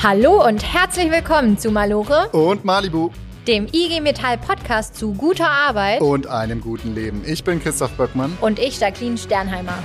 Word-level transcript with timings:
Hallo 0.00 0.46
und 0.46 0.62
herzlich 0.62 1.10
willkommen 1.10 1.58
zu 1.58 1.72
Malore 1.72 2.28
und 2.28 2.64
Malibu, 2.64 3.10
dem 3.48 3.66
IG 3.66 4.00
Metall 4.00 4.38
Podcast 4.38 4.94
zu 4.94 5.12
guter 5.14 5.50
Arbeit 5.50 6.00
und 6.02 6.28
einem 6.28 6.60
guten 6.60 6.94
Leben. 6.94 7.24
Ich 7.26 7.42
bin 7.42 7.60
Christoph 7.60 7.96
Böckmann 7.96 8.38
und 8.40 8.60
ich 8.60 8.78
Jacqueline 8.78 9.18
Sternheimer. 9.18 9.82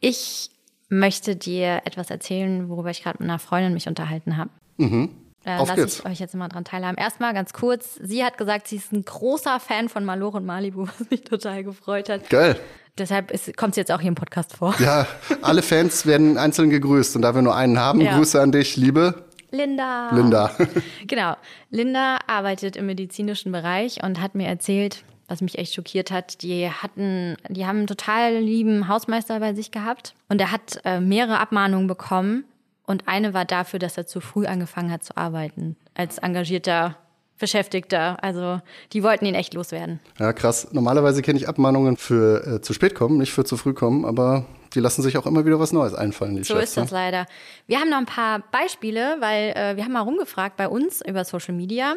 Ich 0.00 0.50
möchte 0.90 1.36
dir 1.36 1.80
etwas 1.86 2.10
erzählen, 2.10 2.68
worüber 2.68 2.90
ich 2.90 3.02
gerade 3.02 3.16
mit 3.18 3.30
einer 3.30 3.38
Freundin 3.38 3.72
mich 3.72 3.88
unterhalten 3.88 4.36
habe. 4.36 4.50
Mhm. 4.76 5.21
Äh, 5.44 5.56
Auf 5.56 5.68
lasse 5.68 5.86
ich 5.86 6.06
euch 6.06 6.20
jetzt 6.20 6.34
mal 6.34 6.48
dran 6.48 6.64
teilhaben. 6.64 6.96
Erstmal 6.96 7.34
ganz 7.34 7.52
kurz, 7.52 7.98
sie 8.00 8.24
hat 8.24 8.38
gesagt, 8.38 8.68
sie 8.68 8.76
ist 8.76 8.92
ein 8.92 9.04
großer 9.04 9.58
Fan 9.60 9.88
von 9.88 10.04
Malore 10.04 10.38
und 10.38 10.46
Malibu, 10.46 10.86
was 10.98 11.10
mich 11.10 11.22
total 11.22 11.64
gefreut 11.64 12.08
hat. 12.08 12.28
Geil. 12.30 12.58
Deshalb 12.98 13.32
kommt 13.56 13.74
sie 13.74 13.80
jetzt 13.80 13.90
auch 13.90 14.00
hier 14.00 14.08
im 14.08 14.14
Podcast 14.14 14.54
vor. 14.56 14.74
Ja, 14.78 15.06
alle 15.40 15.62
Fans 15.62 16.04
werden 16.04 16.36
einzeln 16.36 16.68
gegrüßt 16.68 17.16
und 17.16 17.22
da 17.22 17.34
wir 17.34 17.40
nur 17.40 17.56
einen 17.56 17.78
haben, 17.78 18.02
ja. 18.02 18.16
Grüße 18.16 18.40
an 18.40 18.52
dich, 18.52 18.76
liebe 18.76 19.24
Linda. 19.50 20.10
Linda. 20.14 20.50
genau. 21.06 21.36
Linda 21.70 22.18
arbeitet 22.26 22.76
im 22.76 22.86
medizinischen 22.86 23.50
Bereich 23.50 24.02
und 24.02 24.20
hat 24.20 24.34
mir 24.34 24.46
erzählt, 24.46 25.04
was 25.28 25.40
mich 25.40 25.58
echt 25.58 25.74
schockiert 25.74 26.10
hat. 26.10 26.42
Die 26.42 26.68
hatten, 26.68 27.36
die 27.48 27.66
haben 27.66 27.78
einen 27.78 27.86
total 27.86 28.36
lieben 28.36 28.88
Hausmeister 28.88 29.40
bei 29.40 29.54
sich 29.54 29.70
gehabt 29.70 30.14
und 30.28 30.40
er 30.40 30.50
hat 30.50 30.80
äh, 30.84 31.00
mehrere 31.00 31.38
Abmahnungen 31.38 31.86
bekommen 31.86 32.44
und 32.86 33.08
eine 33.08 33.34
war 33.34 33.44
dafür, 33.44 33.78
dass 33.78 33.96
er 33.96 34.06
zu 34.06 34.20
früh 34.20 34.46
angefangen 34.46 34.90
hat 34.90 35.04
zu 35.04 35.16
arbeiten 35.16 35.76
als 35.94 36.18
engagierter 36.18 36.96
Beschäftigter. 37.38 38.22
Also 38.22 38.60
die 38.92 39.02
wollten 39.02 39.26
ihn 39.26 39.34
echt 39.34 39.54
loswerden. 39.54 40.00
Ja, 40.18 40.32
krass. 40.32 40.68
Normalerweise 40.72 41.22
kenne 41.22 41.38
ich 41.38 41.48
Abmahnungen 41.48 41.96
für 41.96 42.46
äh, 42.46 42.60
zu 42.60 42.72
spät 42.72 42.94
kommen, 42.94 43.18
nicht 43.18 43.32
für 43.32 43.44
zu 43.44 43.56
früh 43.56 43.72
kommen, 43.72 44.04
aber 44.04 44.46
die 44.74 44.80
lassen 44.80 45.02
sich 45.02 45.18
auch 45.18 45.26
immer 45.26 45.44
wieder 45.44 45.58
was 45.58 45.72
Neues 45.72 45.94
einfallen. 45.94 46.36
Die 46.36 46.44
so 46.44 46.54
Chefs, 46.54 46.70
ist 46.70 46.76
das 46.76 46.90
ne? 46.92 46.98
leider. 46.98 47.26
Wir 47.66 47.78
haben 47.78 47.90
noch 47.90 47.98
ein 47.98 48.06
paar 48.06 48.42
Beispiele, 48.52 49.16
weil 49.20 49.50
äh, 49.50 49.76
wir 49.76 49.84
haben 49.84 49.92
mal 49.92 50.00
rumgefragt 50.00 50.56
bei 50.56 50.68
uns 50.68 51.02
über 51.04 51.24
Social 51.24 51.54
Media. 51.54 51.94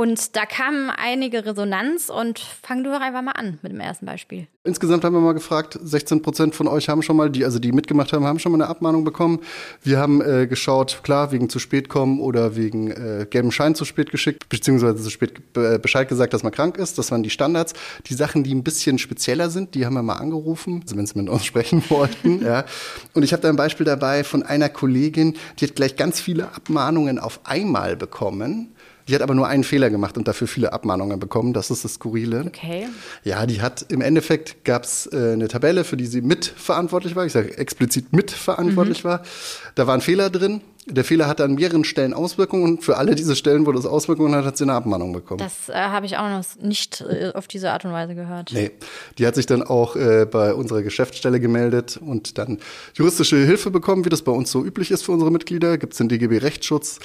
Und 0.00 0.34
da 0.34 0.46
kam 0.46 0.90
einige 0.96 1.44
Resonanz 1.44 2.08
und 2.08 2.38
fang 2.38 2.82
du 2.82 2.90
doch 2.90 3.02
einfach 3.02 3.20
mal 3.20 3.32
an 3.32 3.58
mit 3.60 3.70
dem 3.70 3.80
ersten 3.80 4.06
Beispiel. 4.06 4.46
Insgesamt 4.64 5.04
haben 5.04 5.12
wir 5.12 5.20
mal 5.20 5.34
gefragt, 5.34 5.78
16 5.82 6.22
Prozent 6.22 6.54
von 6.54 6.68
euch 6.68 6.88
haben 6.88 7.02
schon 7.02 7.18
mal, 7.18 7.28
die, 7.28 7.44
also 7.44 7.58
die 7.58 7.70
mitgemacht 7.70 8.14
haben, 8.14 8.24
haben 8.24 8.38
schon 8.38 8.50
mal 8.50 8.62
eine 8.62 8.70
Abmahnung 8.70 9.04
bekommen. 9.04 9.40
Wir 9.82 9.98
haben 9.98 10.22
äh, 10.22 10.46
geschaut, 10.46 11.00
klar, 11.02 11.32
wegen 11.32 11.50
zu 11.50 11.58
spät 11.58 11.90
kommen 11.90 12.18
oder 12.18 12.56
wegen 12.56 12.90
äh, 12.90 13.26
gelben 13.28 13.52
Schein 13.52 13.74
zu 13.74 13.84
spät 13.84 14.10
geschickt, 14.10 14.48
beziehungsweise 14.48 15.02
zu 15.02 15.10
spät 15.10 15.34
äh, 15.58 15.78
Bescheid 15.78 16.08
gesagt, 16.08 16.32
dass 16.32 16.42
man 16.42 16.52
krank 16.52 16.78
ist. 16.78 16.96
Das 16.96 17.10
waren 17.10 17.22
die 17.22 17.28
Standards. 17.28 17.74
Die 18.06 18.14
Sachen, 18.14 18.42
die 18.42 18.54
ein 18.54 18.64
bisschen 18.64 18.96
spezieller 18.96 19.50
sind, 19.50 19.74
die 19.74 19.84
haben 19.84 19.92
wir 19.92 20.02
mal 20.02 20.16
angerufen, 20.16 20.80
also 20.82 20.96
wenn 20.96 21.04
sie 21.04 21.18
mit 21.18 21.28
uns 21.28 21.44
sprechen 21.50 21.82
wollten. 21.90 22.42
ja. 22.42 22.64
Und 23.12 23.22
ich 23.22 23.34
habe 23.34 23.42
da 23.42 23.50
ein 23.50 23.56
Beispiel 23.56 23.84
dabei 23.84 24.24
von 24.24 24.44
einer 24.44 24.70
Kollegin, 24.70 25.36
die 25.58 25.66
hat 25.66 25.76
gleich 25.76 25.96
ganz 25.96 26.20
viele 26.20 26.54
Abmahnungen 26.54 27.18
auf 27.18 27.40
einmal 27.44 27.96
bekommen 27.96 28.72
die 29.10 29.14
hat 29.16 29.22
aber 29.22 29.34
nur 29.34 29.48
einen 29.48 29.64
Fehler 29.64 29.90
gemacht 29.90 30.16
und 30.16 30.28
dafür 30.28 30.46
viele 30.46 30.72
Abmahnungen 30.72 31.18
bekommen. 31.18 31.52
Das 31.52 31.70
ist 31.70 31.84
das 31.84 31.94
Skurrile. 31.94 32.44
Okay. 32.46 32.86
Ja, 33.24 33.44
die 33.44 33.60
hat 33.60 33.84
im 33.88 34.00
Endeffekt 34.00 34.64
gab 34.64 34.84
es 34.84 35.06
äh, 35.12 35.32
eine 35.32 35.48
Tabelle, 35.48 35.82
für 35.82 35.96
die 35.96 36.06
sie 36.06 36.22
mitverantwortlich 36.22 37.16
war. 37.16 37.26
Ich 37.26 37.32
sage 37.32 37.58
explizit 37.58 38.12
mitverantwortlich 38.12 39.02
mhm. 39.02 39.08
war. 39.08 39.22
Da 39.74 39.88
war 39.88 39.94
ein 39.94 40.00
Fehler 40.00 40.30
drin. 40.30 40.60
Der 40.86 41.04
Fehler 41.04 41.26
hat 41.26 41.40
an 41.40 41.54
mehreren 41.54 41.84
Stellen 41.84 42.14
Auswirkungen 42.14 42.64
und 42.64 42.84
für 42.84 42.96
alle 42.96 43.14
diese 43.14 43.36
Stellen, 43.36 43.66
wo 43.66 43.72
das 43.72 43.84
Auswirkungen 43.84 44.34
hat, 44.34 44.44
hat 44.44 44.56
sie 44.56 44.64
eine 44.64 44.72
Abmahnung 44.72 45.12
bekommen. 45.12 45.38
Das 45.38 45.68
äh, 45.68 45.74
habe 45.74 46.06
ich 46.06 46.16
auch 46.16 46.28
noch 46.28 46.44
nicht 46.62 47.02
äh, 47.02 47.32
auf 47.34 47.48
diese 47.48 47.72
Art 47.72 47.84
und 47.84 47.92
Weise 47.92 48.14
gehört. 48.14 48.52
Nee, 48.52 48.70
die 49.18 49.26
hat 49.26 49.34
sich 49.34 49.46
dann 49.46 49.62
auch 49.62 49.94
äh, 49.96 50.24
bei 50.24 50.54
unserer 50.54 50.82
Geschäftsstelle 50.82 51.38
gemeldet 51.38 51.98
und 52.00 52.38
dann 52.38 52.58
juristische 52.94 53.36
Hilfe 53.36 53.70
bekommen, 53.70 54.04
wie 54.04 54.08
das 54.08 54.22
bei 54.22 54.32
uns 54.32 54.50
so 54.50 54.64
üblich 54.64 54.90
ist 54.90 55.02
für 55.02 55.12
unsere 55.12 55.30
Mitglieder. 55.30 55.78
Gibt 55.78 55.92
es 55.92 55.98
den 55.98 56.08
DGB 56.08 56.38
Rechtsschutz 56.38 56.98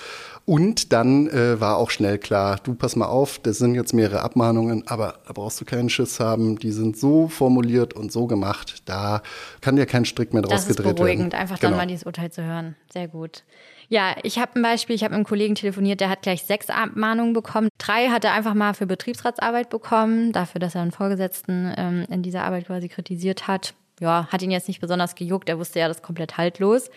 und 0.46 0.94
dann 0.94 1.28
äh, 1.28 1.60
war 1.60 1.78
auch 1.78 1.90
schnell 1.90 2.20
klar, 2.20 2.60
du 2.64 2.76
pass 2.76 2.96
mal 2.96 3.08
auf, 3.08 3.40
das 3.40 3.58
sind 3.58 3.74
jetzt 3.74 3.94
mehrere 3.94 4.22
Abmahnungen, 4.22 4.88
aber 4.88 5.20
da 5.26 5.34
brauchst 5.34 5.60
du 5.60 5.66
keinen 5.66 5.90
Schiss 5.90 6.20
haben. 6.20 6.60
Die 6.60 6.72
sind 6.72 6.98
so 6.98 7.28
formuliert 7.28 7.96
und 7.96 8.12
so 8.12 8.28
gemacht, 8.28 8.84
da 8.86 9.24
kann 9.62 9.76
dir 9.76 9.88
kein 9.88 10.06
Strick 10.06 10.34
mehr 10.34 10.44
draus 10.44 10.68
gedreht 10.68 10.78
werden. 10.78 10.84
Das 10.84 10.92
ist 10.92 10.96
beruhigend, 10.98 11.34
werden. 11.34 11.42
einfach 11.42 11.60
genau. 11.60 11.72
dann 11.72 11.80
mal 11.80 11.88
dieses 11.88 12.06
Urteil 12.06 12.32
zu 12.32 12.44
hören. 12.44 12.76
Sehr 12.94 13.08
gut. 13.08 13.44
Ja, 13.90 14.16
ich 14.22 14.38
habe 14.38 14.60
ein 14.60 14.62
Beispiel, 14.62 14.96
ich 14.96 15.04
habe 15.04 15.12
mit 15.12 15.18
einem 15.18 15.26
Kollegen 15.26 15.56
telefoniert, 15.56 16.00
der 16.00 16.10
hat 16.10 16.22
gleich 16.22 16.44
sechs 16.44 16.70
Abmahnungen 16.70 17.34
bekommen. 17.34 17.70
Drei 17.80 18.10
hat 18.10 18.24
er 18.24 18.34
einfach 18.34 18.54
mal 18.54 18.74
für 18.76 18.86
Betriebsratsarbeit 18.86 19.70
bekommen, 19.70 20.32
dafür, 20.32 20.60
dass 20.60 20.76
er 20.76 20.82
einen 20.82 20.92
Vorgesetzten 20.92 21.74
ähm, 21.76 22.06
in 22.10 22.22
dieser 22.22 22.44
Arbeit 22.44 22.68
quasi 22.68 22.88
kritisiert 22.88 23.48
hat. 23.48 23.74
Ja, 24.00 24.28
hat 24.32 24.42
ihn 24.44 24.52
jetzt 24.52 24.68
nicht 24.68 24.82
besonders 24.82 25.16
gejuckt, 25.16 25.50
er 25.50 25.58
wusste 25.58 25.80
ja, 25.80 25.88
das 25.88 25.98
ist 25.98 26.04
komplett 26.04 26.38
haltlos. 26.38 26.90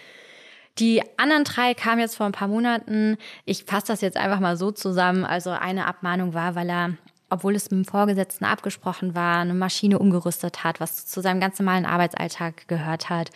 Die 0.79 1.03
anderen 1.17 1.45
drei 1.45 1.75
kamen 1.75 2.01
jetzt 2.01 2.17
vor 2.17 2.27
ein 2.27 2.33
paar 2.33 2.49
Monaten. 2.49 3.17
Ich 3.45 3.65
fasse 3.65 3.89
das 3.89 4.01
jetzt 4.01 4.17
einfach 4.17 4.41
mal 4.41 4.57
so 4.57 4.71
zusammen. 4.71 5.25
Also 5.25 5.51
eine 5.51 5.87
Abmahnung 5.87 6.35
war, 6.35 6.55
weil 6.55 6.71
er 6.71 6.97
obwohl 7.31 7.55
es 7.55 7.71
mit 7.71 7.85
dem 7.85 7.85
Vorgesetzten 7.85 8.45
abgesprochen 8.45 9.15
war, 9.15 9.41
eine 9.41 9.55
Maschine 9.55 9.99
umgerüstet 9.99 10.65
hat, 10.65 10.81
was 10.81 11.07
zu 11.07 11.21
seinem 11.21 11.41
ganz 11.41 11.59
normalen 11.59 11.85
Arbeitsalltag 11.85 12.67
gehört 12.69 13.11
hat. 13.11 13.31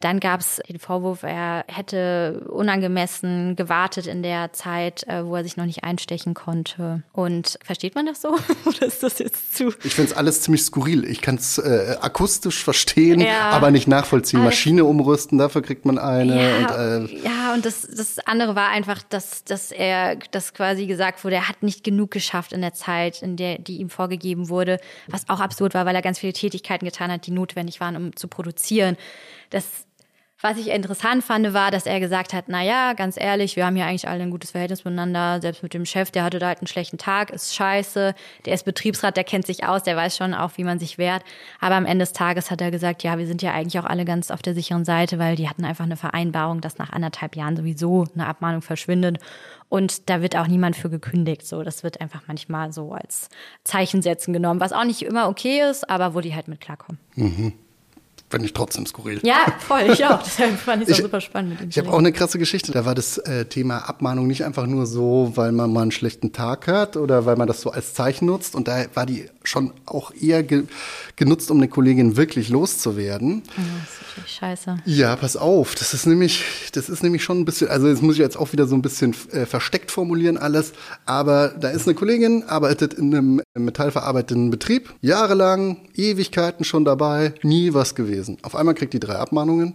Dann 0.00 0.20
gab 0.20 0.40
es 0.40 0.60
den 0.68 0.78
Vorwurf, 0.78 1.24
er 1.24 1.64
hätte 1.66 2.46
unangemessen 2.48 3.56
gewartet 3.56 4.06
in 4.06 4.22
der 4.22 4.52
Zeit, 4.52 5.02
äh, 5.08 5.26
wo 5.26 5.34
er 5.34 5.42
sich 5.42 5.56
noch 5.56 5.64
nicht 5.64 5.82
einstechen 5.82 6.34
konnte. 6.34 7.02
Und 7.12 7.58
versteht 7.64 7.96
man 7.96 8.06
das 8.06 8.22
so? 8.22 8.28
Oder 8.64 8.82
ist 8.82 9.02
das 9.02 9.18
jetzt 9.18 9.56
zu? 9.56 9.74
Ich 9.82 9.94
finde 9.94 10.12
es 10.12 10.16
alles 10.16 10.42
ziemlich 10.42 10.62
skurril. 10.62 11.04
Ich 11.04 11.20
kann 11.20 11.34
es 11.34 11.58
äh, 11.58 11.96
akustisch 12.00 12.62
verstehen, 12.62 13.20
ja. 13.20 13.50
aber 13.50 13.72
nicht 13.72 13.88
nachvollziehen. 13.88 14.40
Alles. 14.40 14.54
Maschine 14.54 14.84
umrüsten, 14.84 15.36
dafür 15.36 15.62
kriegt 15.62 15.84
man 15.84 15.98
eine. 15.98 16.40
Ja, 16.40 16.58
und, 16.58 17.10
äh, 17.10 17.16
ja, 17.24 17.54
und 17.54 17.66
das, 17.66 17.82
das 17.82 18.20
andere 18.20 18.54
war 18.54 18.68
einfach, 18.68 19.02
dass, 19.02 19.42
dass 19.42 19.72
er, 19.72 20.14
dass 20.30 20.54
quasi 20.54 20.86
gesagt 20.86 21.24
wurde, 21.24 21.34
er 21.34 21.48
hat 21.48 21.64
nicht 21.64 21.82
genug 21.82 22.12
geschafft 22.12 22.52
in 22.52 22.60
der 22.60 22.72
Zeit, 22.72 23.20
in 23.20 23.36
der, 23.36 23.58
die 23.58 23.78
ihm 23.78 23.90
vorgegeben 23.90 24.48
wurde. 24.48 24.78
Was 25.08 25.28
auch 25.28 25.40
absurd 25.40 25.74
war, 25.74 25.86
weil 25.86 25.96
er 25.96 26.02
ganz 26.02 26.20
viele 26.20 26.34
Tätigkeiten 26.34 26.84
getan 26.84 27.10
hat, 27.10 27.26
die 27.26 27.32
notwendig 27.32 27.80
waren, 27.80 27.96
um 27.96 28.14
zu 28.14 28.28
produzieren. 28.28 28.96
Das 29.50 29.87
was 30.40 30.56
ich 30.56 30.68
interessant 30.68 31.24
fand, 31.24 31.52
war, 31.52 31.72
dass 31.72 31.84
er 31.84 31.98
gesagt 31.98 32.32
hat, 32.32 32.44
na 32.46 32.62
ja, 32.62 32.92
ganz 32.92 33.16
ehrlich, 33.18 33.56
wir 33.56 33.66
haben 33.66 33.74
hier 33.74 33.86
eigentlich 33.86 34.08
alle 34.08 34.22
ein 34.22 34.30
gutes 34.30 34.52
Verhältnis 34.52 34.84
miteinander. 34.84 35.40
Selbst 35.40 35.64
mit 35.64 35.74
dem 35.74 35.84
Chef, 35.84 36.12
der 36.12 36.22
hatte 36.22 36.38
da 36.38 36.46
halt 36.46 36.58
einen 36.58 36.68
schlechten 36.68 36.96
Tag, 36.96 37.30
ist 37.30 37.56
scheiße. 37.56 38.14
Der 38.46 38.54
ist 38.54 38.64
Betriebsrat, 38.64 39.16
der 39.16 39.24
kennt 39.24 39.46
sich 39.46 39.64
aus, 39.64 39.82
der 39.82 39.96
weiß 39.96 40.16
schon 40.16 40.34
auch, 40.34 40.52
wie 40.54 40.62
man 40.62 40.78
sich 40.78 40.96
wehrt. 40.96 41.24
Aber 41.60 41.74
am 41.74 41.86
Ende 41.86 42.04
des 42.04 42.12
Tages 42.12 42.52
hat 42.52 42.60
er 42.60 42.70
gesagt, 42.70 43.02
ja, 43.02 43.18
wir 43.18 43.26
sind 43.26 43.42
ja 43.42 43.52
eigentlich 43.52 43.80
auch 43.80 43.84
alle 43.84 44.04
ganz 44.04 44.30
auf 44.30 44.40
der 44.40 44.54
sicheren 44.54 44.84
Seite, 44.84 45.18
weil 45.18 45.34
die 45.34 45.48
hatten 45.48 45.64
einfach 45.64 45.84
eine 45.84 45.96
Vereinbarung, 45.96 46.60
dass 46.60 46.78
nach 46.78 46.90
anderthalb 46.90 47.34
Jahren 47.34 47.56
sowieso 47.56 48.06
eine 48.14 48.26
Abmahnung 48.26 48.62
verschwindet. 48.62 49.18
Und 49.68 50.08
da 50.08 50.22
wird 50.22 50.36
auch 50.36 50.46
niemand 50.46 50.76
für 50.76 50.88
gekündigt. 50.88 51.48
So, 51.48 51.64
das 51.64 51.82
wird 51.82 52.00
einfach 52.00 52.22
manchmal 52.28 52.72
so 52.72 52.92
als 52.92 53.28
Zeichen 53.64 54.02
setzen 54.02 54.32
genommen, 54.32 54.60
was 54.60 54.72
auch 54.72 54.84
nicht 54.84 55.02
immer 55.02 55.28
okay 55.28 55.68
ist, 55.68 55.90
aber 55.90 56.14
wo 56.14 56.20
die 56.20 56.36
halt 56.36 56.46
mit 56.46 56.60
klarkommen. 56.60 57.00
Mhm 57.16 57.54
fand 58.30 58.44
ich 58.44 58.52
trotzdem 58.52 58.84
skurril. 58.86 59.20
Ja, 59.22 59.46
voll, 59.66 59.82
ich 59.92 60.04
auch. 60.04 60.22
Deshalb 60.24 60.58
fand 60.58 60.82
ich 60.82 60.88
es 60.90 60.98
super 60.98 61.20
spannend 61.20 61.52
mit 61.52 61.60
ihm. 61.62 61.68
Ich 61.70 61.78
habe 61.78 61.90
auch 61.90 61.98
eine 61.98 62.12
krasse 62.12 62.38
Geschichte. 62.38 62.72
Da 62.72 62.84
war 62.84 62.94
das 62.94 63.18
äh, 63.18 63.46
Thema 63.46 63.88
Abmahnung 63.88 64.26
nicht 64.26 64.44
einfach 64.44 64.66
nur 64.66 64.86
so, 64.86 65.32
weil 65.34 65.52
man 65.52 65.72
mal 65.72 65.82
einen 65.82 65.92
schlechten 65.92 66.32
Tag 66.32 66.66
hat 66.66 66.96
oder 66.96 67.24
weil 67.24 67.36
man 67.36 67.46
das 67.46 67.60
so 67.60 67.70
als 67.70 67.94
Zeichen 67.94 68.26
nutzt. 68.26 68.54
Und 68.54 68.68
da 68.68 68.84
war 68.94 69.06
die 69.06 69.28
schon 69.44 69.72
auch 69.86 70.12
eher 70.14 70.42
ge 70.42 70.64
genutzt, 71.16 71.50
um 71.50 71.56
eine 71.56 71.68
Kollegin 71.68 72.16
wirklich 72.16 72.48
loszuwerden. 72.48 73.42
Ja, 73.56 73.64
das 73.80 73.90
ist 73.90 74.08
natürlich 74.08 74.34
scheiße. 74.34 74.76
Ja, 74.84 75.16
pass 75.16 75.36
auf. 75.36 75.74
Das 75.74 75.94
ist 75.94 76.06
nämlich, 76.06 76.44
das 76.72 76.88
ist 76.88 77.02
nämlich 77.02 77.24
schon 77.24 77.40
ein 77.40 77.44
bisschen, 77.44 77.68
also 77.68 77.90
das 77.90 78.02
muss 78.02 78.14
ich 78.16 78.20
jetzt 78.20 78.36
auch 78.36 78.52
wieder 78.52 78.66
so 78.66 78.76
ein 78.76 78.82
bisschen 78.82 79.14
äh, 79.32 79.46
versteckt 79.46 79.90
formulieren 79.90 80.36
alles. 80.36 80.72
Aber 81.06 81.48
da 81.48 81.70
ist 81.70 81.86
eine 81.86 81.94
Kollegin, 81.94 82.44
arbeitet 82.44 82.94
in 82.94 83.14
einem 83.14 83.42
metallverarbeitenden 83.54 84.50
Betrieb, 84.50 84.94
jahrelang, 85.00 85.78
Ewigkeiten 85.94 86.64
schon 86.64 86.84
dabei, 86.84 87.34
nie 87.42 87.74
was 87.74 87.94
gewesen 87.94 88.17
gewesen. 88.18 88.38
Auf 88.42 88.54
einmal 88.54 88.74
kriegt 88.74 88.92
die 88.92 89.00
drei 89.00 89.16
Abmahnungen. 89.16 89.74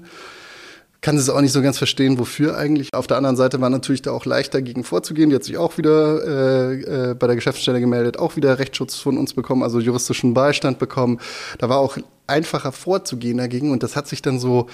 Kann 1.02 1.18
es 1.18 1.30
auch 1.30 1.42
nicht 1.42 1.52
so 1.52 1.62
ganz 1.62 1.78
verstehen, 1.78 2.18
wofür 2.18 2.58
eigentlich. 2.58 2.94
Auf 2.94 3.08
der 3.08 3.18
anderen 3.18 3.36
Seite 3.36 3.60
war 3.60 3.70
natürlich 3.70 4.02
da 4.02 4.12
auch 4.12 4.26
leichter 4.26 4.62
gegen 4.62 4.86
vorzugehen. 4.86 5.30
Die 5.30 5.36
hat 5.36 5.44
sich 5.44 5.58
auch 5.58 5.78
wieder 5.78 6.24
äh, 6.26 7.10
äh, 7.12 7.14
bei 7.14 7.28
der 7.28 7.36
Geschäftsstelle 7.36 7.82
gemeldet, 7.82 8.18
auch 8.18 8.38
wieder 8.38 8.58
Rechtsschutz 8.58 8.96
von 8.96 9.18
uns 9.18 9.34
bekommen, 9.34 9.64
also 9.64 9.82
juristischen 9.82 10.34
Beistand 10.34 10.80
bekommen. 10.80 11.20
Da 11.58 11.68
war 11.68 11.80
auch 11.80 11.98
einfacher 12.26 12.72
vorzugehen 12.72 13.38
dagegen 13.38 13.72
und 13.72 13.84
das 13.84 13.98
hat 13.98 14.08
sich 14.08 14.22
dann 14.22 14.40
so 14.40 14.68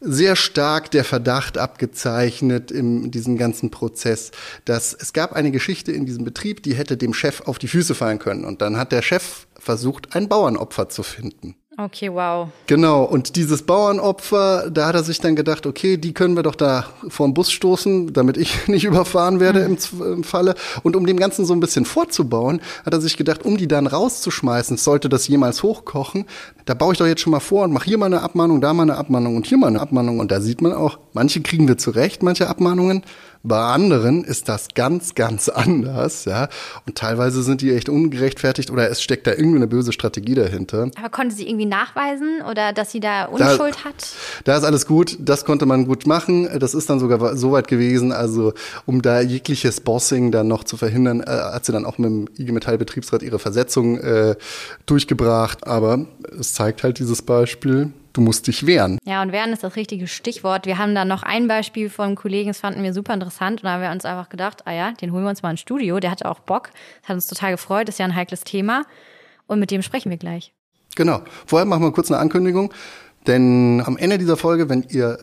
sehr 0.00 0.34
stark 0.34 0.90
der 0.90 1.04
Verdacht 1.04 1.58
abgezeichnet 1.58 2.70
in 2.70 3.10
diesem 3.10 3.36
ganzen 3.36 3.70
Prozess, 3.70 4.30
dass 4.64 4.94
es 4.94 5.12
gab 5.12 5.34
eine 5.34 5.50
Geschichte 5.50 5.92
in 5.92 6.06
diesem 6.06 6.24
Betrieb, 6.24 6.62
die 6.62 6.74
hätte 6.74 6.96
dem 6.96 7.12
Chef 7.12 7.42
auf 7.42 7.58
die 7.58 7.68
Füße 7.68 7.94
fallen 7.94 8.18
können. 8.18 8.46
Und 8.46 8.62
dann 8.62 8.78
hat 8.78 8.92
der 8.92 9.02
Chef 9.02 9.46
versucht, 9.58 10.14
ein 10.14 10.28
Bauernopfer 10.28 10.88
zu 10.88 11.02
finden. 11.02 11.56
Okay, 11.78 12.10
wow. 12.10 12.48
Genau, 12.66 13.04
und 13.04 13.36
dieses 13.36 13.62
Bauernopfer, 13.62 14.70
da 14.70 14.86
hat 14.86 14.94
er 14.94 15.02
sich 15.02 15.20
dann 15.20 15.36
gedacht, 15.36 15.66
okay, 15.66 15.98
die 15.98 16.14
können 16.14 16.34
wir 16.34 16.42
doch 16.42 16.54
da 16.54 16.86
vor 17.08 17.28
den 17.28 17.34
Bus 17.34 17.52
stoßen, 17.52 18.14
damit 18.14 18.38
ich 18.38 18.66
nicht 18.68 18.84
überfahren 18.84 19.40
werde 19.40 19.60
im, 19.60 19.76
im, 20.00 20.24
Falle. 20.24 20.54
Und 20.84 20.96
um 20.96 21.04
dem 21.04 21.18
Ganzen 21.18 21.44
so 21.44 21.52
ein 21.52 21.60
bisschen 21.60 21.84
vorzubauen, 21.84 22.62
hat 22.86 22.94
er 22.94 23.02
sich 23.02 23.18
gedacht, 23.18 23.44
um 23.44 23.58
die 23.58 23.68
dann 23.68 23.86
rauszuschmeißen, 23.86 24.78
sollte 24.78 25.10
das 25.10 25.28
jemals 25.28 25.62
hochkochen, 25.62 26.24
da 26.64 26.72
baue 26.72 26.94
ich 26.94 26.98
doch 26.98 27.06
jetzt 27.06 27.20
schon 27.20 27.30
mal 27.30 27.40
vor 27.40 27.64
und 27.64 27.72
mache 27.72 27.84
hier 27.84 27.98
mal 27.98 28.06
eine 28.06 28.22
Abmahnung, 28.22 28.62
da 28.62 28.72
mal 28.72 28.84
eine 28.84 28.96
Abmahnung 28.96 29.36
und 29.36 29.46
hier 29.46 29.58
mal 29.58 29.66
eine 29.66 29.80
Abmahnung. 29.80 30.18
Und 30.18 30.32
da 30.32 30.40
sieht 30.40 30.62
man 30.62 30.72
auch, 30.72 30.98
manche 31.12 31.42
kriegen 31.42 31.68
wir 31.68 31.76
zurecht, 31.76 32.22
manche 32.22 32.48
Abmahnungen, 32.48 33.04
bei 33.46 33.60
anderen 33.60 34.24
ist 34.24 34.48
das 34.48 34.68
ganz, 34.74 35.14
ganz 35.14 35.48
anders, 35.48 36.24
ja. 36.24 36.48
Und 36.86 36.96
teilweise 36.96 37.42
sind 37.42 37.60
die 37.60 37.72
echt 37.72 37.88
ungerechtfertigt 37.88 38.70
oder 38.70 38.90
es 38.90 39.02
steckt 39.02 39.26
da 39.26 39.32
irgendeine 39.32 39.66
böse 39.66 39.92
Strategie 39.92 40.34
dahinter. 40.34 40.90
Aber 40.98 41.08
konnte 41.10 41.34
sie 41.34 41.48
irgendwie 41.48 41.66
nachweisen 41.66 42.42
oder 42.50 42.72
dass 42.72 42.92
sie 42.92 43.00
da 43.00 43.26
Unschuld 43.26 43.76
da, 43.76 43.84
hat? 43.84 44.08
Da 44.44 44.56
ist 44.56 44.64
alles 44.64 44.86
gut. 44.86 45.16
Das 45.20 45.44
konnte 45.44 45.66
man 45.66 45.86
gut 45.86 46.06
machen. 46.06 46.48
Das 46.58 46.74
ist 46.74 46.90
dann 46.90 46.98
sogar 46.98 47.36
so 47.36 47.52
weit 47.52 47.68
gewesen. 47.68 48.12
Also, 48.12 48.52
um 48.84 49.02
da 49.02 49.20
jegliches 49.20 49.80
Bossing 49.80 50.32
dann 50.32 50.48
noch 50.48 50.64
zu 50.64 50.76
verhindern, 50.76 51.20
äh, 51.20 51.26
hat 51.26 51.64
sie 51.64 51.72
dann 51.72 51.84
auch 51.84 51.98
mit 51.98 52.10
dem 52.10 52.28
IG 52.38 52.52
Metall 52.52 52.78
Betriebsrat 52.78 53.22
ihre 53.22 53.38
Versetzung 53.38 53.98
äh, 53.98 54.36
durchgebracht. 54.86 55.66
Aber 55.66 56.06
es 56.38 56.52
zeigt 56.52 56.82
halt 56.82 56.98
dieses 56.98 57.22
Beispiel 57.22 57.92
Du 58.16 58.22
musst 58.22 58.46
dich 58.46 58.64
wehren. 58.64 58.98
Ja, 59.04 59.20
und 59.20 59.30
wehren 59.30 59.52
ist 59.52 59.62
das 59.62 59.76
richtige 59.76 60.06
Stichwort. 60.06 60.64
Wir 60.64 60.78
haben 60.78 60.94
da 60.94 61.04
noch 61.04 61.22
ein 61.22 61.48
Beispiel 61.48 61.90
von 61.90 62.06
einem 62.06 62.16
Kollegen, 62.16 62.48
das 62.48 62.60
fanden 62.60 62.82
wir 62.82 62.94
super 62.94 63.12
interessant. 63.12 63.60
Und 63.60 63.64
da 63.64 63.72
haben 63.72 63.82
wir 63.82 63.90
uns 63.90 64.06
einfach 64.06 64.30
gedacht, 64.30 64.66
ah 64.66 64.72
ja, 64.72 64.92
den 64.92 65.12
holen 65.12 65.24
wir 65.24 65.28
uns 65.28 65.42
mal 65.42 65.50
ins 65.50 65.60
Studio. 65.60 66.00
Der 66.00 66.12
hatte 66.12 66.24
auch 66.24 66.40
Bock. 66.40 66.70
Das 67.02 67.10
hat 67.10 67.16
uns 67.16 67.26
total 67.26 67.50
gefreut. 67.50 67.88
Das 67.88 67.96
ist 67.96 67.98
ja 67.98 68.06
ein 68.06 68.14
heikles 68.14 68.42
Thema. 68.42 68.86
Und 69.46 69.60
mit 69.60 69.70
dem 69.70 69.82
sprechen 69.82 70.08
wir 70.08 70.16
gleich. 70.16 70.54
Genau. 70.94 71.20
Vorher 71.44 71.66
machen 71.66 71.82
wir 71.82 71.92
kurz 71.92 72.10
eine 72.10 72.18
Ankündigung. 72.18 72.72
Denn 73.26 73.82
am 73.84 73.98
Ende 73.98 74.16
dieser 74.16 74.38
Folge, 74.38 74.70
wenn 74.70 74.84
ihr 74.88 75.18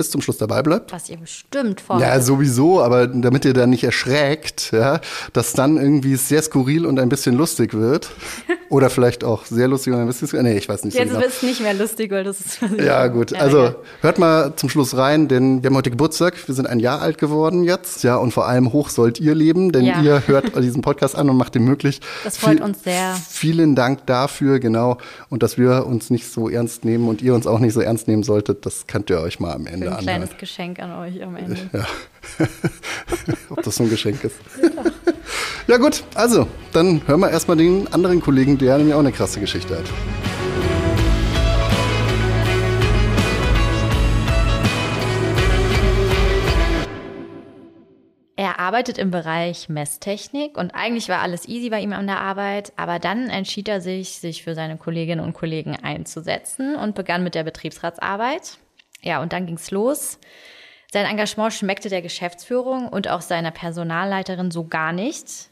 bis 0.00 0.10
zum 0.10 0.22
Schluss 0.22 0.38
dabei 0.38 0.62
bleibt. 0.62 0.94
Was 0.94 1.10
ihr 1.10 1.18
bestimmt 1.18 1.82
vorhabt. 1.82 2.02
Ja, 2.02 2.18
sowieso, 2.22 2.80
aber 2.80 3.06
damit 3.06 3.44
ihr 3.44 3.52
da 3.52 3.66
nicht 3.66 3.84
erschreckt, 3.84 4.70
ja, 4.72 4.98
dass 5.34 5.52
dann 5.52 5.76
irgendwie 5.76 6.16
sehr 6.16 6.40
skurril 6.40 6.86
und 6.86 6.98
ein 6.98 7.10
bisschen 7.10 7.36
lustig 7.36 7.74
wird. 7.74 8.08
Oder 8.70 8.88
vielleicht 8.88 9.24
auch 9.24 9.44
sehr 9.44 9.68
lustig 9.68 9.92
und 9.92 9.98
ein 9.98 10.06
bisschen 10.06 10.28
skurril. 10.28 10.44
Nee, 10.44 10.56
ich 10.56 10.68
weiß 10.68 10.84
nicht. 10.84 10.94
Jetzt 10.94 11.08
so 11.08 11.08
genau. 11.08 11.20
wird 11.20 11.34
es 11.34 11.42
nicht 11.42 11.60
mehr 11.60 11.74
lustig, 11.74 12.10
weil 12.12 12.24
das 12.24 12.40
ist. 12.40 12.60
Ja, 12.78 13.08
gut. 13.08 13.34
Also 13.34 13.74
hört 14.00 14.18
mal 14.18 14.54
zum 14.56 14.70
Schluss 14.70 14.96
rein, 14.96 15.28
denn 15.28 15.62
wir 15.62 15.68
haben 15.68 15.76
heute 15.76 15.90
Geburtstag. 15.90 16.34
Wir 16.46 16.54
sind 16.54 16.66
ein 16.66 16.80
Jahr 16.80 17.02
alt 17.02 17.18
geworden 17.18 17.64
jetzt. 17.64 18.02
Ja, 18.02 18.16
und 18.16 18.32
vor 18.32 18.46
allem 18.46 18.72
hoch 18.72 18.88
sollt 18.88 19.20
ihr 19.20 19.34
leben, 19.34 19.72
denn 19.72 19.84
ja. 19.84 20.00
ihr 20.00 20.22
hört 20.28 20.56
diesen 20.62 20.80
Podcast 20.80 21.14
an 21.14 21.28
und 21.28 21.36
macht 21.36 21.56
ihn 21.56 21.64
möglich. 21.64 22.00
Das 22.24 22.38
freut 22.38 22.58
Viel, 22.58 22.62
uns 22.62 22.84
sehr. 22.84 23.16
Vielen 23.28 23.74
Dank 23.74 24.06
dafür, 24.06 24.60
genau. 24.60 24.96
Und 25.28 25.42
dass 25.42 25.58
wir 25.58 25.84
uns 25.84 26.08
nicht 26.08 26.32
so 26.32 26.48
ernst 26.48 26.86
nehmen 26.86 27.08
und 27.08 27.20
ihr 27.20 27.34
uns 27.34 27.46
auch 27.46 27.58
nicht 27.58 27.74
so 27.74 27.80
ernst 27.80 28.08
nehmen 28.08 28.22
solltet, 28.22 28.64
das 28.64 28.86
könnt 28.86 29.10
ihr 29.10 29.20
euch 29.20 29.40
mal 29.40 29.52
am 29.52 29.66
Ende 29.66 29.89
ein 29.98 30.02
kleines 30.02 30.36
Geschenk 30.36 30.80
an 30.80 30.92
euch 30.92 31.22
am 31.22 31.36
Ende. 31.36 31.58
Ja. 31.72 31.86
Ob 33.50 33.62
das 33.62 33.74
so 33.76 33.84
ein 33.84 33.90
Geschenk 33.90 34.22
ist. 34.24 34.36
Ja. 34.62 34.68
ja 35.66 35.76
gut, 35.78 36.04
also 36.14 36.46
dann 36.72 37.06
hören 37.06 37.20
wir 37.20 37.30
erstmal 37.30 37.56
den 37.56 37.92
anderen 37.92 38.20
Kollegen, 38.20 38.56
der 38.56 38.78
nämlich 38.78 38.94
auch 38.94 39.00
eine 39.00 39.12
krasse 39.12 39.40
Geschichte 39.40 39.78
hat. 39.78 39.86
Er 48.40 48.58
arbeitet 48.58 48.96
im 48.96 49.10
Bereich 49.10 49.68
Messtechnik 49.68 50.56
und 50.56 50.70
eigentlich 50.70 51.10
war 51.10 51.20
alles 51.20 51.46
easy 51.46 51.68
bei 51.68 51.82
ihm 51.82 51.92
an 51.92 52.06
der 52.06 52.22
Arbeit, 52.22 52.72
aber 52.76 52.98
dann 52.98 53.28
entschied 53.28 53.68
er 53.68 53.82
sich, 53.82 54.12
sich 54.12 54.42
für 54.42 54.54
seine 54.54 54.78
Kolleginnen 54.78 55.22
und 55.22 55.34
Kollegen 55.34 55.76
einzusetzen 55.76 56.74
und 56.74 56.94
begann 56.94 57.22
mit 57.22 57.34
der 57.34 57.44
Betriebsratsarbeit. 57.44 58.56
Ja, 59.02 59.22
und 59.22 59.32
dann 59.32 59.46
ging's 59.46 59.70
los. 59.70 60.18
Sein 60.92 61.06
Engagement 61.06 61.52
schmeckte 61.52 61.88
der 61.88 62.02
Geschäftsführung 62.02 62.88
und 62.88 63.08
auch 63.08 63.20
seiner 63.20 63.52
Personalleiterin 63.52 64.50
so 64.50 64.66
gar 64.66 64.92
nicht. 64.92 65.50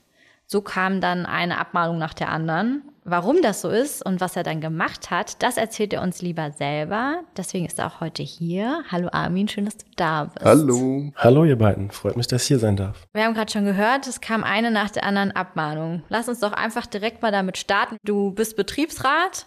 So 0.50 0.62
kam 0.62 1.00
dann 1.00 1.26
eine 1.26 1.58
Abmahnung 1.58 1.98
nach 1.98 2.14
der 2.14 2.30
anderen. 2.30 2.82
Warum 3.04 3.42
das 3.42 3.60
so 3.60 3.68
ist 3.68 4.04
und 4.04 4.20
was 4.20 4.34
er 4.34 4.42
dann 4.42 4.60
gemacht 4.60 5.10
hat, 5.10 5.42
das 5.42 5.58
erzählt 5.58 5.92
er 5.92 6.02
uns 6.02 6.22
lieber 6.22 6.50
selber. 6.52 7.20
Deswegen 7.36 7.66
ist 7.66 7.78
er 7.78 7.86
auch 7.86 8.00
heute 8.00 8.22
hier. 8.22 8.82
Hallo 8.90 9.08
Armin, 9.12 9.46
schön, 9.48 9.66
dass 9.66 9.76
du 9.76 9.84
da 9.96 10.24
bist. 10.24 10.44
Hallo. 10.44 11.12
Hallo 11.16 11.44
ihr 11.44 11.56
beiden, 11.56 11.90
freut 11.90 12.16
mich, 12.16 12.26
dass 12.26 12.42
ich 12.42 12.48
hier 12.48 12.58
sein 12.58 12.76
darf. 12.76 13.06
Wir 13.12 13.24
haben 13.24 13.34
gerade 13.34 13.52
schon 13.52 13.66
gehört, 13.66 14.06
es 14.06 14.20
kam 14.20 14.42
eine 14.42 14.70
nach 14.70 14.90
der 14.90 15.04
anderen 15.04 15.32
Abmahnung. 15.32 16.02
Lass 16.08 16.28
uns 16.28 16.40
doch 16.40 16.52
einfach 16.52 16.86
direkt 16.86 17.22
mal 17.22 17.32
damit 17.32 17.58
starten. 17.58 17.96
Du 18.04 18.32
bist 18.32 18.56
Betriebsrat. 18.56 19.46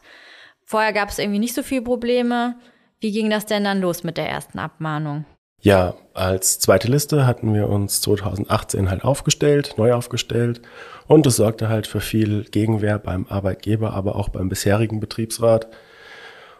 Vorher 0.65 0.93
gab 0.93 1.09
es 1.09 1.19
irgendwie 1.19 1.39
nicht 1.39 1.55
so 1.55 1.63
viele 1.63 1.81
Probleme. 1.81 2.55
Wie 3.01 3.11
ging 3.11 3.31
das 3.31 3.47
denn 3.47 3.63
dann 3.63 3.81
los 3.81 4.03
mit 4.03 4.15
der 4.17 4.29
ersten 4.29 4.59
Abmahnung? 4.59 5.25
Ja, 5.59 5.95
als 6.13 6.59
zweite 6.59 6.87
Liste 6.87 7.25
hatten 7.25 7.53
wir 7.53 7.67
uns 7.67 7.99
2018 8.01 8.89
halt 8.89 9.03
aufgestellt, 9.03 9.75
neu 9.77 9.93
aufgestellt 9.93 10.61
und 11.07 11.25
es 11.25 11.35
sorgte 11.35 11.67
halt 11.67 11.87
für 11.87 11.99
viel 11.99 12.43
Gegenwehr 12.45 12.99
beim 12.99 13.25
Arbeitgeber, 13.27 13.93
aber 13.93 14.15
auch 14.15 14.29
beim 14.29 14.49
bisherigen 14.49 14.99
Betriebsrat. 14.99 15.67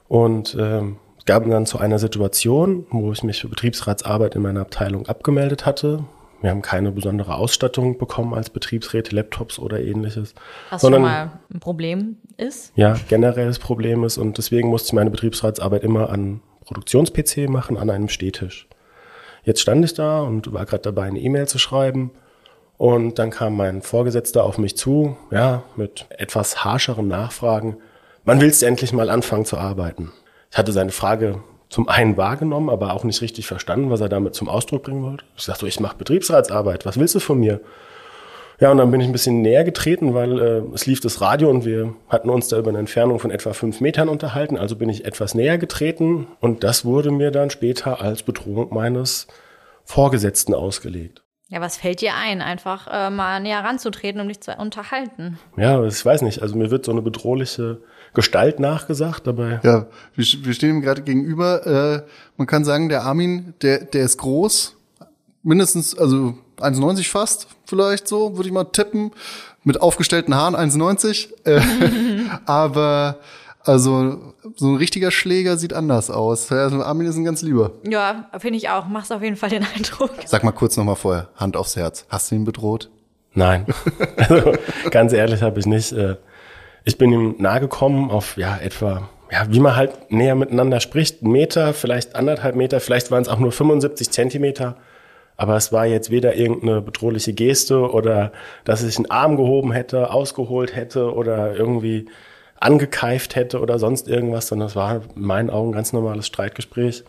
Und 0.08 0.58
ähm, 0.60 0.98
gab 1.26 1.48
dann 1.48 1.66
zu 1.66 1.78
einer 1.78 2.00
Situation, 2.00 2.86
wo 2.90 3.12
ich 3.12 3.24
mich 3.24 3.42
für 3.42 3.48
Betriebsratsarbeit 3.48 4.36
in 4.36 4.42
meiner 4.42 4.62
Abteilung 4.62 5.08
abgemeldet 5.08 5.66
hatte. 5.66 6.06
Wir 6.42 6.50
haben 6.50 6.62
keine 6.62 6.92
besondere 6.92 7.36
Ausstattung 7.36 7.98
bekommen 7.98 8.34
als 8.34 8.50
Betriebsräte, 8.50 9.16
Laptops 9.16 9.60
oder 9.60 9.80
ähnliches. 9.80 10.34
Was 10.70 10.82
sondern, 10.82 11.02
schon 11.02 11.10
mal 11.12 11.32
ein 11.54 11.60
Problem 11.60 12.18
ist? 12.38 12.74
Ja, 12.76 12.96
generelles 13.10 13.60
Problem 13.60 14.04
ist 14.04 14.18
und 14.18 14.38
deswegen 14.38 14.70
musste 14.70 14.88
ich 14.88 14.94
meine 14.94 15.12
Betriebsratsarbeit 15.12 15.84
immer 15.84 16.10
an 16.10 16.42
Produktions-PC 16.66 17.50
machen, 17.50 17.78
an 17.78 17.90
einem 17.90 18.10
Stehtisch. 18.10 18.68
Jetzt 19.44 19.62
stand 19.62 19.86
ich 19.86 19.94
da 19.94 20.22
und 20.22 20.52
war 20.54 20.66
gerade 20.66 20.84
dabei, 20.84 21.04
eine 21.04 21.20
E-Mail 21.20 21.48
zu 21.48 21.60
schreiben 21.60 22.12
und 22.78 23.20
dann 23.20 23.30
kam 23.30 23.56
mein 23.56 23.82
Vorgesetzter 23.84 24.44
auf 24.44 24.58
mich 24.58 24.76
zu, 24.76 25.18
ja, 25.30 25.64
mit 25.76 26.08
etwas 26.10 26.64
harscheren 26.64 27.08
Nachfragen. 27.08 27.78
Wann 28.26 28.42
willst 28.42 28.62
du 28.62 28.66
endlich 28.66 28.94
mal 28.94 29.10
anfangen 29.10 29.46
zu 29.46 29.58
arbeiten? 29.58 30.12
Ich 30.52 30.58
hatte 30.58 30.72
seine 30.72 30.92
Frage 30.92 31.44
zum 31.72 31.88
einen 31.88 32.18
wahrgenommen, 32.18 32.70
aber 32.70 32.94
auch 32.94 33.06
nicht 33.06 33.22
richtig 33.22 33.48
verstanden, 33.48 33.90
was 33.90 34.02
er 34.02 34.10
damit 34.10 34.36
zum 34.36 34.50
Ausdruck 34.50 34.84
bringen 34.84 35.04
wollte. 35.04 35.24
Ich 35.38 35.44
sagte, 35.44 35.68
ich 35.70 35.80
mache 35.80 35.96
Betriebsratsarbeit, 35.96 36.86
was 36.86 37.00
willst 37.00 37.16
du 37.16 37.22
von 37.22 37.40
mir? 37.40 37.62
Ja, 38.60 38.72
und 38.72 38.78
dann 38.78 38.92
bin 38.92 39.00
ich 39.00 39.08
ein 39.08 39.14
bisschen 39.14 39.42
näher 39.42 39.64
getreten, 39.64 40.14
weil 40.14 40.40
äh, 40.40 40.62
es 40.76 40.86
lief 40.86 41.00
das 41.00 41.22
Radio 41.22 41.50
und 41.50 41.64
wir 41.64 41.96
hatten 42.10 42.30
uns 42.30 42.50
da 42.50 42.60
über 42.60 42.70
eine 42.70 42.80
Entfernung 42.80 43.20
von 43.20 43.32
etwa 43.32 43.54
fünf 43.54 43.80
Metern 43.80 44.10
unterhalten. 44.10 44.58
Also 44.58 44.76
bin 44.76 44.90
ich 44.90 45.06
etwas 45.06 45.34
näher 45.34 45.58
getreten 45.58 46.28
und 46.42 46.66
das 46.66 46.84
wurde 46.84 47.10
mir 47.10 47.32
dann 47.32 47.50
später 47.50 48.02
als 48.02 48.22
Bedrohung 48.22 48.74
meines 48.74 49.28
Vorgesetzten 49.86 50.54
ausgelegt. 50.54 51.24
Ja, 51.48 51.62
was 51.62 51.78
fällt 51.78 52.02
dir 52.02 52.16
ein, 52.16 52.42
einfach 52.42 52.88
äh, 52.92 53.10
mal 53.10 53.40
näher 53.40 53.64
ranzutreten, 53.64 54.20
um 54.20 54.28
dich 54.28 54.42
zu 54.42 54.52
unterhalten? 54.56 55.40
Ja, 55.56 55.84
ich 55.86 56.06
weiß 56.06 56.22
nicht. 56.22 56.42
Also 56.42 56.58
mir 56.58 56.70
wird 56.70 56.84
so 56.84 56.92
eine 56.92 57.02
bedrohliche 57.02 57.80
Gestalt 58.14 58.60
nachgesagt 58.60 59.26
dabei. 59.26 59.60
Ja, 59.64 59.88
wir, 60.16 60.26
wir 60.44 60.54
stehen 60.54 60.78
ihm 60.78 60.82
gerade 60.82 61.02
gegenüber. 61.02 61.66
Äh, 61.66 62.04
man 62.38 62.48
kann 62.48 62.66
sagen, 62.66 62.90
der 62.90 63.04
Armin, 63.04 63.54
der, 63.62 63.86
der 63.86 64.04
ist 64.04 64.18
groß, 64.18 64.76
mindestens, 65.44 65.98
also 65.98 66.36
1,90 66.58 67.10
fast, 67.10 67.48
vielleicht 67.66 68.08
so, 68.08 68.36
würde 68.36 68.48
ich 68.48 68.54
mal 68.54 68.66
tippen. 68.66 69.12
Mit 69.64 69.82
aufgestellten 69.82 70.36
Haaren 70.36 70.56
1,90. 70.56 71.30
Äh, 71.46 71.62
aber 72.46 73.20
also 73.64 74.34
so 74.56 74.68
ein 74.70 74.76
richtiger 74.76 75.12
Schläger 75.12 75.58
sieht 75.58 75.74
anders 75.74 76.10
aus. 76.10 76.52
Also 76.52 76.82
Armin 76.84 77.08
ist 77.08 77.16
ein 77.16 77.24
ganz 77.24 77.42
lieber. 77.42 77.72
Ja, 77.88 78.30
finde 78.40 78.58
ich 78.58 78.70
auch. 78.70 78.88
Machst 78.88 79.12
auf 79.14 79.22
jeden 79.22 79.36
Fall 79.36 79.50
den 79.50 79.66
Eindruck. 79.76 80.12
Sag 80.26 80.44
mal 80.44 80.52
kurz 80.52 80.78
nochmal 80.78 80.96
vorher, 80.96 81.30
Hand 81.36 81.56
aufs 81.56 81.76
Herz. 81.76 82.06
Hast 82.10 82.32
du 82.32 82.36
ihn 82.36 82.44
bedroht? 82.44 82.90
Nein. 83.34 83.66
also, 84.18 84.54
ganz 84.90 85.14
ehrlich 85.14 85.42
habe 85.42 85.60
ich 85.60 85.66
nicht. 85.66 85.92
Äh, 85.94 86.18
ich 86.84 86.98
bin 86.98 87.12
ihm 87.12 87.36
nahegekommen 87.38 88.10
auf 88.10 88.38
ja 88.38 88.58
etwa, 88.58 89.10
ja, 89.32 89.46
wie 89.50 89.60
man 89.60 89.76
halt 89.76 90.12
näher 90.12 90.36
miteinander 90.36 90.80
spricht, 90.80 91.22
ein 91.22 91.32
Meter, 91.32 91.74
vielleicht 91.74 92.16
anderthalb 92.16 92.56
Meter, 92.56 92.80
vielleicht 92.80 93.12
waren 93.12 93.22
es 93.22 93.30
auch 93.30 93.40
nur 93.40 93.52
75 93.52 94.10
Zentimeter. 94.10 94.78
Aber 95.38 95.56
es 95.56 95.72
war 95.72 95.88
jetzt 95.88 96.12
weder 96.12 96.36
irgendeine 96.36 96.82
bedrohliche 96.82 97.34
Geste 97.34 97.90
oder 97.90 98.32
dass 98.64 98.84
ich 98.84 98.98
einen 98.98 99.10
Arm 99.10 99.38
gehoben 99.38 99.72
hätte, 99.72 100.12
ausgeholt 100.12 100.76
hätte 100.76 101.14
oder 101.16 101.56
irgendwie 101.56 102.06
angekeift 102.60 103.36
hätte 103.36 103.60
oder 103.60 103.80
sonst 103.80 104.08
irgendwas, 104.08 104.48
sondern 104.48 104.68
es 104.68 104.76
war 104.76 105.02
in 105.16 105.22
meinen 105.24 105.50
Augen 105.50 105.70
ein 105.70 105.74
ganz 105.74 105.94
normales 105.94 106.28
Streitgespräch. 106.28 107.04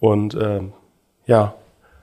Und 0.00 0.34
äh, 0.34 0.62
ja, 1.26 1.54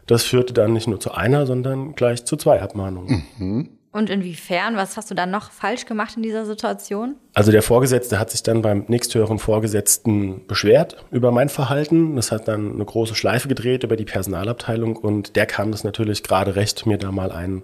das 0.08 0.24
führte 0.24 0.54
dann 0.54 0.72
nicht 0.72 0.88
nur 0.88 1.00
zu 1.00 1.12
einer, 1.14 1.46
sondern 1.46 1.94
gleich 1.96 2.24
zu 2.24 2.38
zwei 2.38 2.62
Abmahnungen. 2.62 3.26
Mhm. 3.38 3.70
Und 3.96 4.10
inwiefern? 4.10 4.76
Was 4.76 4.98
hast 4.98 5.10
du 5.10 5.16
dann 5.16 5.32
noch 5.32 5.52
falsch 5.52 5.86
gemacht 5.86 6.18
in 6.18 6.22
dieser 6.22 6.46
Situation? 6.46 7.16
Also 7.34 7.54
der 7.54 7.62
Vorgesetzte 7.62 8.20
hat 8.20 8.30
sich 8.30 8.44
dann 8.44 8.62
beim 8.62 8.84
nächsthöheren 8.90 9.40
Vorgesetzten 9.40 10.46
beschwert 10.48 10.98
über 11.12 11.32
mein 11.32 11.48
Verhalten. 11.48 12.18
Das 12.18 12.30
hat 12.30 12.50
dann 12.50 12.74
eine 12.74 12.84
große 12.84 13.16
Schleife 13.16 13.48
gedreht 13.48 13.86
über 13.86 13.96
die 13.96 14.04
Personalabteilung 14.04 14.98
und 14.98 15.38
der 15.38 15.46
kam 15.46 15.72
das 15.72 15.86
natürlich 15.86 16.24
gerade 16.24 16.58
recht, 16.58 16.86
mir 16.86 16.98
da 16.98 17.14
mal 17.14 17.32
einen 17.32 17.64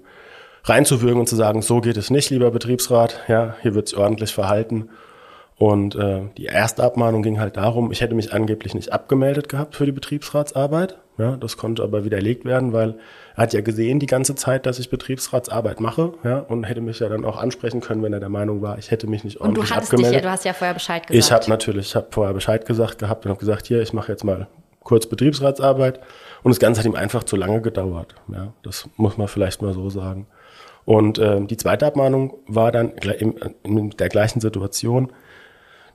reinzuwürgen 0.63 1.19
und 1.19 1.27
zu 1.27 1.35
sagen, 1.35 1.61
so 1.61 1.81
geht 1.81 1.97
es 1.97 2.09
nicht, 2.09 2.29
lieber 2.29 2.49
Betriebsrat, 2.49 3.19
ja, 3.27 3.57
hier 3.61 3.75
wird 3.75 3.89
es 3.89 3.93
ordentlich 3.93 4.33
verhalten. 4.33 4.87
Und 5.61 5.93
äh, 5.93 6.21
die 6.37 6.45
erste 6.45 6.83
Abmahnung 6.83 7.21
ging 7.21 7.39
halt 7.39 7.55
darum, 7.55 7.91
ich 7.91 8.01
hätte 8.01 8.15
mich 8.15 8.33
angeblich 8.33 8.73
nicht 8.73 8.91
abgemeldet 8.91 9.47
gehabt 9.47 9.75
für 9.75 9.85
die 9.85 9.91
Betriebsratsarbeit. 9.91 10.97
Ja, 11.19 11.37
das 11.37 11.55
konnte 11.55 11.83
aber 11.83 12.03
widerlegt 12.03 12.45
werden, 12.45 12.73
weil 12.73 12.95
er 13.35 13.43
hat 13.43 13.53
ja 13.53 13.61
gesehen 13.61 13.99
die 13.99 14.07
ganze 14.07 14.33
Zeit, 14.33 14.65
dass 14.65 14.79
ich 14.79 14.89
Betriebsratsarbeit 14.89 15.79
mache, 15.79 16.13
ja, 16.23 16.39
und 16.39 16.63
hätte 16.63 16.81
mich 16.81 16.97
ja 16.97 17.09
dann 17.09 17.25
auch 17.25 17.37
ansprechen 17.37 17.79
können, 17.79 18.01
wenn 18.01 18.11
er 18.11 18.19
der 18.19 18.29
Meinung 18.29 18.63
war, 18.63 18.79
ich 18.79 18.89
hätte 18.89 19.05
mich 19.05 19.23
nicht 19.23 19.39
ordentlich 19.39 19.61
und 19.61 19.69
du 19.69 19.75
hattest 19.75 19.93
abgemeldet. 19.93 20.21
Dich, 20.21 20.23
du 20.23 20.31
hast 20.31 20.45
ja 20.45 20.53
vorher 20.53 20.73
Bescheid 20.73 21.05
gesagt. 21.05 21.25
Ich 21.25 21.31
habe 21.31 21.47
natürlich, 21.47 21.89
ich 21.89 21.95
habe 21.95 22.07
vorher 22.09 22.33
Bescheid 22.33 22.65
gesagt 22.65 22.97
gehabt 22.97 23.25
und 23.27 23.29
habe 23.29 23.39
gesagt, 23.39 23.67
hier, 23.67 23.83
ich 23.83 23.93
mache 23.93 24.11
jetzt 24.11 24.23
mal 24.23 24.47
kurz 24.83 25.05
Betriebsratsarbeit. 25.05 25.99
Und 26.41 26.49
das 26.49 26.59
Ganze 26.59 26.79
hat 26.79 26.87
ihm 26.87 26.95
einfach 26.95 27.23
zu 27.23 27.35
lange 27.35 27.61
gedauert. 27.61 28.15
Ja, 28.33 28.51
das 28.63 28.89
muss 28.97 29.15
man 29.15 29.27
vielleicht 29.27 29.61
mal 29.61 29.75
so 29.75 29.91
sagen. 29.91 30.25
Und 30.85 31.19
äh, 31.19 31.39
die 31.45 31.57
zweite 31.57 31.85
Abmahnung 31.85 32.33
war 32.47 32.71
dann 32.71 32.93
in, 33.19 33.35
in 33.61 33.91
der 33.91 34.09
gleichen 34.09 34.41
Situation 34.41 35.11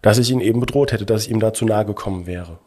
dass 0.07 0.19
ich 0.19 0.31
ihn 0.31 0.41
eben 0.41 0.61
bedroht 0.61 0.93
hätte, 0.93 1.05
dass 1.05 1.25
ich 1.25 1.33
ihm 1.33 1.41
dazu 1.41 1.65
nahe 1.65 1.85
gekommen 1.85 2.27
wäre. 2.27 2.59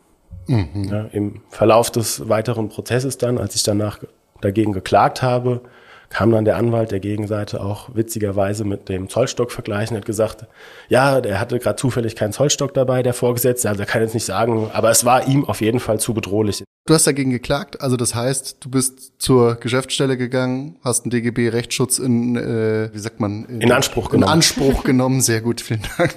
Mhm. 0.47 0.89
Ja, 0.91 1.05
Im 1.13 1.41
Verlauf 1.49 1.89
des 1.89 2.27
weiteren 2.27 2.67
Prozesses 2.67 3.17
dann, 3.17 3.37
als 3.37 3.55
ich 3.55 3.63
danach 3.63 3.99
dagegen 4.41 4.73
geklagt 4.73 5.21
habe, 5.21 5.61
kam 6.09 6.31
dann 6.31 6.43
der 6.43 6.57
Anwalt 6.57 6.91
der 6.91 6.99
Gegenseite 6.99 7.61
auch 7.61 7.91
witzigerweise 7.93 8.65
mit 8.65 8.89
dem 8.89 9.07
Zollstock 9.07 9.53
vergleichen, 9.53 9.95
hat 9.95 10.05
gesagt, 10.05 10.47
ja, 10.89 11.21
der 11.21 11.39
hatte 11.39 11.59
gerade 11.59 11.77
zufällig 11.77 12.17
keinen 12.17 12.33
Zollstock 12.33 12.73
dabei, 12.73 13.03
der 13.03 13.13
Vorgesetzte, 13.13 13.69
also 13.69 13.83
er 13.83 13.85
kann 13.85 14.01
jetzt 14.01 14.15
nicht 14.15 14.25
sagen, 14.25 14.69
aber 14.73 14.89
es 14.89 15.05
war 15.05 15.25
ihm 15.27 15.45
auf 15.45 15.61
jeden 15.61 15.79
Fall 15.79 15.99
zu 15.99 16.13
bedrohlich. 16.13 16.63
Du 16.89 16.95
hast 16.95 17.05
dagegen 17.05 17.29
geklagt, 17.29 17.81
also 17.81 17.97
das 17.97 18.15
heißt, 18.15 18.57
du 18.61 18.69
bist 18.71 19.21
zur 19.21 19.57
Geschäftsstelle 19.57 20.17
gegangen, 20.17 20.79
hast 20.83 21.03
einen 21.03 21.11
DGB-Rechtsschutz 21.11 21.99
in, 21.99 22.35
äh, 22.35 22.89
wie 22.91 22.97
sagt 22.97 23.19
man? 23.19 23.45
In, 23.45 23.61
in 23.61 23.71
Anspruch 23.71 24.09
genommen. 24.09 24.23
In 24.23 24.29
Anspruch 24.33 24.83
genommen, 24.83 25.21
sehr 25.21 25.41
gut, 25.41 25.61
vielen 25.61 25.83
Dank. 25.99 26.15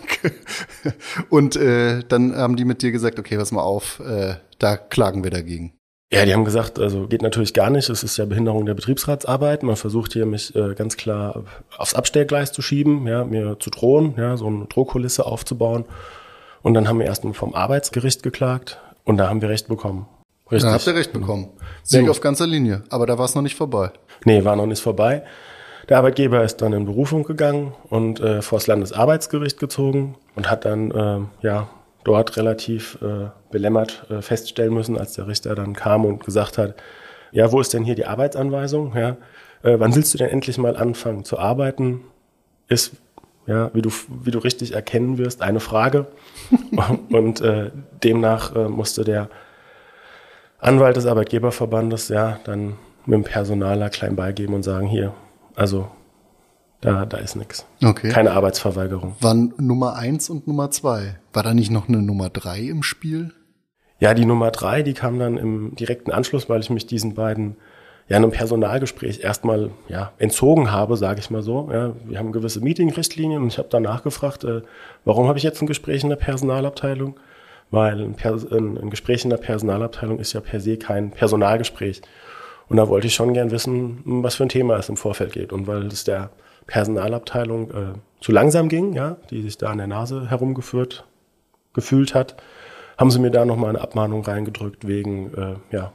Und 1.29 1.57
äh, 1.57 2.03
dann 2.09 2.35
haben 2.35 2.57
die 2.57 2.65
mit 2.65 2.81
dir 2.81 2.91
gesagt, 2.91 3.19
okay, 3.19 3.37
pass 3.37 3.53
mal 3.53 3.61
auf, 3.61 4.01
äh, 4.01 4.37
da 4.59 4.79
klagen 4.79 5.25
wir 5.25 5.31
dagegen. 5.31 5.75
Ja, 6.11 6.25
die 6.25 6.33
haben 6.33 6.47
gesagt, 6.47 6.79
also 6.79 7.07
geht 7.07 7.21
natürlich 7.21 7.53
gar 7.53 7.69
nicht. 7.69 7.91
Es 7.91 8.03
ist 8.03 8.17
ja 8.17 8.25
Behinderung 8.25 8.65
der 8.65 8.73
Betriebsratsarbeit. 8.73 9.65
Man 9.65 9.77
versucht 9.77 10.15
hier 10.15 10.25
mich 10.25 10.57
äh, 10.57 10.75
ganz 10.75 10.97
klar 10.97 11.45
aufs 11.77 11.93
Abstellgleis 11.93 12.51
zu 12.51 12.63
schieben, 12.63 13.07
ja, 13.07 13.25
mir 13.25 13.59
zu 13.61 13.69
drohen, 13.69 14.15
ja, 14.17 14.39
so 14.39 14.47
eine 14.47 14.65
Drohkulisse 14.65 15.27
aufzubauen. 15.27 15.85
Und 16.63 16.73
dann 16.73 16.89
haben 16.89 16.99
wir 16.99 17.05
erstmal 17.05 17.35
vom 17.35 17.55
Arbeitsgericht 17.55 18.23
geklagt 18.23 18.81
und 19.05 19.19
da 19.19 19.29
haben 19.29 19.43
wir 19.43 19.51
Recht 19.51 19.69
bekommen. 19.69 20.07
Richtig. 20.51 20.69
Da 20.69 20.75
habt 20.75 20.87
ihr 20.87 20.95
Recht 20.95 21.13
bekommen. 21.13 21.51
Sieg 21.83 22.09
auf 22.09 22.21
ganzer 22.21 22.47
Linie. 22.47 22.83
Aber 22.91 23.07
da 23.07 23.17
war 23.19 23.25
es 23.25 23.35
noch 23.35 23.43
nicht 23.43 23.57
vorbei. 23.57 23.91
Nee, 24.25 24.45
war 24.45 24.57
noch 24.57 24.67
nicht 24.67 24.83
vorbei. 24.83 25.25
Der 25.89 25.99
Arbeitgeber 25.99 26.45
ist 26.45 26.59
dann 26.59 26.73
in 26.73 26.85
Berufung 26.85 27.25
gegangen 27.25 27.75
und 27.89 28.21
äh, 28.21 28.43
vor 28.43 28.59
das 28.59 28.67
Landesarbeitsgericht 28.67 29.59
gezogen 29.59 30.17
und 30.37 30.51
hat 30.51 30.65
dann 30.65 30.91
äh, 30.91 31.47
ja 31.47 31.69
dort 32.05 32.37
relativ 32.37 32.99
äh, 33.03 33.31
belämmert 33.51 34.07
äh, 34.11 34.23
feststellen 34.23 34.75
müssen, 34.75 34.99
als 34.99 35.15
der 35.15 35.27
Richter 35.27 35.55
dann 35.55 35.75
kam 35.75 36.05
und 36.05 36.25
gesagt 36.25 36.59
hat, 36.59 36.75
ja, 37.33 37.51
wo 37.51 37.61
ist 37.61 37.73
denn 37.73 37.85
hier 37.85 37.95
die 37.95 38.07
Arbeitsanweisung? 38.07 38.95
Ja, 38.97 39.17
äh, 39.63 39.79
wann 39.79 39.95
willst 39.95 40.13
du 40.15 40.19
denn 40.19 40.29
endlich 40.29 40.59
mal 40.59 40.77
anfangen 40.77 41.25
zu 41.25 41.39
arbeiten? 41.39 42.03
Ist, 42.69 42.93
ja, 43.47 43.71
wie 43.75 43.83
du, 43.83 43.91
wie 44.23 44.31
du 44.31 44.39
richtig 44.39 44.75
erkennen 44.75 45.19
wirst, 45.19 45.43
eine 45.43 45.61
Frage. 45.61 46.07
und 47.11 47.41
äh, 47.41 47.71
demnach 48.03 48.55
äh, 48.55 48.69
musste 48.69 49.05
der 49.05 49.29
Anwalt 50.63 50.97
des 50.97 51.07
Arbeitgeberverbandes 51.07 52.09
ja 52.09 52.39
dann 52.45 52.75
mit 53.05 53.15
dem 53.17 53.25
Personaler 53.25 53.91
klein 53.91 54.15
beigeben 54.15 54.55
und 54.55 54.63
sagen, 54.63 54.87
hier, 54.87 55.13
also 55.57 55.89
da, 56.81 57.05
da 57.05 57.17
ist 57.19 57.37
nichts. 57.37 57.67
Okay. 57.85 58.09
Keine 58.09 58.33
Arbeitsverweigerung. 58.33 59.17
Wann 59.21 59.55
Nummer 59.59 59.97
eins 59.97 60.31
und 60.31 60.47
Nummer 60.47 60.71
zwei? 60.71 61.17
War 61.33 61.43
da 61.43 61.53
nicht 61.53 61.71
noch 61.71 61.89
eine 61.89 62.01
Nummer 62.01 62.29
drei 62.29 62.61
im 62.61 62.83
Spiel? 62.83 63.33
Ja, 63.99 64.15
die 64.15 64.25
Nummer 64.25 64.51
drei, 64.53 64.83
die 64.83 64.95
kam 64.95 65.19
dann 65.19 65.37
im 65.37 65.75
direkten 65.75 66.13
Anschluss, 66.13 66.49
weil 66.49 66.61
ich 66.61 66.71
mich 66.71 66.87
diesen 66.87 67.15
beiden 67.15 67.57
ja 68.09 68.17
in 68.17 68.23
einem 68.25 68.33
Personalgespräch 68.33 69.21
erstmal 69.21 69.71
ja 69.89 70.13
entzogen 70.19 70.71
habe, 70.71 70.97
sage 70.97 71.21
ich 71.21 71.31
mal 71.31 71.43
so. 71.43 71.71
Ja, 71.73 71.95
wir 72.05 72.19
haben 72.19 72.33
gewisse 72.33 72.61
Meeting-Richtlinien 72.61 73.43
und 73.43 73.49
ich 73.49 73.59
habe 73.59 73.69
danach 73.71 74.03
gefragt, 74.03 74.45
äh, 74.45 74.63
warum 75.05 75.27
habe 75.27 75.39
ich 75.39 75.45
jetzt 75.45 75.61
ein 75.61 75.67
Gespräch 75.67 76.03
in 76.03 76.11
der 76.11 76.17
Personalabteilung? 76.17 77.15
Weil 77.73 78.01
ein, 78.01 78.15
Pers 78.15 78.47
ein, 78.53 78.79
ein 78.79 78.91
Gespräch 78.91 79.25
in 79.25 79.31
der 79.31 79.39
Personalabteilung 79.39 80.21
ist 80.21 80.35
ja 80.35 80.41
per 80.41 80.61
se 80.61 80.77
kein 80.77 81.11
Personalgespräch. 81.11 82.03
Und 82.69 82.77
da 82.77 82.89
wollte 82.89 83.09
ich 83.09 83.15
schon 83.15 83.35
gern 83.35 83.51
wissen, 83.51 84.03
was 84.05 84.37
für 84.37 84.45
ein 84.45 84.49
Thema 84.49 84.77
es 84.77 84.89
im 84.89 84.97
Vorfeld 84.97 85.33
geht. 85.33 85.53
Und 85.53 85.67
weil 85.67 85.87
es 85.87 86.05
der 86.05 86.31
Personalabteilung 86.67 87.71
äh, 87.71 87.95
zu 88.21 88.31
langsam 88.31 88.69
ging, 88.69 88.93
ja, 88.93 89.17
die 89.31 89.43
sich 89.43 89.59
da 89.59 89.71
an 89.71 89.79
der 89.79 89.89
Nase 89.89 90.31
herumgeführt 90.31 91.05
gefühlt 91.75 92.15
hat, 92.15 92.37
haben 92.99 93.11
sie 93.11 93.19
mir 93.19 93.31
da 93.31 93.45
nochmal 93.45 93.71
eine 93.71 93.81
Abmahnung 93.81 94.23
reingedrückt 94.23 94.87
wegen 94.87 95.35
äh, 95.35 95.75
ja, 95.75 95.93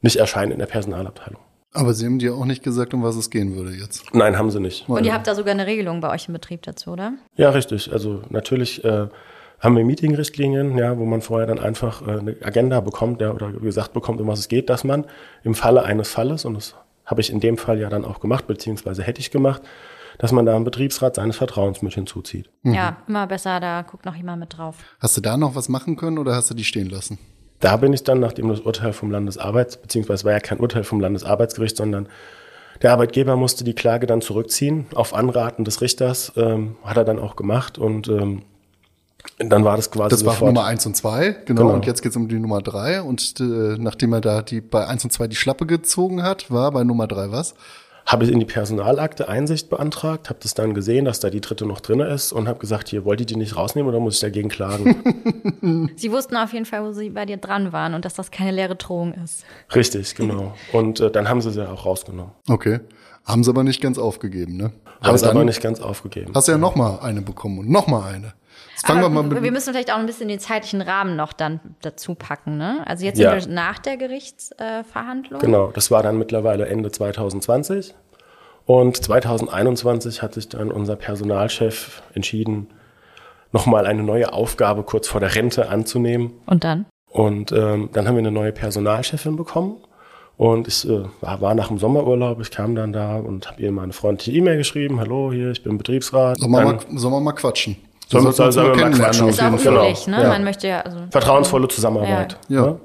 nicht 0.00 0.16
erscheinen 0.16 0.52
in 0.52 0.58
der 0.58 0.66
Personalabteilung. 0.66 1.40
Aber 1.74 1.92
Sie 1.92 2.06
haben 2.06 2.18
dir 2.18 2.34
auch 2.34 2.46
nicht 2.46 2.62
gesagt, 2.62 2.94
um 2.94 3.02
was 3.02 3.16
es 3.16 3.28
gehen 3.28 3.54
würde 3.54 3.72
jetzt. 3.72 4.14
Nein, 4.14 4.38
haben 4.38 4.50
sie 4.50 4.58
nicht. 4.58 4.88
Und 4.88 5.04
ihr 5.04 5.12
habt 5.12 5.26
da 5.26 5.34
sogar 5.34 5.52
eine 5.52 5.66
Regelung 5.66 6.00
bei 6.00 6.10
euch 6.10 6.26
im 6.26 6.32
Betrieb 6.32 6.62
dazu, 6.62 6.92
oder? 6.92 7.12
Ja, 7.36 7.50
richtig. 7.50 7.92
Also 7.92 8.22
natürlich 8.30 8.82
äh, 8.84 9.08
haben 9.60 9.76
wir 9.76 9.84
Meeting-Richtlinien, 9.84 10.78
ja, 10.78 10.98
wo 10.98 11.04
man 11.04 11.20
vorher 11.20 11.46
dann 11.46 11.58
einfach 11.58 12.06
äh, 12.06 12.18
eine 12.18 12.36
Agenda 12.42 12.80
bekommt, 12.80 13.20
ja, 13.20 13.32
oder 13.32 13.52
gesagt 13.52 13.92
bekommt, 13.92 14.20
um 14.20 14.28
was 14.28 14.38
es 14.38 14.48
geht, 14.48 14.70
dass 14.70 14.84
man 14.84 15.04
im 15.42 15.54
Falle 15.54 15.82
eines 15.82 16.10
Falles, 16.10 16.44
und 16.44 16.54
das 16.54 16.74
habe 17.04 17.20
ich 17.20 17.30
in 17.30 17.40
dem 17.40 17.58
Fall 17.58 17.80
ja 17.80 17.88
dann 17.88 18.04
auch 18.04 18.20
gemacht, 18.20 18.46
beziehungsweise 18.46 19.02
hätte 19.02 19.20
ich 19.20 19.30
gemacht, 19.30 19.62
dass 20.18 20.32
man 20.32 20.46
da 20.46 20.56
im 20.56 20.64
Betriebsrat 20.64 21.14
seines 21.14 21.36
Vertrauens 21.36 21.82
mit 21.82 21.94
hinzuzieht. 21.94 22.50
Mhm. 22.62 22.74
Ja, 22.74 22.96
immer 23.06 23.26
besser, 23.26 23.60
da 23.60 23.82
guckt 23.82 24.04
noch 24.04 24.16
jemand 24.16 24.40
mit 24.40 24.56
drauf. 24.56 24.76
Hast 25.00 25.16
du 25.16 25.20
da 25.20 25.36
noch 25.36 25.54
was 25.54 25.68
machen 25.68 25.96
können 25.96 26.18
oder 26.18 26.34
hast 26.34 26.50
du 26.50 26.54
die 26.54 26.64
stehen 26.64 26.90
lassen? 26.90 27.18
Da 27.60 27.76
bin 27.76 27.92
ich 27.92 28.04
dann, 28.04 28.20
nachdem 28.20 28.48
das 28.48 28.60
Urteil 28.60 28.92
vom 28.92 29.10
Landesarbeits, 29.10 29.78
beziehungsweise 29.78 30.24
war 30.24 30.32
ja 30.32 30.40
kein 30.40 30.58
Urteil 30.58 30.84
vom 30.84 31.00
Landesarbeitsgericht, 31.00 31.76
sondern 31.76 32.08
der 32.82 32.92
Arbeitgeber 32.92 33.36
musste 33.36 33.64
die 33.64 33.74
Klage 33.74 34.06
dann 34.06 34.20
zurückziehen. 34.20 34.86
Auf 34.94 35.12
Anraten 35.12 35.64
des 35.64 35.80
Richters 35.80 36.32
ähm, 36.36 36.76
hat 36.84 36.96
er 36.96 37.04
dann 37.04 37.18
auch 37.18 37.34
gemacht 37.34 37.78
und 37.78 38.06
ähm, 38.08 38.42
dann 39.38 39.64
war 39.64 39.76
das 39.76 39.90
quasi. 39.90 40.10
Das 40.10 40.24
war 40.24 40.34
sofort. 40.34 40.54
Nummer 40.54 40.66
eins 40.66 40.84
und 40.86 40.96
zwei, 40.96 41.36
genau. 41.44 41.62
genau. 41.62 41.74
Und 41.74 41.86
jetzt 41.86 42.02
geht's 42.02 42.16
um 42.16 42.28
die 42.28 42.38
Nummer 42.38 42.60
drei. 42.60 43.02
Und 43.02 43.40
äh, 43.40 43.76
nachdem 43.78 44.12
er 44.12 44.20
da 44.20 44.42
die 44.42 44.60
bei 44.60 44.86
eins 44.86 45.04
und 45.04 45.10
zwei 45.10 45.28
die 45.28 45.36
Schlappe 45.36 45.66
gezogen 45.66 46.22
hat, 46.22 46.50
war 46.50 46.72
bei 46.72 46.84
Nummer 46.84 47.06
drei 47.06 47.30
was? 47.30 47.54
Habe 48.08 48.24
ich 48.24 48.32
in 48.32 48.40
die 48.40 48.46
Personalakte 48.46 49.28
Einsicht 49.28 49.68
beantragt, 49.68 50.30
habe 50.30 50.38
das 50.42 50.54
dann 50.54 50.72
gesehen, 50.72 51.04
dass 51.04 51.20
da 51.20 51.28
die 51.28 51.42
dritte 51.42 51.66
noch 51.66 51.80
drin 51.80 52.00
ist 52.00 52.32
und 52.32 52.48
habe 52.48 52.58
gesagt, 52.58 52.88
hier 52.88 53.04
wollt 53.04 53.20
ihr 53.20 53.26
die 53.26 53.36
nicht 53.36 53.54
rausnehmen 53.54 53.86
oder 53.86 54.00
muss 54.00 54.14
ich 54.14 54.20
dagegen 54.20 54.48
klagen? 54.48 55.92
sie 55.96 56.10
wussten 56.10 56.34
auf 56.36 56.54
jeden 56.54 56.64
Fall, 56.64 56.82
wo 56.84 56.92
sie 56.92 57.10
bei 57.10 57.26
dir 57.26 57.36
dran 57.36 57.70
waren 57.74 57.92
und 57.92 58.06
dass 58.06 58.14
das 58.14 58.30
keine 58.30 58.50
leere 58.50 58.76
Drohung 58.76 59.12
ist. 59.12 59.44
Richtig, 59.74 60.14
genau. 60.14 60.54
Und 60.72 61.00
äh, 61.00 61.10
dann 61.10 61.28
haben 61.28 61.42
sie 61.42 61.50
sie 61.50 61.68
auch 61.68 61.84
rausgenommen. 61.84 62.32
Okay. 62.48 62.80
Haben 63.26 63.44
sie 63.44 63.50
aber 63.50 63.62
nicht 63.62 63.82
ganz 63.82 63.98
aufgegeben, 63.98 64.56
ne? 64.56 64.72
Haben 65.02 65.18
sie 65.18 65.28
aber 65.28 65.44
nicht 65.44 65.60
ganz 65.60 65.80
aufgegeben. 65.80 66.32
Hast 66.34 66.48
du 66.48 66.52
ja 66.52 66.58
noch 66.58 66.76
mal 66.76 67.00
eine 67.00 67.20
bekommen 67.20 67.58
und 67.58 67.68
noch 67.68 67.88
mal 67.88 68.10
eine. 68.10 68.32
Jetzt 68.78 68.86
fangen 68.86 69.02
wir, 69.02 69.08
mal 69.08 69.24
mit 69.24 69.42
wir 69.42 69.50
müssen 69.50 69.72
vielleicht 69.72 69.92
auch 69.92 69.98
ein 69.98 70.06
bisschen 70.06 70.28
den 70.28 70.38
zeitlichen 70.38 70.82
Rahmen 70.82 71.16
noch 71.16 71.32
dann 71.32 71.58
dazu 71.80 72.14
packen. 72.14 72.58
Ne? 72.58 72.84
Also 72.86 73.04
jetzt 73.04 73.18
ja. 73.18 73.32
sind 73.40 73.48
wir 73.48 73.54
nach 73.54 73.80
der 73.80 73.96
Gerichtsverhandlung. 73.96 75.40
Genau, 75.40 75.72
das 75.72 75.90
war 75.90 76.04
dann 76.04 76.16
mittlerweile 76.16 76.68
Ende 76.68 76.92
2020. 76.92 77.94
Und 78.66 78.96
2021 78.96 80.22
hat 80.22 80.34
sich 80.34 80.48
dann 80.48 80.70
unser 80.70 80.94
Personalchef 80.94 82.02
entschieden, 82.14 82.68
nochmal 83.50 83.84
eine 83.84 84.04
neue 84.04 84.32
Aufgabe 84.32 84.84
kurz 84.84 85.08
vor 85.08 85.20
der 85.20 85.34
Rente 85.34 85.70
anzunehmen. 85.70 86.34
Und 86.46 86.62
dann? 86.62 86.86
Und 87.10 87.50
ähm, 87.50 87.88
dann 87.92 88.06
haben 88.06 88.14
wir 88.14 88.20
eine 88.20 88.30
neue 88.30 88.52
Personalchefin 88.52 89.34
bekommen. 89.34 89.78
Und 90.36 90.68
ich 90.68 90.88
äh, 90.88 91.02
war 91.20 91.54
nach 91.56 91.66
dem 91.66 91.78
Sommerurlaub, 91.78 92.40
ich 92.40 92.52
kam 92.52 92.76
dann 92.76 92.92
da 92.92 93.16
und 93.16 93.50
habe 93.50 93.60
ihr 93.60 93.72
mal 93.72 93.82
eine 93.82 93.92
freundliche 93.92 94.38
E-Mail 94.38 94.58
geschrieben. 94.58 95.00
Hallo, 95.00 95.32
hier, 95.32 95.50
ich 95.50 95.64
bin 95.64 95.78
Betriebsrat. 95.78 96.38
Sollen 96.38 96.52
wir, 96.52 96.62
mal, 96.62 96.78
sollen 96.94 97.12
wir 97.12 97.20
mal 97.20 97.32
quatschen? 97.32 97.76
Sollen 98.10 98.24
wir, 98.24 98.32
sollen 98.32 98.56
wir 98.56 98.76
mal 98.76 98.90
quatschen? 98.90 99.28
Ist 99.28 99.42
auch 99.42 99.52
üblich, 99.52 100.06
ne? 100.06 100.22
Ja. 100.22 100.28
Man 100.28 100.44
möchte 100.44 100.66
ja, 100.66 100.80
also. 100.80 100.98
Vertrauensvolle 101.10 101.68
Zusammenarbeit. 101.68 102.38
Ja. 102.48 102.62
Ne? 102.62 102.80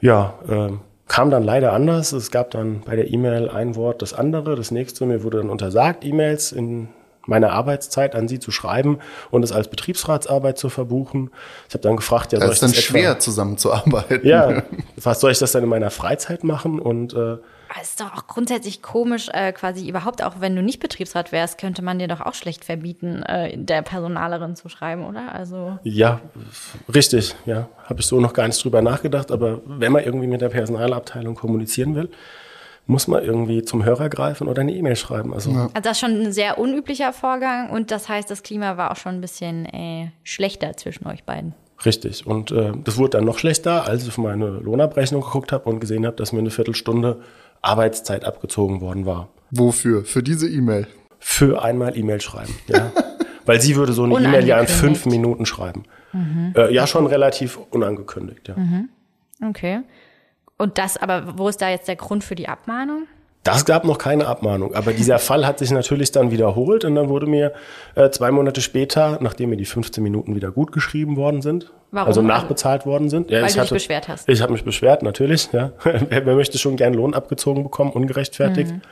Ja, 0.00 0.34
äh, 0.48 0.70
kam 1.06 1.30
dann 1.30 1.44
leider 1.44 1.72
anders. 1.72 2.12
Es 2.12 2.30
gab 2.30 2.50
dann 2.50 2.80
bei 2.80 2.96
der 2.96 3.12
E-Mail 3.12 3.48
ein 3.48 3.76
Wort 3.76 4.02
das 4.02 4.14
andere, 4.14 4.56
das 4.56 4.70
nächste. 4.70 5.06
Mir 5.06 5.22
wurde 5.22 5.38
dann 5.38 5.50
untersagt, 5.50 6.04
E-Mails 6.04 6.50
in 6.52 6.88
meiner 7.26 7.52
Arbeitszeit 7.52 8.14
an 8.14 8.26
sie 8.26 8.40
zu 8.40 8.50
schreiben 8.50 8.98
und 9.30 9.44
es 9.44 9.52
als 9.52 9.68
Betriebsratsarbeit 9.68 10.58
zu 10.58 10.70
verbuchen. 10.70 11.30
Ich 11.68 11.74
habe 11.74 11.82
dann 11.82 11.96
gefragt, 11.96 12.32
ja, 12.32 12.38
soll 12.38 12.48
das 12.48 12.56
ist 12.56 12.62
dann 12.62 12.72
das 12.72 12.82
schwer 12.82 13.18
zusammenzuarbeiten. 13.18 14.26
Ja, 14.26 14.62
was 15.02 15.20
soll 15.20 15.30
ich 15.30 15.38
das 15.38 15.52
dann 15.52 15.62
in 15.62 15.68
meiner 15.68 15.90
Freizeit 15.90 16.42
machen? 16.42 16.80
Und 16.80 17.14
äh, 17.14 17.36
ist 17.82 18.00
doch 18.00 18.12
auch 18.14 18.26
grundsätzlich 18.26 18.82
komisch, 18.82 19.28
äh, 19.32 19.52
quasi 19.52 19.88
überhaupt, 19.88 20.22
auch 20.22 20.40
wenn 20.40 20.56
du 20.56 20.62
nicht 20.62 20.80
Betriebsrat 20.80 21.32
wärst, 21.32 21.58
könnte 21.58 21.82
man 21.82 21.98
dir 21.98 22.08
doch 22.08 22.20
auch 22.20 22.34
schlecht 22.34 22.64
verbieten, 22.64 23.22
äh, 23.22 23.56
der 23.56 23.82
Personalerin 23.82 24.56
zu 24.56 24.68
schreiben, 24.68 25.04
oder? 25.04 25.34
Also 25.34 25.78
ja, 25.82 26.20
richtig, 26.92 27.34
ja. 27.46 27.68
Habe 27.84 28.00
ich 28.00 28.06
so 28.06 28.20
noch 28.20 28.32
gar 28.32 28.46
nicht 28.46 28.62
drüber 28.62 28.82
nachgedacht, 28.82 29.30
aber 29.30 29.60
wenn 29.64 29.92
man 29.92 30.04
irgendwie 30.04 30.26
mit 30.26 30.40
der 30.40 30.50
Personalabteilung 30.50 31.34
kommunizieren 31.34 31.94
will, 31.94 32.10
muss 32.86 33.06
man 33.06 33.22
irgendwie 33.22 33.62
zum 33.62 33.84
Hörer 33.84 34.08
greifen 34.08 34.48
oder 34.48 34.62
eine 34.62 34.72
E-Mail 34.72 34.96
schreiben. 34.96 35.34
Also, 35.34 35.50
Also 35.50 35.70
das 35.74 35.92
ist 35.92 36.00
schon 36.00 36.22
ein 36.22 36.32
sehr 36.32 36.58
unüblicher 36.58 37.12
Vorgang 37.12 37.70
und 37.70 37.90
das 37.90 38.08
heißt, 38.08 38.30
das 38.30 38.42
Klima 38.42 38.76
war 38.78 38.90
auch 38.90 38.96
schon 38.96 39.16
ein 39.16 39.20
bisschen 39.20 39.66
äh, 39.66 40.10
schlechter 40.24 40.76
zwischen 40.76 41.06
euch 41.06 41.24
beiden. 41.24 41.54
Richtig. 41.84 42.26
Und 42.26 42.50
äh, 42.50 42.72
das 42.82 42.96
wurde 42.96 43.10
dann 43.10 43.24
noch 43.24 43.38
schlechter, 43.38 43.86
als 43.86 44.02
ich 44.02 44.08
auf 44.08 44.18
meine 44.18 44.48
Lohnabrechnung 44.48 45.20
geguckt 45.20 45.52
habe 45.52 45.68
und 45.68 45.80
gesehen 45.80 46.06
habe, 46.06 46.16
dass 46.16 46.32
mir 46.32 46.40
eine 46.40 46.50
Viertelstunde 46.50 47.20
Arbeitszeit 47.62 48.24
abgezogen 48.24 48.80
worden 48.80 49.06
war. 49.06 49.28
Wofür? 49.50 50.04
Für 50.04 50.22
diese 50.22 50.48
E-Mail. 50.48 50.86
Für 51.18 51.62
einmal 51.62 51.96
E-Mail 51.96 52.20
schreiben. 52.20 52.54
Ja. 52.66 52.92
Weil 53.46 53.60
sie 53.60 53.76
würde 53.76 53.92
so 53.92 54.04
eine 54.04 54.14
E-Mail 54.14 54.46
ja 54.46 54.60
in 54.60 54.66
fünf 54.66 55.06
Minuten 55.06 55.46
schreiben. 55.46 55.84
Äh, 56.54 56.72
ja, 56.72 56.86
schon 56.86 57.06
relativ 57.06 57.58
unangekündigt, 57.70 58.48
ja. 58.48 58.56
Okay. 59.46 59.80
Und 60.58 60.76
das, 60.78 60.96
aber 60.96 61.38
wo 61.38 61.48
ist 61.48 61.62
da 61.62 61.70
jetzt 61.70 61.88
der 61.88 61.96
Grund 61.96 62.24
für 62.24 62.34
die 62.34 62.48
Abmahnung? 62.48 63.06
Das 63.52 63.64
gab 63.64 63.84
noch 63.84 63.98
keine 63.98 64.26
Abmahnung, 64.26 64.74
aber 64.74 64.92
dieser 64.92 65.18
Fall 65.18 65.46
hat 65.46 65.58
sich 65.58 65.70
natürlich 65.70 66.12
dann 66.12 66.30
wiederholt 66.30 66.84
und 66.84 66.94
dann 66.94 67.08
wurde 67.08 67.26
mir 67.26 67.52
äh, 67.94 68.10
zwei 68.10 68.30
Monate 68.30 68.60
später, 68.60 69.18
nachdem 69.20 69.50
mir 69.50 69.56
die 69.56 69.64
15 69.64 70.02
Minuten 70.02 70.34
wieder 70.34 70.50
gut 70.50 70.72
geschrieben 70.72 71.16
worden 71.16 71.42
sind, 71.42 71.72
Warum? 71.90 72.08
also 72.08 72.22
nachbezahlt 72.22 72.86
worden 72.86 73.08
sind. 73.08 73.30
Ja, 73.30 73.40
Weil 73.40 73.46
ich 73.48 73.54
du 73.54 73.60
dich 73.60 73.62
hatte, 73.62 73.74
beschwert 73.74 74.08
hast. 74.08 74.28
Ich 74.28 74.42
habe 74.42 74.52
mich 74.52 74.64
beschwert, 74.64 75.02
natürlich. 75.02 75.50
Ja. 75.52 75.72
wer, 75.84 76.26
wer 76.26 76.34
möchte 76.34 76.58
schon 76.58 76.76
gern 76.76 76.94
Lohn 76.94 77.14
abgezogen 77.14 77.62
bekommen, 77.62 77.92
ungerechtfertigt. 77.92 78.72
Mhm. 78.72 78.82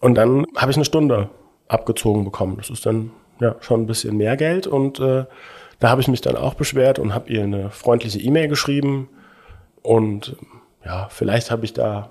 Und 0.00 0.14
dann 0.14 0.46
habe 0.56 0.70
ich 0.70 0.76
eine 0.76 0.84
Stunde 0.84 1.30
abgezogen 1.68 2.24
bekommen. 2.24 2.56
Das 2.58 2.70
ist 2.70 2.86
dann 2.86 3.10
ja 3.40 3.56
schon 3.60 3.82
ein 3.82 3.86
bisschen 3.86 4.16
mehr 4.16 4.36
Geld 4.36 4.66
und 4.66 5.00
äh, 5.00 5.24
da 5.78 5.90
habe 5.90 6.00
ich 6.00 6.08
mich 6.08 6.20
dann 6.20 6.36
auch 6.36 6.54
beschwert 6.54 6.98
und 6.98 7.14
habe 7.14 7.30
ihr 7.30 7.42
eine 7.42 7.70
freundliche 7.70 8.18
E-Mail 8.18 8.48
geschrieben 8.48 9.08
und 9.82 10.36
ja, 10.84 11.08
vielleicht 11.10 11.50
habe 11.50 11.64
ich 11.64 11.72
da 11.72 12.10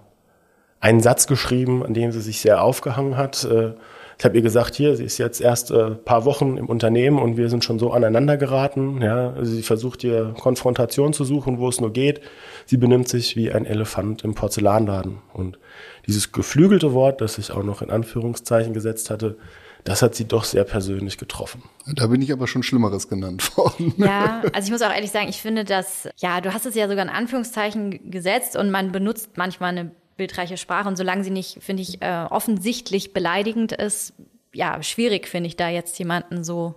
einen 0.85 1.01
Satz 1.01 1.25
geschrieben, 1.27 1.83
an 1.85 1.93
dem 1.93 2.11
sie 2.11 2.21
sich 2.21 2.39
sehr 2.41 2.61
aufgehangen 2.63 3.17
hat. 3.17 3.43
Äh, 3.43 3.73
Ich 4.17 4.23
habe 4.23 4.37
ihr 4.37 4.41
gesagt, 4.43 4.75
hier, 4.75 4.95
sie 4.95 5.03
ist 5.03 5.17
jetzt 5.17 5.41
erst 5.41 5.73
ein 5.73 5.97
paar 6.05 6.23
Wochen 6.23 6.55
im 6.57 6.67
Unternehmen 6.67 7.19
und 7.19 7.35
wir 7.35 7.49
sind 7.49 7.65
schon 7.65 7.79
so 7.79 7.91
aneinander 7.91 8.37
geraten. 8.37 9.01
Ja, 9.01 9.33
Also 9.33 9.51
sie 9.51 9.61
versucht 9.61 10.01
hier 10.01 10.33
Konfrontation 10.39 11.11
zu 11.11 11.25
suchen, 11.25 11.57
wo 11.59 11.67
es 11.67 11.81
nur 11.81 11.91
geht. 11.91 12.21
Sie 12.65 12.77
benimmt 12.77 13.09
sich 13.09 13.35
wie 13.35 13.51
ein 13.51 13.65
Elefant 13.65 14.23
im 14.23 14.33
Porzellanladen. 14.33 15.17
Und 15.33 15.59
dieses 16.07 16.31
geflügelte 16.31 16.93
Wort, 16.93 17.19
das 17.19 17.37
ich 17.37 17.51
auch 17.51 17.63
noch 17.63 17.81
in 17.81 17.89
Anführungszeichen 17.89 18.73
gesetzt 18.73 19.09
hatte, 19.09 19.35
das 19.83 20.01
hat 20.01 20.15
sie 20.15 20.25
doch 20.27 20.45
sehr 20.45 20.63
persönlich 20.63 21.17
getroffen. 21.17 21.61
Da 21.93 22.07
bin 22.07 22.21
ich 22.21 22.31
aber 22.31 22.47
schon 22.47 22.63
Schlimmeres 22.63 23.09
genannt 23.09 23.57
worden. 23.57 23.93
Ja, 23.97 24.43
also 24.53 24.65
ich 24.67 24.71
muss 24.71 24.81
auch 24.81 24.93
ehrlich 24.95 25.11
sagen, 25.11 25.27
ich 25.27 25.41
finde, 25.41 25.63
dass, 25.65 26.07
ja, 26.17 26.39
du 26.39 26.53
hast 26.53 26.65
es 26.65 26.73
ja 26.75 26.87
sogar 26.87 27.03
in 27.03 27.11
Anführungszeichen 27.11 28.11
gesetzt 28.11 28.55
und 28.55 28.71
man 28.71 28.91
benutzt 28.93 29.31
manchmal 29.35 29.71
eine 29.77 29.91
bildreiche 30.17 30.57
Sprache 30.57 30.87
und 30.87 30.95
solange 30.97 31.23
sie 31.23 31.29
nicht, 31.31 31.57
finde 31.61 31.81
ich, 31.83 32.01
äh, 32.01 32.25
offensichtlich 32.29 33.13
beleidigend 33.13 33.71
ist, 33.71 34.13
ja, 34.53 34.81
schwierig 34.81 35.27
finde 35.27 35.47
ich 35.47 35.55
da 35.57 35.69
jetzt 35.69 35.97
jemanden 35.99 36.43
so 36.43 36.75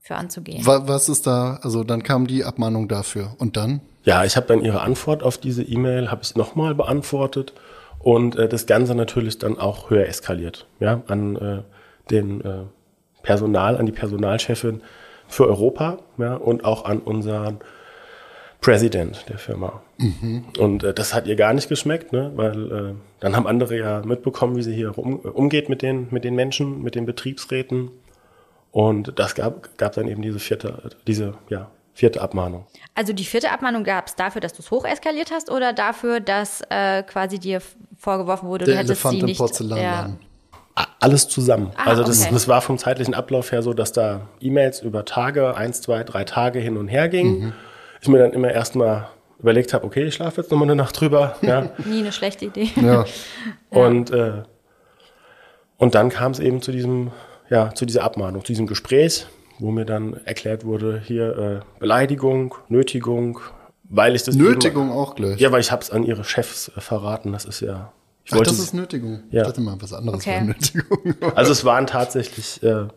für 0.00 0.16
anzugehen. 0.16 0.64
Wa- 0.64 0.84
Was 0.86 1.08
ist 1.08 1.26
da? 1.26 1.58
Also 1.62 1.84
dann 1.84 2.02
kam 2.02 2.26
die 2.26 2.44
Abmahnung 2.44 2.88
dafür. 2.88 3.34
Und 3.38 3.56
dann? 3.58 3.80
Ja, 4.04 4.24
ich 4.24 4.36
habe 4.36 4.46
dann 4.46 4.64
ihre 4.64 4.80
Antwort 4.80 5.22
auf 5.22 5.36
diese 5.36 5.62
E-Mail, 5.62 6.10
habe 6.10 6.22
ich 6.22 6.34
nochmal 6.34 6.74
beantwortet 6.74 7.52
und 7.98 8.36
äh, 8.36 8.48
das 8.48 8.64
Ganze 8.66 8.94
natürlich 8.94 9.38
dann 9.38 9.58
auch 9.58 9.90
höher 9.90 10.06
eskaliert. 10.06 10.66
Ja, 10.80 11.02
an 11.08 11.36
äh, 11.36 11.62
den 12.10 12.40
äh, 12.40 12.62
Personal, 13.22 13.76
an 13.76 13.84
die 13.84 13.92
Personalchefin 13.92 14.80
für 15.26 15.46
Europa 15.46 15.98
ja, 16.16 16.36
und 16.36 16.64
auch 16.64 16.86
an 16.86 17.00
unseren 17.00 17.58
President 18.62 19.26
der 19.28 19.38
Firma. 19.38 19.82
Und 20.58 20.84
äh, 20.84 20.94
das 20.94 21.12
hat 21.12 21.26
ihr 21.26 21.34
gar 21.34 21.52
nicht 21.54 21.68
geschmeckt, 21.68 22.12
ne? 22.12 22.30
weil 22.36 22.72
äh, 22.72 22.94
dann 23.20 23.34
haben 23.34 23.46
andere 23.48 23.76
ja 23.76 24.00
mitbekommen, 24.04 24.54
wie 24.56 24.62
sie 24.62 24.74
hier 24.74 24.90
rum, 24.90 25.20
äh, 25.24 25.28
umgeht 25.28 25.68
mit 25.68 25.82
den, 25.82 26.06
mit 26.10 26.22
den 26.24 26.34
Menschen, 26.36 26.82
mit 26.82 26.94
den 26.94 27.04
Betriebsräten. 27.04 27.90
Und 28.70 29.18
das 29.18 29.34
gab, 29.34 29.76
gab 29.76 29.92
dann 29.94 30.06
eben 30.06 30.22
diese 30.22 30.38
vierte, 30.38 30.90
diese 31.06 31.34
ja, 31.48 31.70
vierte 31.94 32.20
Abmahnung. 32.22 32.66
Also 32.94 33.12
die 33.12 33.24
vierte 33.24 33.50
Abmahnung 33.50 33.82
gab 33.82 34.06
es 34.06 34.14
dafür, 34.14 34.40
dass 34.40 34.52
du 34.52 34.62
es 34.62 34.70
hocheskaliert 34.70 35.32
hast 35.32 35.50
oder 35.50 35.72
dafür, 35.72 36.20
dass 36.20 36.62
äh, 36.70 37.02
quasi 37.02 37.40
dir 37.40 37.60
vorgeworfen 37.96 38.48
wurde, 38.48 38.66
Der 38.66 38.74
du 38.74 38.78
hättest 38.80 38.90
Elefant 39.04 39.14
sie 39.14 39.20
im 39.20 39.26
nicht. 39.26 39.38
Porzellanladen. 39.38 40.18
A- 40.76 40.86
Alles 41.00 41.26
zusammen. 41.26 41.72
Ah, 41.76 41.86
also 41.90 42.04
das, 42.04 42.22
okay. 42.22 42.30
das 42.32 42.46
war 42.46 42.60
vom 42.60 42.78
zeitlichen 42.78 43.14
Ablauf 43.14 43.50
her 43.50 43.62
so, 43.62 43.72
dass 43.74 43.90
da 43.90 44.28
E-Mails 44.40 44.80
über 44.82 45.04
Tage, 45.04 45.56
eins, 45.56 45.80
zwei, 45.80 46.04
drei 46.04 46.22
Tage 46.22 46.60
hin 46.60 46.76
und 46.76 46.86
her 46.86 47.08
gingen. 47.08 47.40
Mhm. 47.46 47.52
Ich 48.00 48.06
mir 48.08 48.18
dann 48.20 48.32
immer 48.32 48.52
erstmal 48.52 49.08
überlegt 49.38 49.72
habe, 49.72 49.84
okay, 49.86 50.04
ich 50.04 50.14
schlafe 50.14 50.40
jetzt 50.40 50.50
nochmal 50.50 50.66
eine 50.66 50.76
Nacht 50.76 51.00
drüber. 51.00 51.36
Ja. 51.42 51.70
Nie 51.84 52.00
eine 52.00 52.12
schlechte 52.12 52.46
Idee. 52.46 52.70
Ja. 52.76 53.04
Und, 53.70 54.10
äh, 54.10 54.42
und 55.76 55.94
dann 55.94 56.08
kam 56.08 56.32
es 56.32 56.40
eben 56.40 56.62
zu 56.62 56.72
diesem, 56.72 57.12
ja, 57.50 57.74
zu 57.74 57.86
dieser 57.86 58.02
Abmahnung, 58.02 58.44
zu 58.44 58.52
diesem 58.52 58.66
Gespräch, 58.66 59.26
wo 59.58 59.70
mir 59.70 59.84
dann 59.84 60.14
erklärt 60.24 60.64
wurde, 60.64 61.00
hier 61.04 61.38
äh, 61.38 61.78
Beleidigung, 61.78 62.54
Nötigung, 62.68 63.40
weil 63.84 64.14
ich 64.14 64.22
das 64.22 64.34
Nötigung 64.34 64.90
auch 64.90 65.14
gleich. 65.14 65.40
Ja, 65.40 65.52
weil 65.52 65.60
ich 65.60 65.72
habe 65.72 65.82
es 65.82 65.90
an 65.90 66.04
ihre 66.04 66.24
Chefs 66.24 66.68
äh, 66.76 66.80
verraten. 66.80 67.32
Das 67.32 67.44
ist 67.44 67.60
ja. 67.60 67.92
Ich 68.24 68.32
Ach, 68.32 68.38
wollte 68.38 68.50
das 68.50 68.58
ist 68.58 68.74
Nötigung. 68.74 69.22
Ja. 69.30 69.42
Ich 69.42 69.48
dachte 69.48 69.60
mal, 69.60 69.76
was 69.80 69.92
anderes 69.92 70.20
Okay. 70.20 70.36
war 70.36 70.42
Nötigung. 70.42 71.14
Also 71.34 71.52
es 71.52 71.64
waren 71.64 71.86
tatsächlich 71.86 72.62
äh, 72.62 72.88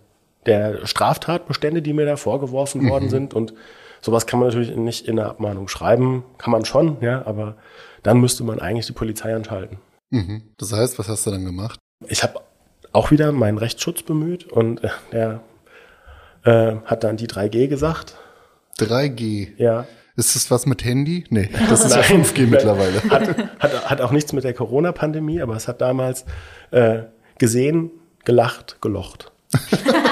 der 0.45 0.85
Straftatbestände, 0.85 1.81
die 1.81 1.93
mir 1.93 2.05
da 2.05 2.17
vorgeworfen 2.17 2.89
worden 2.89 3.09
sind. 3.09 3.33
Und 3.33 3.53
sowas 4.01 4.27
kann 4.27 4.39
man 4.39 4.49
natürlich 4.49 4.75
nicht 4.75 5.07
in 5.07 5.15
der 5.15 5.27
Abmahnung 5.27 5.67
schreiben. 5.67 6.23
Kann 6.37 6.51
man 6.51 6.65
schon, 6.65 6.97
ja, 7.01 7.25
aber 7.25 7.55
dann 8.03 8.19
müsste 8.19 8.43
man 8.43 8.59
eigentlich 8.59 8.87
die 8.87 8.93
Polizei 8.93 9.35
anschalten. 9.35 9.77
Mhm. 10.09 10.43
Das 10.57 10.73
heißt, 10.73 10.99
was 10.99 11.07
hast 11.07 11.25
du 11.25 11.31
dann 11.31 11.45
gemacht? 11.45 11.79
Ich 12.07 12.23
habe 12.23 12.41
auch 12.91 13.11
wieder 13.11 13.31
meinen 13.31 13.57
Rechtsschutz 13.57 14.03
bemüht 14.03 14.45
und 14.45 14.83
äh, 14.83 14.89
der 15.11 15.41
äh, 16.43 16.75
hat 16.85 17.03
dann 17.03 17.17
die 17.17 17.27
3G 17.27 17.67
gesagt. 17.67 18.17
3G. 18.79 19.49
Ja. 19.57 19.85
Ist 20.15 20.35
das 20.35 20.51
was 20.51 20.65
mit 20.65 20.83
Handy? 20.83 21.25
Nee, 21.29 21.49
das 21.69 21.85
ist 21.85 21.95
ja 21.95 22.01
Nein. 22.01 22.25
5G 22.25 22.47
mittlerweile. 22.47 23.01
Hat, 23.09 23.37
hat, 23.59 23.89
hat 23.89 24.01
auch 24.01 24.11
nichts 24.11 24.33
mit 24.33 24.43
der 24.43 24.53
Corona-Pandemie, 24.53 25.41
aber 25.41 25.55
es 25.55 25.67
hat 25.67 25.81
damals 25.81 26.25
äh, 26.71 27.03
gesehen, 27.37 27.91
gelacht, 28.25 28.81
gelocht. 28.81 29.31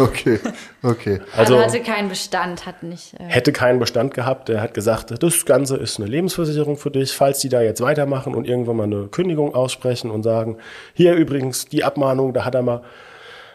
Okay, 0.00 0.40
okay. 0.82 1.20
Also, 1.36 1.56
Also- 1.56 1.64
hatte 1.64 1.82
keinen 1.82 2.08
Bestand, 2.08 2.66
hat 2.66 2.82
nicht. 2.82 3.14
Äh, 3.14 3.24
hätte 3.24 3.52
keinen 3.52 3.78
Bestand 3.78 4.14
gehabt. 4.14 4.48
Der 4.48 4.60
hat 4.60 4.74
gesagt, 4.74 5.22
das 5.22 5.44
Ganze 5.46 5.76
ist 5.76 5.98
eine 5.98 6.08
Lebensversicherung 6.08 6.76
für 6.76 6.90
dich, 6.90 7.12
falls 7.12 7.40
die 7.40 7.48
da 7.48 7.60
jetzt 7.60 7.80
weitermachen 7.80 8.34
und 8.34 8.46
irgendwann 8.46 8.76
mal 8.76 8.84
eine 8.84 9.08
Kündigung 9.08 9.54
aussprechen 9.54 10.10
und 10.10 10.22
sagen, 10.22 10.56
hier 10.94 11.14
übrigens 11.14 11.66
die 11.66 11.84
Abmahnung, 11.84 12.32
da 12.32 12.44
hat 12.44 12.54
er 12.54 12.62
mal, 12.62 12.82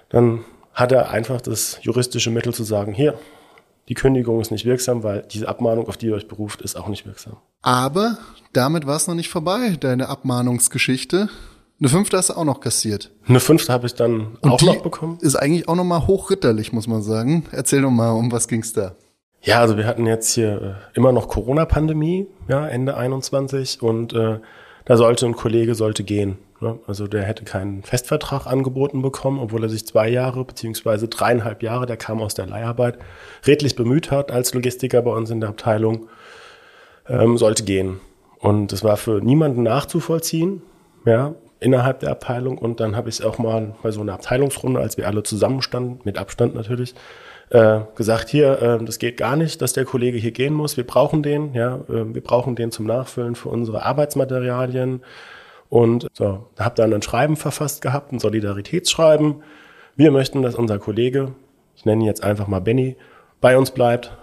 dann 0.09 0.45
hat 0.73 0.91
er 0.91 1.09
einfach 1.09 1.41
das 1.41 1.79
juristische 1.81 2.29
Mittel 2.31 2.53
zu 2.53 2.63
sagen, 2.63 2.93
hier, 2.93 3.17
die 3.87 3.93
Kündigung 3.93 4.41
ist 4.41 4.51
nicht 4.51 4.65
wirksam, 4.65 5.03
weil 5.03 5.23
diese 5.31 5.47
Abmahnung, 5.47 5.87
auf 5.87 5.97
die 5.97 6.07
ihr 6.07 6.15
euch 6.15 6.27
beruft, 6.27 6.61
ist 6.61 6.75
auch 6.75 6.87
nicht 6.87 7.05
wirksam. 7.05 7.37
Aber 7.61 8.17
damit 8.53 8.85
war 8.87 8.95
es 8.95 9.07
noch 9.07 9.15
nicht 9.15 9.29
vorbei, 9.29 9.75
deine 9.79 10.09
Abmahnungsgeschichte. 10.09 11.29
Eine 11.79 11.89
fünfte 11.89 12.17
hast 12.17 12.29
du 12.29 12.33
auch 12.33 12.45
noch 12.45 12.61
kassiert. 12.61 13.11
Eine 13.27 13.39
fünfte 13.41 13.73
habe 13.73 13.85
ich 13.85 13.95
dann 13.95 14.37
Und 14.41 14.51
auch 14.51 14.61
noch 14.61 14.81
bekommen. 14.81 15.17
ist 15.21 15.35
eigentlich 15.35 15.67
auch 15.67 15.75
noch 15.75 15.83
mal 15.83 16.07
hochritterlich, 16.07 16.71
muss 16.71 16.87
man 16.87 17.01
sagen. 17.01 17.45
Erzähl 17.51 17.81
doch 17.81 17.91
mal, 17.91 18.11
um 18.11 18.31
was 18.31 18.47
ging's 18.47 18.71
da? 18.71 18.95
Ja, 19.41 19.59
also 19.59 19.77
wir 19.77 19.85
hatten 19.85 20.07
jetzt 20.07 20.33
hier 20.33 20.61
äh, 20.93 20.97
immer 20.97 21.11
noch 21.11 21.27
Corona-Pandemie, 21.27 22.27
ja, 22.47 22.65
Ende 22.67 22.95
21 22.97 23.81
und 23.81 24.13
äh, 24.13 24.39
da 24.85 24.97
sollte 24.97 25.25
ein 25.25 25.35
Kollege 25.35 25.75
sollte 25.75 26.03
gehen. 26.03 26.37
Ne? 26.61 26.79
Also 26.87 27.07
der 27.07 27.23
hätte 27.23 27.43
keinen 27.43 27.83
Festvertrag 27.83 28.47
angeboten 28.47 29.01
bekommen, 29.01 29.39
obwohl 29.39 29.63
er 29.63 29.69
sich 29.69 29.85
zwei 29.85 30.07
Jahre 30.07 30.45
beziehungsweise 30.45 31.07
dreieinhalb 31.09 31.61
Jahre, 31.61 31.85
der 31.85 31.97
kam 31.97 32.21
aus 32.21 32.33
der 32.33 32.47
Leiharbeit, 32.47 32.97
redlich 33.45 33.75
bemüht 33.75 34.09
hat 34.11 34.31
als 34.31 34.53
Logistiker 34.53 35.01
bei 35.01 35.11
uns 35.11 35.29
in 35.29 35.41
der 35.41 35.49
Abteilung, 35.49 36.07
ähm, 37.07 37.37
sollte 37.37 37.63
gehen. 37.65 37.99
Und 38.39 38.71
es 38.73 38.83
war 38.83 38.97
für 38.97 39.21
niemanden 39.21 39.63
nachzuvollziehen, 39.63 40.61
ja, 41.05 41.35
innerhalb 41.59 41.99
der 41.99 42.11
Abteilung. 42.11 42.57
Und 42.57 42.79
dann 42.79 42.95
habe 42.95 43.09
ich 43.09 43.23
auch 43.23 43.37
mal 43.37 43.75
bei 43.81 43.91
so 43.91 44.01
einer 44.01 44.13
Abteilungsrunde, 44.13 44.79
als 44.79 44.97
wir 44.97 45.07
alle 45.07 45.23
zusammenstanden, 45.23 45.99
mit 46.03 46.17
Abstand 46.17 46.55
natürlich, 46.55 46.95
äh, 47.49 47.81
gesagt, 47.95 48.29
hier, 48.29 48.61
äh, 48.61 48.83
das 48.83 48.99
geht 48.99 49.17
gar 49.17 49.35
nicht, 49.35 49.61
dass 49.61 49.73
der 49.73 49.85
Kollege 49.85 50.17
hier 50.17 50.31
gehen 50.31 50.53
muss. 50.53 50.77
Wir 50.77 50.85
brauchen 50.85 51.23
den, 51.23 51.53
ja, 51.53 51.75
äh, 51.89 52.13
wir 52.13 52.23
brauchen 52.23 52.55
den 52.55 52.71
zum 52.71 52.85
Nachfüllen 52.85 53.35
für 53.35 53.49
unsere 53.49 53.83
Arbeitsmaterialien. 53.85 55.01
Und 55.69 56.07
so, 56.13 56.47
habe 56.59 56.75
dann 56.75 56.93
ein 56.93 57.01
Schreiben 57.01 57.35
verfasst 57.35 57.81
gehabt, 57.81 58.11
ein 58.11 58.19
Solidaritätsschreiben. 58.19 59.43
Wir 59.95 60.11
möchten, 60.11 60.41
dass 60.41 60.55
unser 60.55 60.79
Kollege, 60.79 61.33
ich 61.75 61.85
nenne 61.85 62.03
ihn 62.03 62.07
jetzt 62.07 62.23
einfach 62.23 62.47
mal 62.47 62.61
Benny, 62.61 62.97
bei 63.41 63.57
uns 63.57 63.71
bleibt. 63.71 64.15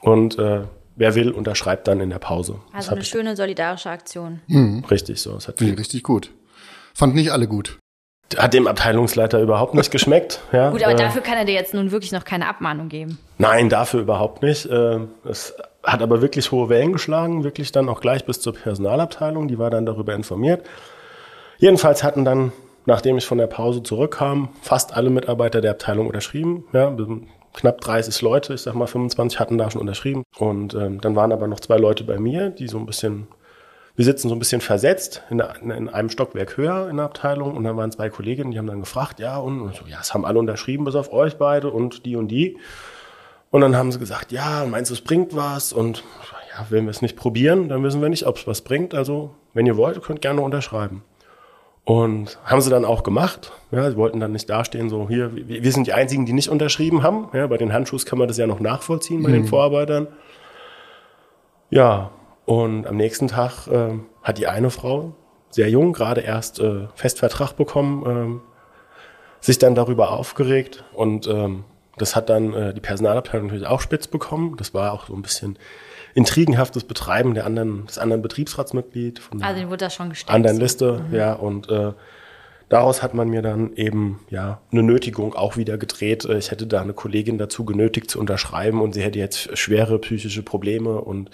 Und 0.00 0.38
äh, 0.38 0.62
wer 0.96 1.14
will, 1.14 1.30
unterschreibt 1.30 1.88
dann 1.88 2.00
in 2.00 2.10
der 2.10 2.18
Pause. 2.18 2.60
Also 2.72 2.92
eine 2.92 3.04
schöne 3.04 3.36
solidarische 3.36 3.90
Aktion. 3.90 4.40
Richtig 4.90 5.20
so. 5.20 5.34
Das 5.34 5.48
hat, 5.48 5.60
Nee, 5.60 5.70
richtig 5.72 6.02
gut. 6.02 6.30
Fand 6.94 7.14
nicht 7.14 7.30
alle 7.32 7.46
gut. 7.48 7.78
hat 8.38 8.54
dem 8.54 8.66
Abteilungsleiter 8.66 9.40
überhaupt 9.40 9.74
nicht 9.74 9.90
geschmeckt. 9.90 10.40
Ja, 10.52 10.70
Gut, 10.70 10.82
aber 10.82 10.92
äh, 10.92 10.96
dafür 10.96 11.22
kann 11.22 11.36
er 11.38 11.44
dir 11.44 11.54
jetzt 11.54 11.74
nun 11.74 11.90
wirklich 11.90 12.12
noch 12.12 12.24
keine 12.24 12.48
Abmahnung 12.48 12.88
geben. 12.88 13.18
Nein, 13.38 13.68
dafür 13.68 14.00
überhaupt 14.00 14.42
nicht. 14.42 14.66
Äh, 14.66 15.00
Es 15.24 15.54
hat 15.82 16.00
aber 16.02 16.22
wirklich 16.22 16.50
hohe 16.52 16.68
Wellen 16.68 16.92
geschlagen, 16.92 17.44
wirklich 17.44 17.72
dann 17.72 17.88
auch 17.88 18.00
gleich 18.00 18.24
bis 18.24 18.40
zur 18.40 18.54
Personalabteilung. 18.54 19.48
Die 19.48 19.58
war 19.58 19.70
dann 19.70 19.84
darüber 19.86 20.14
informiert. 20.14 20.64
Jedenfalls 21.58 22.02
hatten 22.02 22.24
dann, 22.24 22.52
nachdem 22.86 23.16
ich 23.18 23.26
von 23.26 23.38
der 23.38 23.46
Pause 23.46 23.82
zurückkam, 23.82 24.48
fast 24.62 24.96
alle 24.96 25.10
Mitarbeiter 25.10 25.60
der 25.60 25.72
Abteilung 25.72 26.06
unterschrieben. 26.06 26.64
Ja, 26.72 26.94
knapp 27.54 27.80
30 27.80 28.22
Leute, 28.22 28.54
ich 28.54 28.62
sag 28.62 28.74
mal 28.74 28.86
25 28.86 29.38
hatten 29.38 29.58
da 29.58 29.70
schon 29.70 29.80
unterschrieben. 29.80 30.22
Und 30.38 30.74
ähm, 30.74 31.00
dann 31.00 31.14
waren 31.16 31.32
aber 31.32 31.46
noch 31.46 31.60
zwei 31.60 31.76
Leute 31.76 32.04
bei 32.04 32.18
mir, 32.18 32.50
die 32.50 32.68
so 32.68 32.78
ein 32.78 32.86
bisschen, 32.86 33.26
wir 33.94 34.04
sitzen 34.04 34.28
so 34.28 34.34
ein 34.34 34.38
bisschen 34.38 34.60
versetzt 34.60 35.22
in, 35.30 35.40
in 35.40 35.88
einem 35.88 36.08
Stockwerk 36.08 36.56
höher 36.56 36.88
in 36.88 36.96
der 36.96 37.06
Abteilung. 37.06 37.56
Und 37.56 37.64
dann 37.64 37.76
waren 37.76 37.92
zwei 37.92 38.08
Kolleginnen, 38.08 38.50
die 38.50 38.58
haben 38.58 38.66
dann 38.66 38.80
gefragt, 38.80 39.20
ja, 39.20 39.36
und, 39.36 39.60
und 39.60 39.74
so, 39.74 39.84
ja, 39.86 39.98
es 40.00 40.14
haben 40.14 40.24
alle 40.24 40.38
unterschrieben, 40.38 40.84
bis 40.84 40.94
auf 40.94 41.12
euch 41.12 41.36
beide 41.36 41.70
und 41.70 42.06
die 42.06 42.16
und 42.16 42.28
die. 42.28 42.56
Und 43.50 43.60
dann 43.60 43.76
haben 43.76 43.92
sie 43.92 43.98
gesagt, 43.98 44.32
ja, 44.32 44.64
meinst 44.64 44.90
du, 44.90 44.94
es 44.94 45.02
bringt 45.02 45.36
was? 45.36 45.74
Und 45.74 46.04
ja, 46.56 46.66
wenn 46.70 46.84
wir 46.84 46.90
es 46.90 47.02
nicht 47.02 47.16
probieren, 47.16 47.68
dann 47.68 47.82
wissen 47.82 48.00
wir 48.00 48.08
nicht, 48.08 48.26
ob 48.26 48.38
es 48.38 48.46
was 48.46 48.62
bringt. 48.62 48.94
Also, 48.94 49.34
wenn 49.52 49.66
ihr 49.66 49.76
wollt, 49.76 50.02
könnt 50.02 50.22
gerne 50.22 50.40
unterschreiben. 50.40 51.02
Und 51.84 52.38
haben 52.44 52.60
sie 52.60 52.70
dann 52.70 52.86
auch 52.86 53.02
gemacht. 53.02 53.52
Ja, 53.72 53.90
sie 53.90 53.96
wollten 53.96 54.20
dann 54.20 54.32
nicht 54.32 54.48
dastehen, 54.48 54.88
so 54.88 55.08
hier, 55.08 55.32
wir 55.34 55.72
sind 55.72 55.86
die 55.86 55.92
Einzigen, 55.92 56.24
die 56.24 56.32
nicht 56.32 56.48
unterschrieben 56.48 57.02
haben. 57.02 57.28
Ja, 57.34 57.46
bei 57.46 57.58
den 57.58 57.72
Handschuhs 57.72 58.06
kann 58.06 58.18
man 58.18 58.28
das 58.28 58.38
ja 58.38 58.46
noch 58.46 58.60
nachvollziehen 58.60 59.22
bei 59.22 59.30
mhm. 59.30 59.34
den 59.34 59.46
Vorarbeitern. 59.46 60.06
Ja, 61.70 62.10
und 62.44 62.86
am 62.86 62.96
nächsten 62.96 63.28
Tag 63.28 63.66
äh, 63.68 63.98
hat 64.22 64.38
die 64.38 64.46
eine 64.46 64.70
Frau, 64.70 65.14
sehr 65.50 65.68
jung, 65.68 65.92
gerade 65.92 66.22
erst 66.22 66.60
äh, 66.60 66.88
Festvertrag 66.94 67.52
bekommen, 67.56 68.40
äh, 68.40 69.44
sich 69.44 69.58
dann 69.58 69.74
darüber 69.74 70.12
aufgeregt. 70.12 70.84
Und 70.92 71.26
ähm, 71.26 71.64
das 71.98 72.16
hat 72.16 72.30
dann 72.30 72.54
äh, 72.54 72.74
die 72.74 72.80
Personalabteilung 72.80 73.46
natürlich 73.46 73.66
auch 73.66 73.80
spitz 73.80 74.06
bekommen. 74.06 74.56
Das 74.56 74.72
war 74.72 74.92
auch 74.92 75.06
so 75.06 75.14
ein 75.14 75.22
bisschen 75.22 75.58
intrigenhaftes 76.14 76.84
Betreiben 76.84 77.34
der 77.34 77.46
anderen, 77.46 77.86
des 77.86 77.98
anderen 77.98 78.22
Betriebsratsmitglied 78.22 79.18
von 79.18 79.42
also 79.42 79.66
wurde 79.68 79.78
das 79.78 79.94
schon 79.94 80.10
gestellt. 80.10 80.34
anderen 80.34 80.58
Liste, 80.58 81.04
mhm. 81.08 81.14
ja, 81.14 81.32
und 81.32 81.70
äh, 81.70 81.92
daraus 82.68 83.02
hat 83.02 83.14
man 83.14 83.28
mir 83.28 83.42
dann 83.42 83.74
eben 83.74 84.20
ja 84.28 84.60
eine 84.72 84.82
Nötigung 84.82 85.34
auch 85.34 85.56
wieder 85.56 85.78
gedreht. 85.78 86.24
Äh, 86.24 86.38
ich 86.38 86.50
hätte 86.50 86.66
da 86.66 86.82
eine 86.82 86.92
Kollegin 86.92 87.38
dazu 87.38 87.64
genötigt 87.64 88.10
zu 88.10 88.18
unterschreiben 88.18 88.80
und 88.80 88.94
sie 88.94 89.02
hätte 89.02 89.18
jetzt 89.18 89.56
schwere 89.56 89.98
psychische 89.98 90.42
Probleme 90.42 91.00
und 91.00 91.30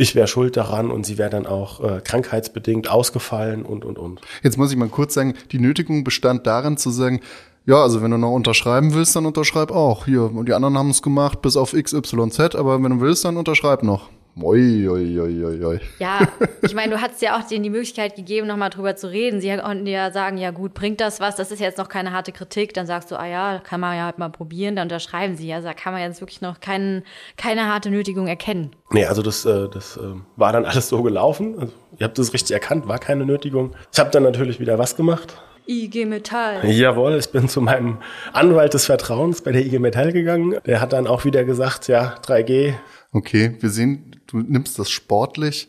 ich 0.00 0.14
wäre 0.14 0.26
schuld 0.26 0.56
daran 0.56 0.90
und 0.90 1.04
sie 1.04 1.18
wäre 1.18 1.28
dann 1.28 1.46
auch 1.46 1.80
äh, 1.80 2.00
krankheitsbedingt 2.00 2.90
ausgefallen 2.90 3.64
und 3.66 3.84
und 3.84 3.98
und. 3.98 4.22
Jetzt 4.42 4.56
muss 4.56 4.70
ich 4.70 4.78
mal 4.78 4.88
kurz 4.88 5.12
sagen, 5.12 5.34
die 5.52 5.58
Nötigung 5.58 6.04
bestand 6.04 6.46
darin 6.46 6.78
zu 6.78 6.90
sagen, 6.90 7.20
ja, 7.66 7.82
also 7.82 8.00
wenn 8.02 8.10
du 8.10 8.16
noch 8.16 8.32
unterschreiben 8.32 8.94
willst, 8.94 9.14
dann 9.14 9.26
unterschreib 9.26 9.70
auch. 9.70 10.06
Hier, 10.06 10.22
und 10.22 10.48
die 10.48 10.54
anderen 10.54 10.78
haben 10.78 10.88
es 10.88 11.02
gemacht 11.02 11.42
bis 11.42 11.56
auf 11.56 11.72
XYZ, 11.72 12.54
aber 12.54 12.82
wenn 12.82 12.92
du 12.92 13.00
willst, 13.00 13.26
dann 13.26 13.36
unterschreib 13.36 13.82
noch. 13.82 14.08
Oi, 14.40 14.88
oi, 14.88 15.20
oi, 15.20 15.44
oi, 15.44 15.64
oi. 15.64 15.80
Ja, 15.98 16.20
ich 16.62 16.74
meine, 16.74 16.94
du 16.94 17.00
hattest 17.00 17.20
ja 17.20 17.38
auch 17.38 17.46
denen 17.46 17.64
die 17.64 17.70
Möglichkeit 17.70 18.14
gegeben, 18.16 18.46
nochmal 18.46 18.70
drüber 18.70 18.94
zu 18.96 19.10
reden. 19.10 19.40
Sie 19.40 19.54
konnten 19.56 19.86
ja 19.86 20.10
sagen, 20.12 20.38
ja 20.38 20.50
gut, 20.50 20.72
bringt 20.72 21.00
das 21.00 21.20
was? 21.20 21.36
Das 21.36 21.50
ist 21.50 21.60
jetzt 21.60 21.78
noch 21.78 21.88
keine 21.88 22.12
harte 22.12 22.32
Kritik. 22.32 22.72
Dann 22.72 22.86
sagst 22.86 23.10
du, 23.10 23.18
ah 23.18 23.26
ja, 23.26 23.58
kann 23.58 23.80
man 23.80 23.96
ja 23.96 24.04
halt 24.04 24.18
mal 24.18 24.30
probieren. 24.30 24.76
Dann 24.76 24.86
unterschreiben 24.86 25.36
sie. 25.36 25.52
Also 25.52 25.68
da 25.68 25.74
kann 25.74 25.92
man 25.92 26.02
jetzt 26.02 26.20
wirklich 26.20 26.40
noch 26.40 26.60
kein, 26.60 27.02
keine 27.36 27.66
harte 27.66 27.90
Nötigung 27.90 28.28
erkennen. 28.28 28.70
Nee, 28.92 29.04
also 29.04 29.22
das, 29.22 29.44
äh, 29.44 29.68
das 29.68 29.96
äh, 29.96 30.00
war 30.36 30.52
dann 30.52 30.64
alles 30.64 30.88
so 30.88 31.02
gelaufen. 31.02 31.58
Also, 31.58 31.72
ihr 31.98 32.04
habt 32.04 32.18
das 32.18 32.32
richtig 32.32 32.52
erkannt, 32.52 32.88
war 32.88 32.98
keine 32.98 33.26
Nötigung. 33.26 33.74
Ich 33.92 33.98
habe 33.98 34.10
dann 34.10 34.22
natürlich 34.22 34.60
wieder 34.60 34.78
was 34.78 34.96
gemacht 34.96 35.36
IG 35.70 36.04
Metall. 36.04 36.68
Jawohl, 36.68 37.16
ich 37.16 37.30
bin 37.30 37.48
zu 37.48 37.60
meinem 37.60 37.98
Anwalt 38.32 38.74
des 38.74 38.86
Vertrauens 38.86 39.40
bei 39.42 39.52
der 39.52 39.64
IG 39.64 39.78
Metall 39.78 40.12
gegangen. 40.12 40.56
Der 40.66 40.80
hat 40.80 40.92
dann 40.92 41.06
auch 41.06 41.24
wieder 41.24 41.44
gesagt, 41.44 41.86
ja, 41.86 42.16
3G. 42.26 42.74
Okay, 43.12 43.56
wir 43.58 43.70
sehen, 43.70 44.16
du 44.26 44.38
nimmst 44.38 44.78
das 44.78 44.90
sportlich, 44.90 45.66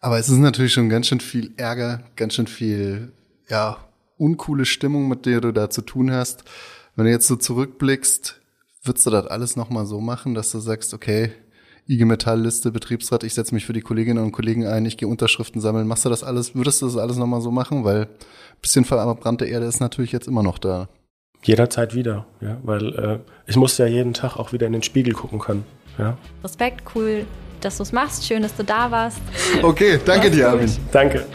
aber 0.00 0.18
es 0.18 0.28
ist 0.28 0.38
natürlich 0.38 0.72
schon 0.72 0.88
ganz 0.88 1.08
schön 1.08 1.20
viel 1.20 1.52
Ärger, 1.56 2.04
ganz 2.14 2.34
schön 2.34 2.46
viel, 2.46 3.12
ja, 3.48 3.78
uncoole 4.18 4.64
Stimmung, 4.64 5.08
mit 5.08 5.26
der 5.26 5.40
du 5.40 5.52
da 5.52 5.68
zu 5.68 5.82
tun 5.82 6.12
hast. 6.12 6.44
Wenn 6.94 7.06
du 7.06 7.10
jetzt 7.10 7.26
so 7.26 7.36
zurückblickst, 7.36 8.40
würdest 8.84 9.04
du 9.04 9.10
das 9.10 9.26
alles 9.26 9.56
nochmal 9.56 9.86
so 9.86 10.00
machen, 10.00 10.34
dass 10.34 10.52
du 10.52 10.60
sagst, 10.60 10.94
okay, 10.94 11.32
IG 11.88 12.04
Metall-Liste, 12.04 12.72
Betriebsrat, 12.72 13.22
ich 13.22 13.34
setze 13.34 13.54
mich 13.54 13.66
für 13.66 13.72
die 13.72 13.80
Kolleginnen 13.80 14.22
und 14.22 14.32
Kollegen 14.32 14.66
ein, 14.66 14.86
ich 14.86 14.96
gehe 14.96 15.08
Unterschriften 15.08 15.60
sammeln. 15.60 15.86
Machst 15.86 16.04
du 16.04 16.08
das 16.08 16.24
alles, 16.24 16.54
würdest 16.54 16.82
du 16.82 16.86
das 16.86 16.96
alles 16.96 17.16
nochmal 17.16 17.40
so 17.40 17.50
machen? 17.50 17.84
Weil 17.84 18.02
ein 18.02 18.60
bisschen 18.60 18.84
verbrannte 18.84 19.44
Erde 19.44 19.66
ist 19.66 19.80
natürlich 19.80 20.12
jetzt 20.12 20.26
immer 20.26 20.42
noch 20.42 20.58
da. 20.58 20.88
Jederzeit 21.42 21.94
wieder, 21.94 22.26
ja, 22.40 22.58
weil 22.64 22.94
äh, 22.94 23.18
ich 23.46 23.56
muss 23.56 23.78
ja 23.78 23.86
jeden 23.86 24.14
Tag 24.14 24.36
auch 24.36 24.52
wieder 24.52 24.66
in 24.66 24.72
den 24.72 24.82
Spiegel 24.82 25.14
gucken 25.14 25.38
können. 25.38 25.64
Ja. 25.98 26.16
Respekt, 26.44 26.82
cool, 26.94 27.24
dass 27.60 27.76
du 27.78 27.82
es 27.82 27.92
machst. 27.92 28.26
Schön, 28.26 28.42
dass 28.42 28.54
du 28.54 28.64
da 28.64 28.90
warst. 28.90 29.18
Okay, 29.62 29.98
danke 30.04 30.30
dir, 30.30 30.48
Armin. 30.50 30.70
Danke. 30.92 31.26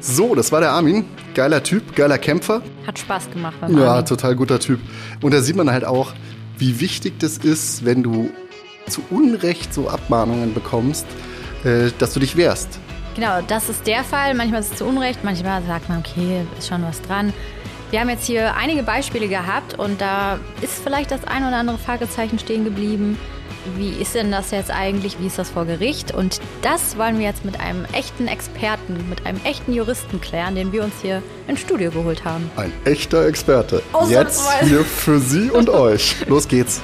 So, 0.00 0.34
das 0.34 0.52
war 0.52 0.60
der 0.60 0.70
Armin. 0.72 1.04
Geiler 1.34 1.62
Typ, 1.62 1.94
geiler 1.94 2.18
Kämpfer. 2.18 2.62
Hat 2.86 2.98
Spaß 2.98 3.30
gemacht 3.30 3.56
beim 3.60 3.76
Ja, 3.78 3.88
Armin. 3.92 4.06
total 4.06 4.34
guter 4.36 4.58
Typ. 4.58 4.80
Und 5.22 5.34
da 5.34 5.40
sieht 5.40 5.56
man 5.56 5.70
halt 5.70 5.84
auch, 5.84 6.12
wie 6.56 6.80
wichtig 6.80 7.18
das 7.20 7.38
ist, 7.38 7.84
wenn 7.84 8.02
du 8.02 8.30
zu 8.88 9.02
Unrecht 9.10 9.72
so 9.74 9.88
Abmahnungen 9.88 10.54
bekommst, 10.54 11.06
äh, 11.64 11.90
dass 11.98 12.14
du 12.14 12.20
dich 12.20 12.36
wehrst. 12.36 12.78
Genau, 13.18 13.40
das 13.48 13.68
ist 13.68 13.84
der 13.88 14.04
Fall. 14.04 14.34
Manchmal 14.34 14.60
ist 14.60 14.72
es 14.72 14.78
zu 14.78 14.84
Unrecht, 14.84 15.24
manchmal 15.24 15.60
sagt 15.64 15.88
man, 15.88 15.98
okay, 15.98 16.46
ist 16.56 16.68
schon 16.68 16.84
was 16.84 17.02
dran. 17.02 17.32
Wir 17.90 17.98
haben 17.98 18.10
jetzt 18.10 18.26
hier 18.26 18.54
einige 18.54 18.84
Beispiele 18.84 19.26
gehabt 19.26 19.76
und 19.76 20.00
da 20.00 20.38
ist 20.60 20.74
vielleicht 20.84 21.10
das 21.10 21.24
ein 21.24 21.44
oder 21.44 21.56
andere 21.56 21.78
Fragezeichen 21.78 22.38
stehen 22.38 22.62
geblieben 22.64 23.18
wie 23.76 23.90
ist 24.00 24.14
denn 24.14 24.30
das 24.30 24.50
jetzt 24.50 24.70
eigentlich, 24.70 25.20
wie 25.20 25.26
ist 25.26 25.38
das 25.38 25.50
vor 25.50 25.64
Gericht? 25.64 26.14
Und 26.14 26.40
das 26.62 26.96
wollen 26.96 27.18
wir 27.18 27.26
jetzt 27.26 27.44
mit 27.44 27.60
einem 27.60 27.84
echten 27.92 28.26
Experten, 28.26 29.08
mit 29.08 29.26
einem 29.26 29.40
echten 29.44 29.72
Juristen 29.72 30.20
klären, 30.20 30.54
den 30.54 30.72
wir 30.72 30.84
uns 30.84 30.94
hier 31.02 31.22
ins 31.46 31.60
Studio 31.60 31.90
geholt 31.90 32.24
haben. 32.24 32.50
Ein 32.56 32.72
echter 32.84 33.26
Experte. 33.26 33.82
Jetzt 34.08 34.48
hier 34.62 34.84
für 34.84 35.18
Sie 35.18 35.50
und 35.50 35.68
euch. 35.70 36.16
Los 36.26 36.48
geht's. 36.48 36.80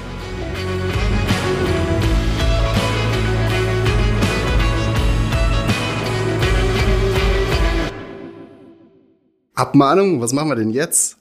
Abmahnung, 9.54 10.20
was 10.20 10.32
machen 10.32 10.48
wir 10.48 10.56
denn 10.56 10.70
jetzt? 10.70 11.16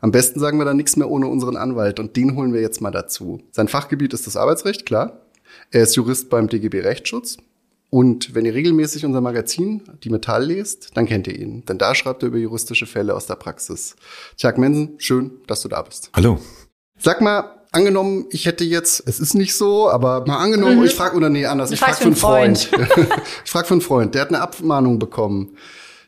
Am 0.00 0.10
besten 0.10 0.40
sagen 0.40 0.58
wir 0.58 0.64
dann 0.64 0.76
nichts 0.76 0.96
mehr 0.96 1.10
ohne 1.10 1.28
unseren 1.28 1.56
Anwalt 1.56 1.98
und 2.00 2.16
den 2.16 2.36
holen 2.36 2.52
wir 2.52 2.60
jetzt 2.60 2.80
mal 2.80 2.90
dazu. 2.90 3.40
Sein 3.52 3.68
Fachgebiet 3.68 4.12
ist 4.12 4.26
das 4.26 4.36
Arbeitsrecht, 4.36 4.86
klar. 4.86 5.20
Er 5.70 5.82
ist 5.82 5.96
Jurist 5.96 6.30
beim 6.30 6.48
DGB 6.48 6.80
Rechtsschutz. 6.80 7.36
Und 7.90 8.34
wenn 8.34 8.44
ihr 8.44 8.54
regelmäßig 8.54 9.06
unser 9.06 9.20
Magazin, 9.20 9.82
die 10.02 10.10
Metall, 10.10 10.46
lest, 10.46 10.90
dann 10.94 11.06
kennt 11.06 11.28
ihr 11.28 11.38
ihn. 11.38 11.64
Denn 11.64 11.78
da 11.78 11.94
schreibt 11.94 12.22
er 12.22 12.28
über 12.28 12.38
juristische 12.38 12.86
Fälle 12.86 13.14
aus 13.14 13.26
der 13.26 13.36
Praxis. 13.36 13.94
Tjag 14.36 14.58
Mensen, 14.58 14.94
schön, 14.98 15.30
dass 15.46 15.62
du 15.62 15.68
da 15.68 15.82
bist. 15.82 16.10
Hallo. 16.12 16.40
Sag 16.98 17.20
mal, 17.20 17.62
angenommen, 17.70 18.26
ich 18.30 18.46
hätte 18.46 18.64
jetzt, 18.64 19.06
es 19.06 19.20
ist 19.20 19.34
nicht 19.34 19.54
so, 19.54 19.88
aber 19.90 20.26
mal 20.26 20.38
angenommen, 20.38 20.78
mhm. 20.78 20.84
ich 20.84 20.94
frage, 20.94 21.16
oder 21.16 21.28
nee, 21.28 21.46
anders, 21.46 21.70
ich, 21.70 21.74
ich 21.74 21.80
frage 21.80 21.96
für 21.96 22.04
einen 22.04 22.16
Freund. 22.16 22.58
Freund. 22.58 22.88
ich 23.44 23.50
frage 23.50 23.66
für 23.68 23.74
einen 23.74 23.80
Freund, 23.80 24.14
der 24.14 24.22
hat 24.22 24.28
eine 24.28 24.40
Abmahnung 24.40 24.98
bekommen. 24.98 25.56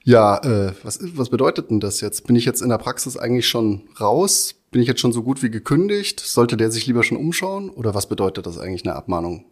Ja, 0.06 0.38
äh, 0.44 0.72
was, 0.84 1.00
was 1.16 1.30
bedeutet 1.30 1.68
denn 1.68 1.80
das 1.80 2.00
jetzt? 2.00 2.28
Bin 2.28 2.36
ich 2.36 2.44
jetzt 2.44 2.62
in 2.62 2.68
der 2.68 2.78
Praxis 2.78 3.16
eigentlich 3.16 3.48
schon 3.48 3.88
raus? 4.00 4.54
Bin 4.70 4.80
ich 4.80 4.86
jetzt 4.86 5.00
schon 5.00 5.12
so 5.12 5.24
gut 5.24 5.42
wie 5.42 5.50
gekündigt? 5.50 6.20
Sollte 6.20 6.56
der 6.56 6.70
sich 6.70 6.86
lieber 6.86 7.02
schon 7.02 7.18
umschauen? 7.18 7.70
Oder 7.70 7.92
was 7.92 8.08
bedeutet 8.08 8.46
das 8.46 8.56
eigentlich, 8.56 8.84
eine 8.84 8.94
Abmahnung? 8.94 9.46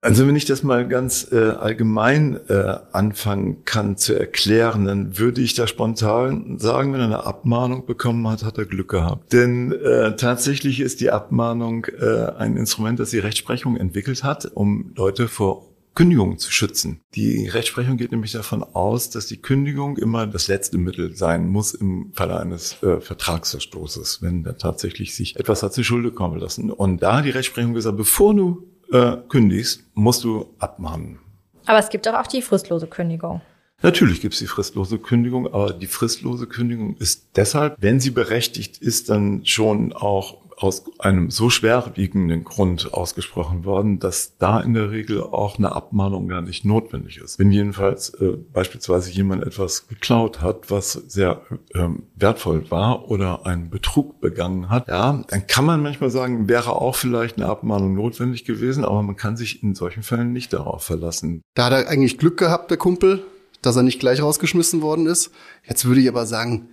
Also 0.00 0.26
wenn 0.26 0.34
ich 0.34 0.46
das 0.46 0.64
mal 0.64 0.88
ganz 0.88 1.28
äh, 1.30 1.36
allgemein 1.36 2.40
äh, 2.48 2.76
anfangen 2.90 3.64
kann 3.64 3.96
zu 3.96 4.18
erklären, 4.18 4.84
dann 4.84 5.16
würde 5.16 5.40
ich 5.40 5.54
da 5.54 5.68
spontan 5.68 6.58
sagen, 6.58 6.92
wenn 6.92 6.98
er 6.98 7.06
eine 7.06 7.24
Abmahnung 7.24 7.86
bekommen 7.86 8.26
hat, 8.28 8.42
hat 8.42 8.58
er 8.58 8.64
Glück 8.64 8.90
gehabt. 8.90 9.32
Denn 9.32 9.70
äh, 9.70 10.16
tatsächlich 10.16 10.80
ist 10.80 11.02
die 11.02 11.10
Abmahnung 11.12 11.86
äh, 12.00 12.32
ein 12.36 12.56
Instrument, 12.56 12.98
das 12.98 13.10
die 13.10 13.20
Rechtsprechung 13.20 13.76
entwickelt 13.76 14.24
hat, 14.24 14.50
um 14.54 14.92
Leute 14.96 15.28
vor 15.28 15.73
Kündigung 15.94 16.38
zu 16.38 16.50
schützen. 16.50 17.00
Die 17.14 17.48
Rechtsprechung 17.48 17.96
geht 17.96 18.10
nämlich 18.10 18.32
davon 18.32 18.62
aus, 18.62 19.10
dass 19.10 19.26
die 19.26 19.40
Kündigung 19.40 19.96
immer 19.96 20.26
das 20.26 20.48
letzte 20.48 20.76
Mittel 20.76 21.14
sein 21.14 21.48
muss 21.48 21.72
im 21.72 22.12
Falle 22.14 22.40
eines 22.40 22.82
äh, 22.82 23.00
Vertragsverstoßes, 23.00 24.20
wenn 24.20 24.42
da 24.42 24.52
tatsächlich 24.52 25.14
sich 25.14 25.36
etwas 25.36 25.62
hat 25.62 25.72
zu 25.72 25.84
Schulde 25.84 26.10
kommen 26.10 26.38
lassen. 26.38 26.70
Und 26.70 27.02
da 27.02 27.18
hat 27.18 27.24
die 27.24 27.30
Rechtsprechung 27.30 27.74
gesagt, 27.74 27.96
bevor 27.96 28.34
du 28.34 28.66
äh, 28.90 29.16
kündigst, 29.28 29.84
musst 29.94 30.24
du 30.24 30.54
abmahnen. 30.58 31.18
Aber 31.66 31.78
es 31.78 31.88
gibt 31.88 32.06
doch 32.06 32.14
auch 32.14 32.26
die 32.26 32.42
fristlose 32.42 32.86
Kündigung. 32.86 33.40
Natürlich 33.82 34.22
gibt 34.22 34.34
es 34.34 34.40
die 34.40 34.46
fristlose 34.46 34.98
Kündigung, 34.98 35.46
aber 35.46 35.72
die 35.72 35.86
fristlose 35.86 36.46
Kündigung 36.46 36.96
ist 36.96 37.28
deshalb, 37.36 37.76
wenn 37.80 38.00
sie 38.00 38.10
berechtigt 38.10 38.78
ist, 38.78 39.10
dann 39.10 39.44
schon 39.44 39.92
auch 39.92 40.43
aus 40.56 40.84
einem 40.98 41.30
so 41.30 41.50
schwerwiegenden 41.50 42.44
Grund 42.44 42.92
ausgesprochen 42.92 43.64
worden, 43.64 43.98
dass 43.98 44.36
da 44.38 44.60
in 44.60 44.74
der 44.74 44.90
Regel 44.90 45.22
auch 45.22 45.58
eine 45.58 45.72
Abmahnung 45.72 46.28
gar 46.28 46.42
nicht 46.42 46.64
notwendig 46.64 47.18
ist. 47.18 47.38
Wenn 47.38 47.50
jedenfalls 47.50 48.10
äh, 48.20 48.36
beispielsweise 48.52 49.10
jemand 49.10 49.42
etwas 49.44 49.88
geklaut 49.88 50.40
hat, 50.40 50.70
was 50.70 50.92
sehr 50.92 51.42
ähm, 51.74 52.04
wertvoll 52.14 52.70
war 52.70 53.10
oder 53.10 53.46
einen 53.46 53.70
Betrug 53.70 54.20
begangen 54.20 54.70
hat, 54.70 54.88
ja, 54.88 55.24
dann 55.28 55.46
kann 55.46 55.64
man 55.64 55.82
manchmal 55.82 56.10
sagen, 56.10 56.48
wäre 56.48 56.72
auch 56.72 56.94
vielleicht 56.94 57.36
eine 57.36 57.46
Abmahnung 57.46 57.94
notwendig 57.94 58.44
gewesen, 58.44 58.84
aber 58.84 59.02
man 59.02 59.16
kann 59.16 59.36
sich 59.36 59.62
in 59.62 59.74
solchen 59.74 60.02
Fällen 60.02 60.32
nicht 60.32 60.52
darauf 60.52 60.84
verlassen. 60.84 61.42
Da 61.54 61.66
hat 61.66 61.72
er 61.72 61.88
eigentlich 61.88 62.18
Glück 62.18 62.36
gehabt, 62.36 62.70
der 62.70 62.78
Kumpel, 62.78 63.24
dass 63.62 63.76
er 63.76 63.82
nicht 63.82 64.00
gleich 64.00 64.22
rausgeschmissen 64.22 64.82
worden 64.82 65.06
ist. 65.06 65.30
Jetzt 65.66 65.84
würde 65.84 66.00
ich 66.00 66.08
aber 66.08 66.26
sagen, 66.26 66.68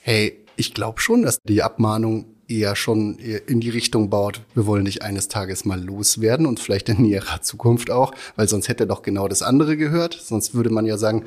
hey, 0.00 0.38
ich 0.56 0.74
glaube 0.74 1.00
schon, 1.00 1.22
dass 1.22 1.38
die 1.42 1.62
Abmahnung 1.62 2.26
eher 2.48 2.76
schon 2.76 3.18
in 3.18 3.60
die 3.60 3.70
Richtung 3.70 4.10
baut, 4.10 4.40
wir 4.54 4.66
wollen 4.66 4.84
dich 4.84 5.02
eines 5.02 5.28
Tages 5.28 5.64
mal 5.64 5.82
loswerden 5.82 6.46
und 6.46 6.60
vielleicht 6.60 6.88
in 6.88 7.02
näherer 7.02 7.42
Zukunft 7.42 7.90
auch, 7.90 8.12
weil 8.36 8.48
sonst 8.48 8.68
hätte 8.68 8.84
er 8.84 8.88
doch 8.88 9.02
genau 9.02 9.28
das 9.28 9.42
andere 9.42 9.76
gehört. 9.76 10.14
Sonst 10.14 10.54
würde 10.54 10.70
man 10.70 10.86
ja 10.86 10.98
sagen, 10.98 11.24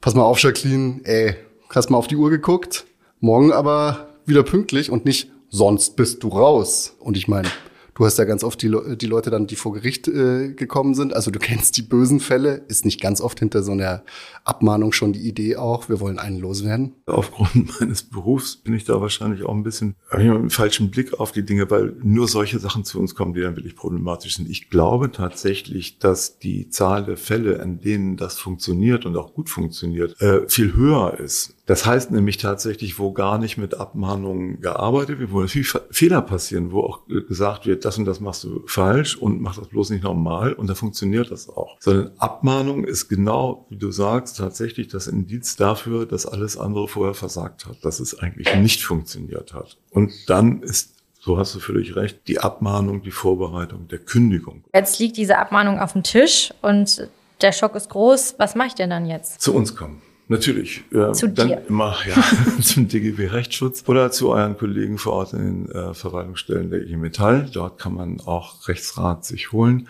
pass 0.00 0.14
mal 0.14 0.22
auf, 0.22 0.38
Jacqueline, 0.40 1.00
ey, 1.04 1.36
hast 1.70 1.90
mal 1.90 1.98
auf 1.98 2.08
die 2.08 2.16
Uhr 2.16 2.30
geguckt, 2.30 2.84
morgen 3.20 3.52
aber 3.52 4.08
wieder 4.26 4.42
pünktlich 4.42 4.90
und 4.90 5.04
nicht, 5.04 5.30
sonst 5.50 5.96
bist 5.96 6.22
du 6.22 6.28
raus. 6.28 6.94
Und 7.00 7.16
ich 7.16 7.28
meine, 7.28 7.48
Du 7.94 8.04
hast 8.04 8.18
ja 8.18 8.24
ganz 8.24 8.44
oft 8.44 8.60
die, 8.62 8.68
Le 8.68 8.96
die 8.96 9.06
Leute 9.06 9.30
dann, 9.30 9.46
die 9.46 9.56
vor 9.56 9.72
Gericht 9.72 10.08
äh, 10.08 10.52
gekommen 10.52 10.94
sind. 10.94 11.14
Also 11.14 11.30
du 11.30 11.38
kennst 11.40 11.76
die 11.76 11.82
bösen 11.82 12.20
Fälle. 12.20 12.62
Ist 12.68 12.84
nicht 12.84 13.00
ganz 13.00 13.20
oft 13.20 13.38
hinter 13.38 13.62
so 13.62 13.72
einer 13.72 14.02
Abmahnung 14.44 14.92
schon 14.92 15.12
die 15.12 15.20
Idee 15.20 15.56
auch, 15.56 15.88
wir 15.88 16.00
wollen 16.00 16.18
einen 16.18 16.38
loswerden? 16.38 16.94
Aufgrund 17.06 17.80
meines 17.80 18.02
Berufs 18.02 18.56
bin 18.56 18.74
ich 18.74 18.84
da 18.84 19.00
wahrscheinlich 19.00 19.44
auch 19.44 19.54
ein 19.54 19.62
bisschen 19.62 19.96
einen 20.10 20.50
falschen 20.50 20.90
Blick 20.90 21.18
auf 21.18 21.32
die 21.32 21.44
Dinge, 21.44 21.70
weil 21.70 21.94
nur 22.02 22.28
solche 22.28 22.58
Sachen 22.58 22.84
zu 22.84 22.98
uns 22.98 23.14
kommen, 23.14 23.34
die 23.34 23.40
dann 23.40 23.56
wirklich 23.56 23.76
problematisch 23.76 24.36
sind. 24.36 24.48
Ich 24.48 24.70
glaube 24.70 25.10
tatsächlich, 25.12 25.98
dass 25.98 26.38
die 26.38 26.68
Zahl 26.70 27.04
der 27.04 27.16
Fälle, 27.16 27.60
an 27.60 27.80
denen 27.80 28.16
das 28.16 28.38
funktioniert 28.38 29.06
und 29.06 29.16
auch 29.16 29.34
gut 29.34 29.48
funktioniert, 29.50 30.20
äh, 30.20 30.48
viel 30.48 30.74
höher 30.74 31.18
ist. 31.18 31.54
Das 31.70 31.86
heißt 31.86 32.10
nämlich 32.10 32.36
tatsächlich, 32.36 32.98
wo 32.98 33.12
gar 33.12 33.38
nicht 33.38 33.56
mit 33.56 33.74
Abmahnungen 33.74 34.60
gearbeitet 34.60 35.20
wird, 35.20 35.30
wo 35.30 35.46
viel 35.46 35.64
Fehler 35.92 36.20
passieren, 36.20 36.72
wo 36.72 36.80
auch 36.80 37.02
gesagt 37.06 37.64
wird, 37.64 37.84
das 37.84 37.96
und 37.96 38.06
das 38.06 38.18
machst 38.18 38.42
du 38.42 38.64
falsch 38.66 39.16
und 39.16 39.40
mach 39.40 39.54
das 39.56 39.68
bloß 39.68 39.90
nicht 39.90 40.02
normal 40.02 40.52
und 40.52 40.68
da 40.68 40.74
funktioniert 40.74 41.30
das 41.30 41.48
auch. 41.48 41.76
Sondern 41.78 42.10
Abmahnung 42.18 42.82
ist 42.82 43.08
genau, 43.08 43.66
wie 43.68 43.76
du 43.76 43.92
sagst, 43.92 44.38
tatsächlich 44.38 44.88
das 44.88 45.06
Indiz 45.06 45.54
dafür, 45.54 46.06
dass 46.06 46.26
alles 46.26 46.58
andere 46.58 46.88
vorher 46.88 47.14
versagt 47.14 47.66
hat, 47.66 47.84
dass 47.84 48.00
es 48.00 48.18
eigentlich 48.18 48.52
nicht 48.56 48.82
funktioniert 48.82 49.54
hat. 49.54 49.78
Und 49.90 50.10
dann 50.28 50.62
ist 50.62 50.96
so 51.20 51.38
hast 51.38 51.54
du 51.54 51.60
völlig 51.60 51.94
recht, 51.94 52.26
die 52.26 52.40
Abmahnung, 52.40 53.02
die 53.02 53.12
Vorbereitung 53.12 53.86
der 53.86 54.00
Kündigung. 54.00 54.64
Jetzt 54.74 54.98
liegt 54.98 55.16
diese 55.16 55.38
Abmahnung 55.38 55.78
auf 55.78 55.92
dem 55.92 56.02
Tisch 56.02 56.52
und 56.62 57.08
der 57.42 57.52
Schock 57.52 57.76
ist 57.76 57.90
groß. 57.90 58.34
Was 58.38 58.56
mache 58.56 58.68
ich 58.68 58.74
denn 58.74 58.90
dann 58.90 59.06
jetzt? 59.06 59.40
Zu 59.40 59.54
uns 59.54 59.76
kommen. 59.76 60.02
Natürlich. 60.30 60.84
Äh, 60.92 61.10
zu 61.10 61.28
dann 61.28 61.48
dir. 61.48 61.62
immer 61.68 61.96
ja, 62.06 62.14
zum 62.62 62.86
DGB 62.86 63.26
Rechtsschutz 63.26 63.82
oder 63.88 64.12
zu 64.12 64.30
euren 64.30 64.56
Kollegen 64.56 64.96
vor 64.96 65.14
Ort 65.14 65.32
in 65.32 65.66
den 65.66 65.72
äh, 65.72 65.92
Verwaltungsstellen 65.92 66.70
der 66.70 66.82
IG 66.82 66.96
Metall. 66.96 67.50
Dort 67.52 67.78
kann 67.78 67.94
man 67.94 68.20
auch 68.20 68.68
Rechtsrat 68.68 69.24
sich 69.24 69.50
holen. 69.50 69.88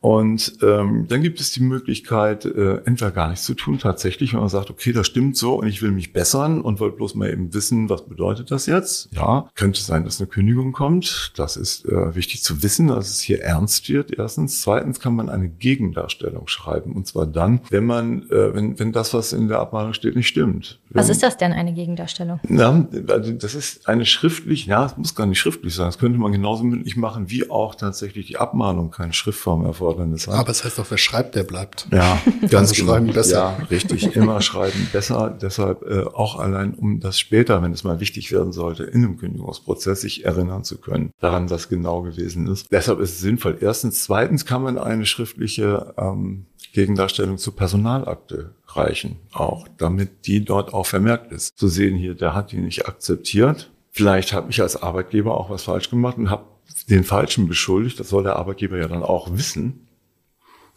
Und 0.00 0.58
ähm, 0.62 1.06
dann 1.08 1.20
gibt 1.20 1.40
es 1.40 1.52
die 1.52 1.62
Möglichkeit, 1.62 2.46
äh, 2.46 2.76
entweder 2.86 3.10
gar 3.10 3.28
nichts 3.28 3.44
zu 3.44 3.52
tun, 3.52 3.78
tatsächlich, 3.78 4.32
wenn 4.32 4.40
man 4.40 4.48
sagt, 4.48 4.70
okay, 4.70 4.92
das 4.92 5.06
stimmt 5.06 5.36
so 5.36 5.56
und 5.56 5.66
ich 5.66 5.82
will 5.82 5.90
mich 5.90 6.14
bessern 6.14 6.62
und 6.62 6.80
wollte 6.80 6.96
bloß 6.96 7.14
mal 7.16 7.30
eben 7.30 7.52
wissen, 7.52 7.90
was 7.90 8.06
bedeutet 8.06 8.50
das 8.50 8.64
jetzt? 8.64 9.10
Ja, 9.12 9.50
könnte 9.54 9.78
sein, 9.80 10.04
dass 10.04 10.18
eine 10.18 10.28
Kündigung 10.28 10.72
kommt. 10.72 11.32
Das 11.36 11.58
ist 11.58 11.84
äh, 11.84 12.14
wichtig 12.14 12.42
zu 12.42 12.62
wissen, 12.62 12.88
dass 12.88 13.10
es 13.10 13.20
hier 13.20 13.42
ernst 13.42 13.90
wird. 13.90 14.16
Erstens. 14.16 14.62
Zweitens 14.62 15.00
kann 15.00 15.14
man 15.14 15.28
eine 15.28 15.50
Gegendarstellung 15.50 16.48
schreiben. 16.48 16.92
Und 16.92 17.06
zwar 17.06 17.26
dann, 17.26 17.60
wenn 17.68 17.84
man, 17.84 18.22
äh, 18.30 18.54
wenn, 18.54 18.78
wenn 18.78 18.92
das, 18.92 19.12
was 19.12 19.34
in 19.34 19.48
der 19.48 19.58
Abmahnung 19.58 19.92
steht, 19.92 20.16
nicht 20.16 20.28
stimmt. 20.28 20.80
Wenn, 20.88 21.00
was 21.00 21.10
ist 21.10 21.22
das 21.22 21.36
denn, 21.36 21.52
eine 21.52 21.74
Gegendarstellung? 21.74 22.40
Na, 22.48 22.88
also 23.08 23.32
das 23.32 23.54
ist 23.54 23.86
eine 23.86 24.06
schriftlich, 24.06 24.64
ja, 24.64 24.86
es 24.86 24.96
muss 24.96 25.14
gar 25.14 25.26
nicht 25.26 25.38
schriftlich 25.38 25.74
sein. 25.74 25.86
Das 25.86 25.98
könnte 25.98 26.18
man 26.18 26.32
genauso 26.32 26.64
mündlich 26.64 26.96
machen, 26.96 27.28
wie 27.28 27.50
auch 27.50 27.74
tatsächlich 27.74 28.26
die 28.26 28.38
Abmahnung 28.38 28.90
keine 28.90 29.12
Schriftform 29.12 29.66
erfordert. 29.66 29.89
Erfordernis 29.90 30.26
hat. 30.26 30.34
Aber 30.34 30.50
es 30.50 30.64
heißt 30.64 30.78
doch, 30.78 30.90
wer 30.90 30.98
schreibt, 30.98 31.34
der 31.34 31.44
bleibt. 31.44 31.88
Ja, 31.92 32.20
ganz 32.42 32.70
also 32.70 32.74
schreiben 32.74 33.12
besser. 33.12 33.56
Ja, 33.58 33.66
richtig, 33.70 34.16
immer 34.16 34.40
schreiben 34.40 34.88
besser. 34.92 35.36
Deshalb 35.40 35.82
äh, 35.82 36.04
auch 36.04 36.38
allein, 36.38 36.74
um 36.74 37.00
das 37.00 37.18
später, 37.18 37.62
wenn 37.62 37.72
es 37.72 37.84
mal 37.84 38.00
wichtig 38.00 38.32
werden 38.32 38.52
sollte, 38.52 38.84
in 38.84 39.04
einem 39.04 39.16
Kündigungsprozess 39.18 40.00
sich 40.02 40.24
erinnern 40.24 40.64
zu 40.64 40.78
können, 40.78 41.12
daran, 41.20 41.50
was 41.50 41.68
genau 41.68 42.02
gewesen 42.02 42.46
ist. 42.46 42.70
Deshalb 42.70 43.00
ist 43.00 43.12
es 43.12 43.20
sinnvoll. 43.20 43.58
Erstens. 43.60 44.04
Zweitens 44.04 44.46
kann 44.46 44.62
man 44.62 44.78
eine 44.78 45.06
schriftliche 45.06 45.94
ähm, 45.96 46.46
Gegendarstellung 46.72 47.38
zur 47.38 47.56
Personalakte 47.56 48.54
reichen, 48.66 49.16
auch 49.32 49.66
damit 49.78 50.26
die 50.26 50.44
dort 50.44 50.72
auch 50.72 50.86
vermerkt 50.86 51.32
ist. 51.32 51.58
Zu 51.58 51.68
sehen 51.68 51.96
hier, 51.96 52.14
der 52.14 52.34
hat 52.34 52.52
die 52.52 52.58
nicht 52.58 52.86
akzeptiert. 52.86 53.70
Vielleicht 53.92 54.32
habe 54.32 54.50
ich 54.50 54.62
als 54.62 54.80
Arbeitgeber 54.80 55.36
auch 55.36 55.50
was 55.50 55.64
falsch 55.64 55.90
gemacht 55.90 56.16
und 56.16 56.30
habe 56.30 56.44
den 56.88 57.04
Falschen 57.04 57.48
beschuldigt. 57.48 57.98
Das 58.00 58.08
soll 58.08 58.22
der 58.22 58.36
Arbeitgeber 58.36 58.78
ja 58.78 58.88
dann 58.88 59.02
auch 59.02 59.32
wissen. 59.32 59.86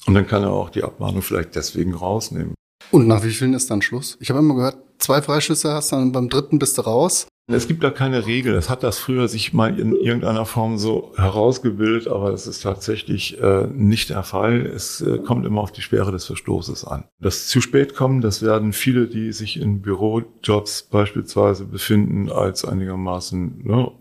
Und 0.06 0.16
dann 0.16 0.28
kann 0.28 0.44
er 0.44 0.52
auch 0.52 0.70
die 0.70 0.84
Abmahnung 0.84 1.22
vielleicht 1.22 1.56
deswegen 1.56 1.94
rausnehmen. 1.94 2.54
Und 2.92 3.08
nach 3.08 3.24
wie 3.24 3.32
vielen 3.32 3.54
ist 3.54 3.72
dann 3.72 3.82
Schluss? 3.82 4.18
Ich 4.20 4.30
habe 4.30 4.40
immer 4.40 4.56
gehört, 4.56 4.78
zwei 5.00 5.22
Freischüsse 5.22 5.74
hast, 5.74 5.92
dann 5.92 6.12
beim 6.12 6.30
dritten 6.30 6.60
bist 6.60 6.78
du 6.78 6.82
raus. 6.82 7.28
Es 7.52 7.68
gibt 7.68 7.84
da 7.84 7.90
keine 7.90 8.26
Regel. 8.26 8.56
Es 8.56 8.70
hat 8.70 8.84
das 8.84 9.00
früher 9.00 9.28
sich 9.28 9.52
mal 9.52 9.78
in 9.78 9.94
irgendeiner 9.94 10.46
Form 10.46 10.78
so 10.78 11.12
herausgebildet, 11.18 12.08
aber 12.08 12.32
das 12.32 12.48
ist 12.48 12.64
tatsächlich 12.64 13.38
äh, 13.42 13.68
nicht 13.68 14.12
der 14.12 14.24
Fall. 14.24 14.66
Es 14.66 15.02
äh, 15.02 15.18
kommt 15.18 15.46
immer 15.46 15.60
auf 15.60 15.74
die 15.74 15.82
Schwere 15.82 16.14
des 16.14 16.26
Verstoßes 16.26 16.86
an. 16.86 17.04
Das 17.20 17.48
zu 17.48 17.60
spät 17.60 17.96
kommen, 17.96 18.22
das 18.22 18.42
werden 18.42 18.72
viele, 18.72 19.08
die 19.08 19.34
sich 19.34 19.60
in 19.60 19.82
Bürojobs 19.82 20.84
beispielsweise 20.84 21.66
befinden, 21.66 22.32
als 22.32 22.64
einigermaßen 22.64 23.62
ne, 23.64 23.92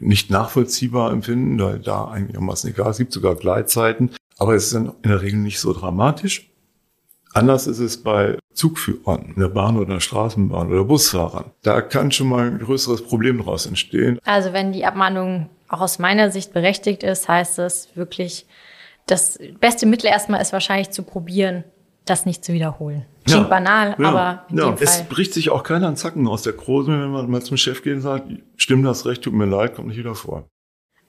nicht 0.00 0.30
nachvollziehbar 0.30 1.12
empfinden, 1.12 1.60
weil 1.60 1.78
da 1.78 2.06
einigermaßen 2.08 2.70
egal. 2.70 2.90
Es 2.90 2.98
gibt 2.98 3.12
sogar 3.12 3.34
Gleitzeiten, 3.34 4.10
aber 4.38 4.54
es 4.54 4.66
ist 4.66 4.74
in 4.74 4.92
der 5.04 5.22
Regel 5.22 5.40
nicht 5.40 5.60
so 5.60 5.72
dramatisch. 5.72 6.48
Anders 7.34 7.66
ist 7.66 7.78
es 7.78 8.02
bei 8.02 8.38
Zugführern 8.52 9.32
in 9.34 9.40
der 9.40 9.48
Bahn 9.48 9.76
oder 9.76 9.94
der 9.94 10.00
Straßenbahn 10.00 10.70
oder 10.70 10.84
Busfahrern. 10.84 11.50
Da 11.62 11.80
kann 11.80 12.12
schon 12.12 12.28
mal 12.28 12.46
ein 12.46 12.58
größeres 12.58 13.02
Problem 13.02 13.38
daraus 13.38 13.66
entstehen. 13.66 14.18
Also 14.24 14.52
wenn 14.52 14.72
die 14.72 14.84
Abmahnung 14.84 15.48
auch 15.68 15.80
aus 15.80 15.98
meiner 15.98 16.30
Sicht 16.30 16.52
berechtigt 16.52 17.02
ist, 17.02 17.28
heißt 17.28 17.58
es 17.58 17.88
wirklich, 17.94 18.46
das 19.06 19.38
beste 19.60 19.86
Mittel 19.86 20.06
erstmal 20.06 20.42
ist 20.42 20.52
wahrscheinlich 20.52 20.90
zu 20.90 21.02
probieren, 21.02 21.64
das 22.04 22.26
nicht 22.26 22.44
zu 22.44 22.52
wiederholen. 22.52 23.04
Klingt 23.24 23.42
ja, 23.42 23.48
banal, 23.48 23.96
ja, 23.98 24.08
aber 24.08 24.46
in 24.50 24.58
ja. 24.58 24.66
dem 24.66 24.76
Fall. 24.78 24.86
Es 24.86 25.02
bricht 25.04 25.32
sich 25.34 25.50
auch 25.50 25.62
keiner 25.62 25.86
einen 25.86 25.96
Zacken 25.96 26.26
aus 26.26 26.42
der 26.42 26.54
Krose, 26.54 26.90
wenn 26.90 27.10
man 27.10 27.30
mal 27.30 27.42
zum 27.42 27.56
Chef 27.56 27.82
geht 27.82 27.94
und 27.94 28.00
sagt, 28.00 28.26
stimmt 28.56 28.84
das 28.84 29.06
recht, 29.06 29.22
tut 29.22 29.32
mir 29.32 29.46
leid, 29.46 29.74
kommt 29.74 29.88
nicht 29.88 29.98
wieder 29.98 30.14
vor. 30.14 30.48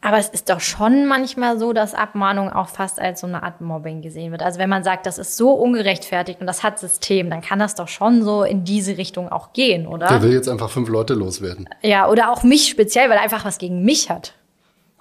Aber 0.05 0.17
es 0.17 0.27
ist 0.27 0.49
doch 0.49 0.59
schon 0.59 1.05
manchmal 1.07 1.57
so, 1.57 1.71
dass 1.71 1.93
Abmahnung 1.93 2.51
auch 2.51 2.67
fast 2.67 2.99
als 2.99 3.21
so 3.21 3.27
eine 3.27 3.41
Art 3.41 3.61
Mobbing 3.61 4.01
gesehen 4.01 4.31
wird. 4.31 4.43
Also 4.43 4.59
wenn 4.59 4.69
man 4.69 4.83
sagt, 4.83 5.05
das 5.05 5.17
ist 5.17 5.37
so 5.37 5.51
ungerechtfertigt 5.51 6.41
und 6.41 6.47
das 6.47 6.61
hat 6.61 6.77
System, 6.77 7.29
dann 7.29 7.39
kann 7.39 7.57
das 7.57 7.75
doch 7.75 7.87
schon 7.87 8.21
so 8.21 8.43
in 8.43 8.65
diese 8.65 8.97
Richtung 8.97 9.31
auch 9.31 9.53
gehen, 9.53 9.87
oder? 9.87 10.07
Der 10.09 10.21
will 10.21 10.33
jetzt 10.33 10.49
einfach 10.49 10.69
fünf 10.69 10.89
Leute 10.89 11.13
loswerden. 11.13 11.69
Ja, 11.81 12.09
oder 12.09 12.31
auch 12.31 12.43
mich 12.43 12.67
speziell, 12.67 13.09
weil 13.09 13.15
er 13.15 13.23
einfach 13.23 13.45
was 13.45 13.57
gegen 13.57 13.83
mich 13.85 14.09
hat. 14.09 14.33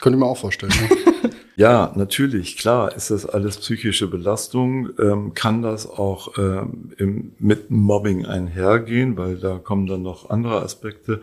Könnte 0.00 0.18
ich 0.18 0.20
mir 0.20 0.30
auch 0.30 0.36
vorstellen. 0.36 0.72
Ne? 0.72 1.30
Ja, 1.56 1.92
natürlich, 1.96 2.56
klar 2.56 2.94
ist 2.96 3.10
das 3.10 3.26
alles 3.26 3.58
psychische 3.58 4.08
Belastung. 4.08 4.90
Ähm, 4.98 5.34
kann 5.34 5.62
das 5.62 5.86
auch 5.88 6.38
ähm, 6.38 6.92
im, 6.96 7.32
mit 7.38 7.70
Mobbing 7.70 8.24
einhergehen, 8.24 9.16
weil 9.16 9.36
da 9.36 9.58
kommen 9.58 9.86
dann 9.86 10.02
noch 10.02 10.30
andere 10.30 10.62
Aspekte 10.62 11.20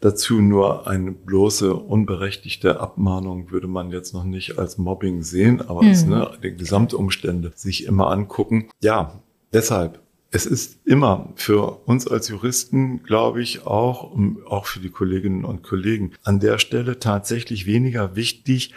dazu. 0.00 0.40
Nur 0.40 0.88
eine 0.88 1.12
bloße 1.12 1.74
unberechtigte 1.74 2.80
Abmahnung 2.80 3.50
würde 3.50 3.68
man 3.68 3.90
jetzt 3.90 4.12
noch 4.12 4.24
nicht 4.24 4.58
als 4.58 4.76
Mobbing 4.78 5.22
sehen, 5.22 5.60
aber 5.60 5.82
mhm. 5.82 5.90
es, 5.90 6.04
ne, 6.04 6.30
die 6.42 6.56
Gesamtumstände 6.56 7.52
sich 7.54 7.86
immer 7.86 8.10
angucken. 8.10 8.68
Ja, 8.82 9.20
deshalb 9.52 10.00
es 10.32 10.46
ist 10.46 10.78
immer 10.84 11.32
für 11.34 11.80
uns 11.86 12.06
als 12.06 12.28
Juristen, 12.28 13.02
glaube 13.02 13.42
ich, 13.42 13.66
auch, 13.66 14.16
auch 14.46 14.66
für 14.66 14.78
die 14.78 14.90
Kolleginnen 14.90 15.44
und 15.44 15.64
Kollegen 15.64 16.12
an 16.22 16.38
der 16.38 16.58
Stelle 16.58 17.00
tatsächlich 17.00 17.66
weniger 17.66 18.14
wichtig, 18.14 18.72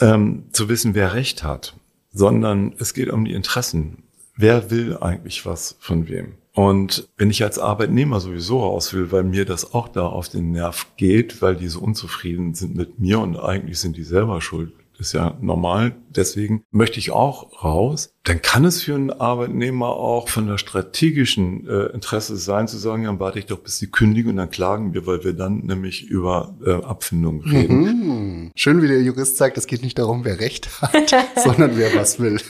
ähm, 0.00 0.44
zu 0.52 0.68
wissen, 0.68 0.94
wer 0.94 1.14
Recht 1.14 1.42
hat, 1.42 1.74
sondern 2.12 2.74
es 2.78 2.94
geht 2.94 3.10
um 3.10 3.24
die 3.24 3.34
Interessen. 3.34 4.04
Wer 4.36 4.70
will 4.70 4.96
eigentlich 4.98 5.46
was 5.46 5.76
von 5.80 6.08
wem? 6.08 6.34
Und 6.52 7.08
wenn 7.16 7.30
ich 7.30 7.42
als 7.42 7.58
Arbeitnehmer 7.58 8.20
sowieso 8.20 8.60
raus 8.60 8.94
will, 8.94 9.10
weil 9.10 9.24
mir 9.24 9.44
das 9.44 9.74
auch 9.74 9.88
da 9.88 10.06
auf 10.06 10.28
den 10.28 10.52
Nerv 10.52 10.86
geht, 10.96 11.42
weil 11.42 11.56
die 11.56 11.68
so 11.68 11.80
unzufrieden 11.80 12.54
sind 12.54 12.76
mit 12.76 13.00
mir 13.00 13.18
und 13.18 13.36
eigentlich 13.36 13.80
sind 13.80 13.96
die 13.96 14.04
selber 14.04 14.40
schuld, 14.40 14.72
ist 14.98 15.12
ja 15.12 15.36
normal. 15.40 15.96
Deswegen 16.08 16.64
möchte 16.70 16.98
ich 16.98 17.10
auch 17.10 17.64
raus. 17.64 18.14
Dann 18.24 18.40
kann 18.40 18.64
es 18.64 18.82
für 18.82 18.94
einen 18.94 19.10
Arbeitnehmer 19.10 19.88
auch 19.88 20.28
von 20.28 20.46
der 20.46 20.58
strategischen 20.58 21.68
äh, 21.68 21.86
Interesse 21.86 22.36
sein, 22.36 22.68
zu 22.68 22.78
sagen, 22.78 23.02
ja, 23.02 23.18
warte 23.18 23.38
ich 23.38 23.46
doch, 23.46 23.58
bis 23.58 23.78
sie 23.78 23.90
kündigen 23.90 24.30
und 24.30 24.36
dann 24.36 24.50
klagen 24.50 24.94
wir, 24.94 25.06
weil 25.06 25.24
wir 25.24 25.32
dann 25.32 25.60
nämlich 25.60 26.04
über 26.04 26.56
äh, 26.64 26.72
Abfindung 26.72 27.42
reden. 27.42 27.80
Mhm. 27.80 28.50
Schön, 28.54 28.82
wie 28.82 28.88
der 28.88 29.02
Jurist 29.02 29.36
sagt, 29.36 29.58
es 29.58 29.66
geht 29.66 29.82
nicht 29.82 29.98
darum, 29.98 30.24
wer 30.24 30.40
Recht 30.40 30.80
hat, 30.80 31.14
sondern 31.44 31.76
wer 31.76 31.94
was 31.94 32.20
will. 32.20 32.40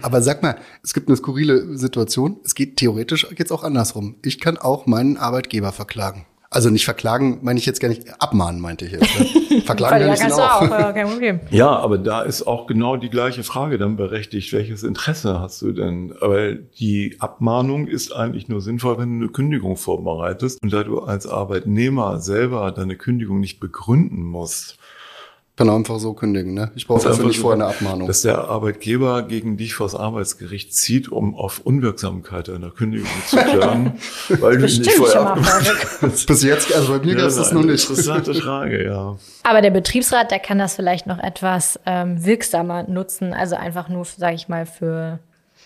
Aber 0.00 0.22
sag 0.22 0.42
mal, 0.42 0.56
es 0.82 0.94
gibt 0.94 1.08
eine 1.08 1.16
skurrile 1.16 1.76
Situation. 1.76 2.38
Es 2.44 2.54
geht 2.54 2.76
theoretisch 2.76 3.26
geht's 3.34 3.52
auch 3.52 3.64
andersrum. 3.64 4.16
Ich 4.24 4.40
kann 4.40 4.56
auch 4.56 4.86
meinen 4.86 5.16
Arbeitgeber 5.16 5.72
verklagen. 5.72 6.26
Also 6.50 6.70
nicht 6.70 6.86
verklagen, 6.86 7.40
meine 7.42 7.58
ich 7.58 7.66
jetzt 7.66 7.78
gar 7.78 7.88
nicht, 7.88 8.22
abmahnen 8.22 8.60
meinte 8.60 8.86
ich 8.86 8.92
jetzt. 8.92 9.18
Ne? 9.18 9.60
Verklagen 9.66 10.14
kann 10.14 10.28
ich 10.28 10.32
auch. 10.32 10.62
auch. 10.62 10.70
Ja, 10.70 10.92
kein 10.92 11.06
Problem. 11.06 11.40
ja, 11.50 11.68
aber 11.68 11.98
da 11.98 12.22
ist 12.22 12.46
auch 12.46 12.66
genau 12.66 12.96
die 12.96 13.10
gleiche 13.10 13.42
Frage 13.42 13.76
dann 13.76 13.96
berechtigt. 13.96 14.54
Welches 14.54 14.82
Interesse 14.82 15.40
hast 15.40 15.60
du 15.60 15.72
denn? 15.72 16.14
Aber 16.22 16.54
die 16.54 17.16
Abmahnung 17.18 17.86
ist 17.86 18.12
eigentlich 18.12 18.48
nur 18.48 18.62
sinnvoll, 18.62 18.96
wenn 18.96 19.18
du 19.18 19.24
eine 19.26 19.32
Kündigung 19.32 19.76
vorbereitest. 19.76 20.62
Und 20.62 20.72
da 20.72 20.84
du 20.84 21.00
als 21.00 21.26
Arbeitnehmer 21.26 22.18
selber 22.18 22.72
deine 22.72 22.96
Kündigung 22.96 23.40
nicht 23.40 23.60
begründen 23.60 24.22
musst, 24.22 24.77
kann 25.58 25.70
einfach 25.70 25.98
so 25.98 26.14
kündigen, 26.14 26.54
ne? 26.54 26.70
Ich 26.76 26.86
brauche 26.86 27.02
dafür 27.02 27.26
nicht 27.26 27.40
vorher 27.40 27.64
eine 27.64 27.74
Abmahnung. 27.74 28.06
Dass 28.06 28.22
der 28.22 28.44
Arbeitgeber 28.44 29.24
gegen 29.24 29.56
dich 29.56 29.74
vors 29.74 29.96
Arbeitsgericht 29.96 30.72
zieht, 30.72 31.08
um 31.08 31.34
auf 31.34 31.58
Unwirksamkeit 31.58 32.48
einer 32.48 32.70
Kündigung 32.70 33.08
zu 33.26 33.38
klagen, 33.38 33.94
weil 34.40 34.58
du 34.58 34.66
nicht 34.66 34.88
vorher 34.92 35.34
hast. 36.00 36.28
Bis 36.28 36.44
jetzt, 36.44 36.72
also 36.72 36.92
bei 36.92 37.04
mir 37.04 37.14
ja, 37.14 37.18
gab 37.18 37.26
es 37.26 37.36
das 37.36 37.50
noch 37.50 37.64
nicht. 37.64 37.90
Interessante 37.90 38.34
Frage, 38.34 38.84
ja. 38.84 39.16
Aber 39.42 39.60
der 39.60 39.72
Betriebsrat, 39.72 40.30
der 40.30 40.38
kann 40.38 40.60
das 40.60 40.76
vielleicht 40.76 41.08
noch 41.08 41.18
etwas 41.18 41.80
ähm, 41.86 42.24
wirksamer 42.24 42.84
nutzen, 42.84 43.34
also 43.34 43.56
einfach 43.56 43.88
nur, 43.88 44.04
sage 44.04 44.36
ich 44.36 44.48
mal, 44.48 44.64
für 44.64 45.18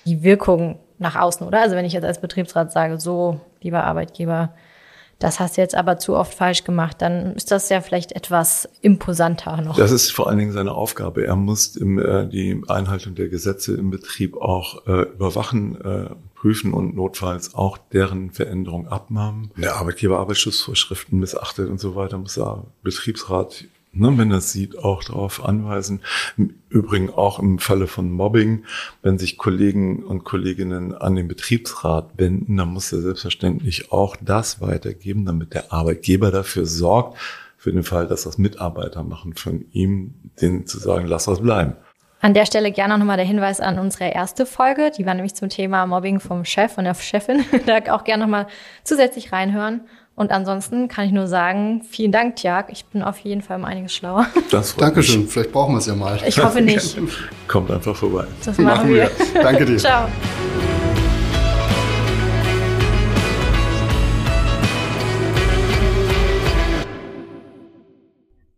die 0.07 0.23
Wirkung 0.23 0.79
nach 0.99 1.17
außen, 1.17 1.47
oder? 1.47 1.61
Also 1.61 1.77
wenn 1.77 1.85
ich 1.85 1.93
jetzt 1.93 2.05
als 2.05 2.19
Betriebsrat 2.19 2.73
sage, 2.73 2.99
so, 2.99 3.43
lieber 3.61 3.85
Arbeitgeber, 3.85 4.55
das 5.23 5.41
hast 5.41 5.57
du 5.57 5.61
jetzt 5.61 5.75
aber 5.75 5.99
zu 5.99 6.17
oft 6.17 6.35
falsch 6.35 6.65
gemacht, 6.65 6.97
dann 7.01 7.35
ist 7.35 7.51
das 7.51 7.69
ja 7.69 7.81
vielleicht 7.81 8.13
etwas 8.13 8.69
imposanter 8.81 9.61
noch. 9.61 9.77
Das 9.77 9.93
ist 9.93 10.11
vor 10.11 10.29
allen 10.29 10.39
Dingen 10.39 10.53
seine 10.53 10.73
Aufgabe. 10.73 11.27
Er 11.27 11.37
muss 11.37 11.77
im, 11.77 11.99
äh, 11.99 12.27
die 12.27 12.61
Einhaltung 12.69 13.15
der 13.15 13.29
Gesetze 13.29 13.75
im 13.75 13.91
Betrieb 13.91 14.37
auch 14.37 14.87
äh, 14.87 15.03
überwachen, 15.03 15.81
äh, 15.81 16.11
prüfen 16.35 16.75
und 16.75 16.97
notfalls 16.97 17.55
auch 17.55 17.79
deren 17.79 18.33
Veränderung 18.33 18.89
abmahnen. 18.89 19.53
Der 19.57 19.77
Arbeitgeber 19.77 20.19
Arbeitsschutzvorschriften 20.19 21.19
missachtet 21.19 21.71
und 21.71 21.79
so 21.79 21.95
weiter, 21.95 22.19
muss 22.19 22.35
der 22.35 22.65
Betriebsrat 22.83 23.65
ne, 23.93 24.17
wenn 24.17 24.31
er 24.31 24.41
sieht, 24.41 24.79
auch 24.79 25.05
darauf 25.05 25.45
anweisen. 25.45 26.01
Im 26.37 26.55
Übrigen 26.69 27.11
auch 27.11 27.39
im 27.39 27.59
Falle 27.59 27.87
von 27.87 28.11
Mobbing, 28.11 28.65
wenn 29.03 29.19
sich 29.19 29.39
Kollegen 29.39 30.05
und 30.05 30.25
Kolleginnen 30.25 30.95
an 30.95 31.15
den 31.15 31.29
Betriebsrat 31.29 32.11
wenden, 32.17 32.57
dann 32.57 32.69
muss 32.69 32.93
er 32.93 33.01
selbstverständlich 33.01 33.93
auch 33.93 34.17
das 34.21 34.61
weitergeben, 34.61 35.25
damit 35.25 35.55
der 35.55 35.73
Arbeitgeber 35.73 36.31
dafür 36.31 36.67
sorgt, 36.67 37.19
für 37.57 37.73
den 37.73 37.85
Fall, 37.85 38.09
dass 38.09 38.25
das 38.25 38.39
Mitarbeiter 38.39 39.05
machen, 39.05 39.35
von 39.35 39.67
ihm, 39.73 40.15
denen 40.41 40.67
zu 40.67 40.79
sagen, 40.79 41.07
lass 41.07 41.27
das 41.27 41.41
bleiben. 41.41 41.77
An 42.21 42.35
der 42.35 42.47
Stelle 42.47 42.71
gerne 42.71 42.99
nochmal 42.99 43.17
der 43.17 43.27
Hinweis 43.27 43.61
an 43.61 43.81
unsere 43.81 44.11
erste 44.11 44.47
Folge. 44.47 44.93
Die 44.97 45.05
war 45.05 45.15
nämlich 45.15 45.35
zum 45.35 45.49
Thema 45.49 45.87
Mobbing 45.87 46.21
vom 46.21 46.45
Chef 46.45 46.79
und 46.79 46.85
der 46.85 46.95
Chefin. 46.95 47.45
da 47.67 47.79
auch 47.93 48.05
gerne 48.05 48.23
nochmal 48.23 48.47
zusätzlich 48.85 49.33
reinhören. 49.33 49.81
Und 50.15 50.31
ansonsten 50.31 50.89
kann 50.89 51.07
ich 51.07 51.13
nur 51.13 51.27
sagen, 51.27 51.83
vielen 51.89 52.13
Dank, 52.13 52.37
Tjag. 52.37 52.71
Ich 52.71 52.85
bin 52.85 53.03
auf 53.03 53.19
jeden 53.21 53.41
Fall 53.41 53.57
um 53.59 53.65
einiges 53.65 53.95
schlauer. 53.95 54.27
Das 54.51 54.77
Dankeschön. 54.77 55.23
Mich. 55.23 55.33
Vielleicht 55.33 55.53
brauchen 55.53 55.75
wir 55.75 55.79
es 55.79 55.87
ja 55.87 55.95
mal. 55.95 56.21
Ich 56.27 56.39
hoffe 56.43 56.61
nicht. 56.61 56.99
Kommt 57.49 57.71
einfach 57.71 57.97
vorbei. 57.97 58.27
Das 58.45 58.59
machen, 58.59 58.65
machen 58.65 58.89
wir. 58.91 59.11
wir. 59.33 59.43
Danke 59.43 59.65
dir. 59.65 59.77
Ciao. 59.79 60.09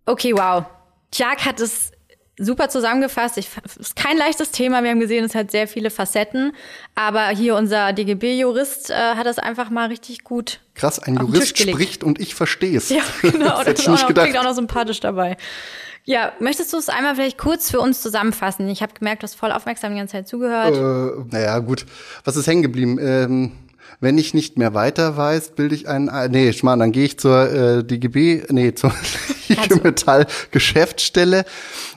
Okay, 0.07 0.33
wow. 0.33 0.64
Tjag 1.12 1.45
hat 1.47 1.61
es 1.61 1.93
super 2.38 2.68
zusammengefasst. 2.68 3.38
Ich, 3.38 3.49
ist 3.79 3.97
kein 3.97 4.16
leichtes 4.16 4.51
Thema. 4.51 4.83
Wir 4.83 4.90
haben 4.90 5.01
gesehen, 5.01 5.25
es 5.25 5.35
hat 5.35 5.51
sehr 5.51 5.68
viele 5.68 5.90
Facetten. 5.90 6.53
Aber 6.94 7.29
hier 7.29 7.57
unser 7.57 7.92
DGB-Jurist 7.92 8.90
äh, 8.90 8.94
hat 8.94 9.27
das 9.27 9.38
einfach 9.38 9.70
mal 9.70 9.88
richtig 9.88 10.25
gut. 10.25 10.61
Krass, 10.75 10.99
ein 10.99 11.16
Jurist 11.16 11.59
spricht 11.59 12.03
und 12.03 12.20
ich 12.20 12.35
verstehe 12.35 12.77
es. 12.77 12.90
Ja, 12.90 13.03
genau. 13.23 13.62
das, 13.62 13.81
ist 13.81 13.88
auch 13.88 14.09
noch, 14.09 14.14
klingt 14.14 14.38
auch 14.38 14.44
noch 14.44 14.55
sympathisch 14.55 15.01
dabei. 15.01 15.37
Ja, 16.07 16.33
möchtest 16.38 16.73
du 16.73 16.77
es 16.77 16.90
einmal 16.90 17.14
vielleicht 17.14 17.38
kurz 17.38 17.70
für 17.70 17.81
uns 17.81 18.03
zusammenfassen? 18.03 18.68
Ich 18.68 18.83
habe 18.83 18.92
gemerkt, 18.92 19.23
du 19.23 19.25
hast 19.25 19.37
voll 19.37 19.53
aufmerksam 19.53 19.92
die 19.92 19.99
ganze 19.99 20.12
Zeit 20.12 20.29
zugehört. 20.29 20.77
Äh, 20.77 21.25
naja, 21.35 21.59
gut. 21.61 21.87
Was 22.25 22.37
ist 22.37 22.47
hängen 22.47 22.62
geblieben? 22.62 22.99
Ähm 23.01 23.53
wenn 24.00 24.18
ich 24.18 24.35
nicht 24.35 24.59
mehr 24.59 24.74
weiter 24.74 25.16
weiß, 25.16 25.50
bilde 25.50 25.74
ich 25.74 25.88
einen, 25.88 26.09
äh, 26.09 26.28
nee, 26.28 26.52
Schmarrn, 26.52 26.78
dann 26.78 26.92
gehe 26.92 27.04
ich 27.04 27.18
zur 27.18 27.50
äh, 27.50 27.85
DGB, 27.85 28.44
nee, 28.50 28.74
zur 28.74 28.92
IG 29.48 29.80
Metall 29.83 30.26
Geschäftsstelle 30.50 31.44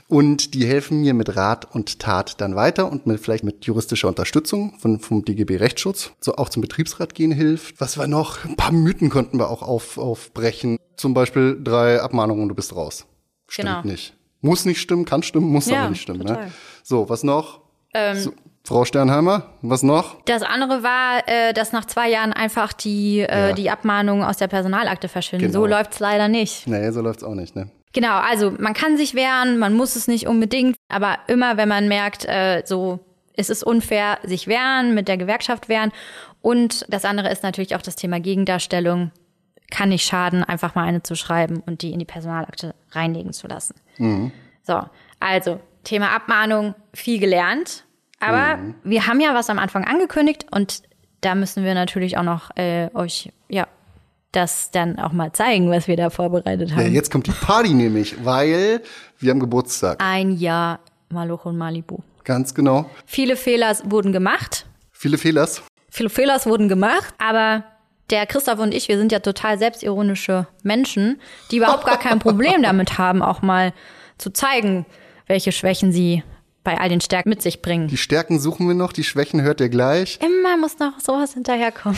und 0.08 0.54
die 0.54 0.66
helfen 0.66 1.02
mir 1.02 1.14
mit 1.14 1.36
Rat 1.36 1.74
und 1.74 2.00
Tat 2.00 2.40
dann 2.40 2.56
weiter 2.56 2.90
und 2.90 3.08
mit, 3.08 3.20
vielleicht 3.20 3.44
mit 3.44 3.66
juristischer 3.66 4.08
Unterstützung 4.08 4.78
von, 4.80 5.00
vom 5.00 5.26
DGB 5.26 5.58
Rechtsschutz, 5.58 6.12
so 6.20 6.36
auch 6.36 6.50
zum 6.50 6.62
Betriebsrat 6.62 7.14
gehen 7.14 7.32
hilft. 7.32 7.80
Was 7.82 7.98
war 7.98 8.08
noch? 8.08 8.46
Ein 8.46 8.56
paar 8.56 8.72
Mythen 8.72 9.10
konnten 9.10 9.38
wir 9.38 9.50
auch 9.50 9.62
auf, 9.62 9.98
aufbrechen. 9.98 10.78
Zum 10.96 11.14
Beispiel 11.14 11.60
drei 11.62 12.02
Abmahnungen 12.02 12.44
und 12.44 12.50
du 12.50 12.56
bist 12.56 12.76
raus. 12.76 13.06
Stimmt 13.48 13.68
genau. 13.68 13.82
nicht. 13.84 14.14
Muss 14.42 14.66
nicht 14.66 14.80
stimmen, 14.80 15.06
kann 15.06 15.24
stimmen, 15.24 15.48
muss 15.50 15.68
ja, 15.68 15.82
aber 15.82 15.90
nicht 15.90 16.02
stimmen. 16.02 16.22
Ne? 16.22 16.52
So, 16.84 17.10
was 17.10 17.24
noch? 17.24 17.62
Ähm, 17.94 18.18
so, 18.18 18.34
Frau 18.68 18.84
Sternheimer, 18.84 19.44
was 19.62 19.82
noch? 19.82 20.22
Das 20.26 20.42
andere 20.42 20.84
war, 20.84 21.26
äh, 21.26 21.54
dass 21.54 21.72
nach 21.72 21.86
zwei 21.86 22.10
Jahren 22.10 22.34
einfach 22.34 22.74
die, 22.74 23.20
äh, 23.20 23.48
ja. 23.48 23.54
die 23.54 23.70
Abmahnungen 23.70 24.26
aus 24.26 24.36
der 24.36 24.50
Personalakte 24.50 25.08
verschwinden. 25.08 25.46
Genau. 25.48 25.62
So 25.62 25.66
läuft's 25.68 26.02
leider 26.02 26.28
nicht. 26.28 26.68
Nee, 26.68 26.92
so 26.92 27.00
läuft's 27.00 27.24
auch 27.24 27.34
nicht, 27.34 27.56
ne? 27.56 27.70
Genau, 27.94 28.18
also 28.18 28.52
man 28.60 28.74
kann 28.74 28.98
sich 28.98 29.16
wehren, 29.16 29.58
man 29.58 29.74
muss 29.74 29.96
es 29.96 30.10
nicht 30.10 30.28
unbedingt, 30.28 30.76
aber 30.90 31.18
immer 31.28 31.56
wenn 31.56 31.70
man 31.70 31.88
merkt, 31.88 32.26
äh, 32.26 32.62
so 32.66 33.00
ist 33.38 33.50
es 33.50 33.64
unfair, 33.64 34.18
sich 34.24 34.48
wehren, 34.48 34.94
mit 34.94 35.08
der 35.08 35.16
Gewerkschaft 35.16 35.70
wehren. 35.70 35.94
Und 36.42 36.86
das 36.90 37.06
andere 37.06 37.32
ist 37.32 37.44
natürlich 37.44 37.74
auch 37.74 37.82
das 37.82 37.96
Thema 37.96 38.20
Gegendarstellung. 38.20 39.12
Kann 39.72 39.90
nicht 39.90 40.06
schaden, 40.06 40.44
einfach 40.44 40.76
mal 40.76 40.84
eine 40.84 41.04
zu 41.04 41.16
schreiben 41.16 41.64
und 41.66 41.84
die 41.84 41.94
in 41.94 42.00
die 42.00 42.06
Personalakte 42.06 42.76
reinlegen 42.92 43.32
zu 43.32 43.48
lassen. 43.48 43.76
Mhm. 43.98 44.34
So, 44.64 44.82
also 45.22 45.62
Thema 45.86 46.14
Abmahnung, 46.14 46.76
viel 46.94 47.22
gelernt 47.22 47.86
aber 48.20 48.58
mhm. 48.58 48.76
wir 48.84 49.08
haben 49.08 49.20
ja 49.20 49.34
was 49.34 49.50
am 49.50 49.60
Anfang 49.60 49.86
angekündigt 49.86 50.46
und 50.52 50.84
da 51.22 51.36
müssen 51.36 51.64
wir 51.64 51.74
natürlich 51.74 52.18
auch 52.18 52.24
noch 52.24 52.56
äh, 52.56 52.90
euch 52.94 53.32
ja 53.50 53.68
das 54.32 54.72
dann 54.72 55.00
auch 55.00 55.14
mal 55.14 55.32
zeigen, 55.32 55.72
was 55.72 55.88
wir 55.88 55.98
da 55.98 56.10
vorbereitet 56.10 56.72
haben. 56.72 56.82
Ja, 56.82 56.88
jetzt 56.88 57.12
kommt 57.12 57.28
die 57.28 57.32
Party 57.32 57.74
nämlich, 57.74 58.24
weil 58.24 58.82
wir 59.20 59.32
haben 59.32 59.40
Geburtstag. 59.40 59.98
Ein 60.00 60.32
Jahr 60.32 60.80
Maloch 61.10 61.46
und 61.46 61.58
Malibu. 61.58 62.00
Ganz 62.24 62.54
genau. 62.54 62.90
Viele 63.06 63.36
Fehler 63.36 63.76
wurden 63.86 64.12
gemacht. 64.12 64.66
Viele 64.92 65.18
Fehlers? 65.18 65.64
Viele 65.90 66.10
Fehler 66.10 66.44
wurden 66.46 66.68
gemacht, 66.68 67.14
aber 67.18 67.64
der 68.10 68.26
Christoph 68.26 68.60
und 68.60 68.74
ich, 68.74 68.88
wir 68.88 68.98
sind 68.98 69.12
ja 69.12 69.20
total 69.20 69.58
selbstironische 69.58 70.48
Menschen, 70.64 71.20
die 71.52 71.58
überhaupt 71.58 71.86
gar 71.86 72.00
kein 72.00 72.20
Problem 72.28 72.64
damit 72.64 72.98
haben, 72.98 73.22
auch 73.22 73.42
mal 73.42 73.74
zu 74.18 74.32
zeigen, 74.32 74.86
welche 75.28 75.52
Schwächen 75.52 75.92
sie 75.92 76.24
bei 76.68 76.78
all 76.82 76.90
den 76.90 77.00
Stärken 77.00 77.30
mit 77.30 77.42
sich 77.42 77.62
bringen. 77.62 77.88
Die 77.88 77.96
Stärken 77.96 78.42
suchen 78.42 78.68
wir 78.68 78.76
noch, 78.76 78.92
die 78.92 79.06
Schwächen 79.06 79.42
hört 79.42 79.62
ihr 79.62 79.70
gleich. 79.70 80.20
Immer 80.22 80.58
muss 80.58 80.78
noch 80.80 81.00
sowas 81.00 81.34
hinterherkommen. 81.34 81.98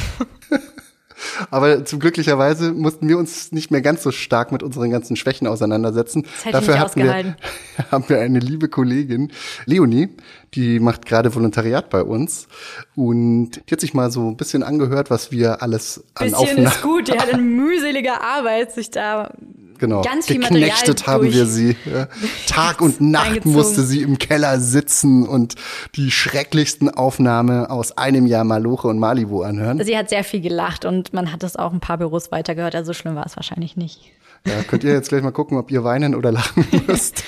Aber 1.49 1.85
zum 1.85 1.99
glücklicherweise 1.99 2.71
mussten 2.71 3.09
wir 3.09 3.17
uns 3.17 3.51
nicht 3.51 3.71
mehr 3.71 3.81
ganz 3.81 4.03
so 4.03 4.11
stark 4.11 4.51
mit 4.51 4.61
unseren 4.61 4.91
ganzen 4.91 5.15
Schwächen 5.15 5.47
auseinandersetzen. 5.47 6.21
Das 6.21 6.45
hätte 6.45 6.51
Dafür 6.51 6.79
hatten 6.79 7.03
wir, 7.03 7.35
haben 7.91 8.05
wir 8.09 8.21
eine 8.21 8.37
liebe 8.37 8.69
Kollegin, 8.69 9.31
Leonie, 9.65 10.09
die 10.53 10.79
macht 10.79 11.07
gerade 11.07 11.33
Volontariat 11.33 11.89
bei 11.89 12.03
uns 12.03 12.47
und 12.95 13.61
die 13.67 13.71
hat 13.71 13.81
sich 13.81 13.95
mal 13.95 14.11
so 14.11 14.29
ein 14.29 14.37
bisschen 14.37 14.61
angehört, 14.61 15.09
was 15.09 15.31
wir 15.31 15.63
alles 15.63 16.03
an 16.13 16.27
bisschen 16.27 16.35
Aufnahmen... 16.35 16.67
ist 16.67 16.81
gut, 16.83 17.07
die 17.07 17.17
hat 17.17 17.29
in 17.33 17.55
mühseliger 17.55 18.21
Arbeit 18.21 18.71
sich 18.71 18.91
da 18.91 19.33
Genau. 19.79 20.01
Ganz 20.01 20.27
viel 20.27 20.39
Geknechtet 20.39 21.07
haben 21.07 21.31
wir 21.31 21.45
sie. 21.45 21.75
Ja. 21.85 22.07
Tag 22.47 22.81
und 22.81 22.99
Nacht 23.01 23.45
musste 23.45 23.83
sie 23.83 24.01
im 24.01 24.19
Keller 24.19 24.59
sitzen 24.59 25.25
und 25.27 25.55
die 25.95 26.11
schrecklichsten 26.11 26.89
Aufnahmen 26.89 27.65
aus 27.65 27.97
einem 27.97 28.25
Jahr 28.25 28.43
Maloche 28.43 28.87
und 28.89 28.99
Malibu 28.99 29.41
anhören. 29.41 29.81
Sie 29.83 29.97
hat 29.97 30.09
sehr 30.09 30.23
viel 30.23 30.41
gelacht 30.41 30.85
und 30.85 31.13
man 31.13 31.31
hat 31.31 31.43
es 31.43 31.55
auch 31.55 31.71
ein 31.71 31.79
paar 31.79 31.97
Büros 31.97 32.31
weitergehört. 32.31 32.75
Also 32.75 32.93
schlimm 32.93 33.15
war 33.15 33.25
es 33.25 33.37
wahrscheinlich 33.37 33.77
nicht. 33.77 34.11
Ja, 34.45 34.63
könnt 34.63 34.83
ihr 34.83 34.91
jetzt 34.93 35.09
gleich 35.09 35.21
mal 35.21 35.31
gucken, 35.31 35.57
ob 35.57 35.71
ihr 35.71 35.83
weinen 35.83 36.15
oder 36.15 36.31
lachen 36.31 36.65
müsst. 36.87 37.23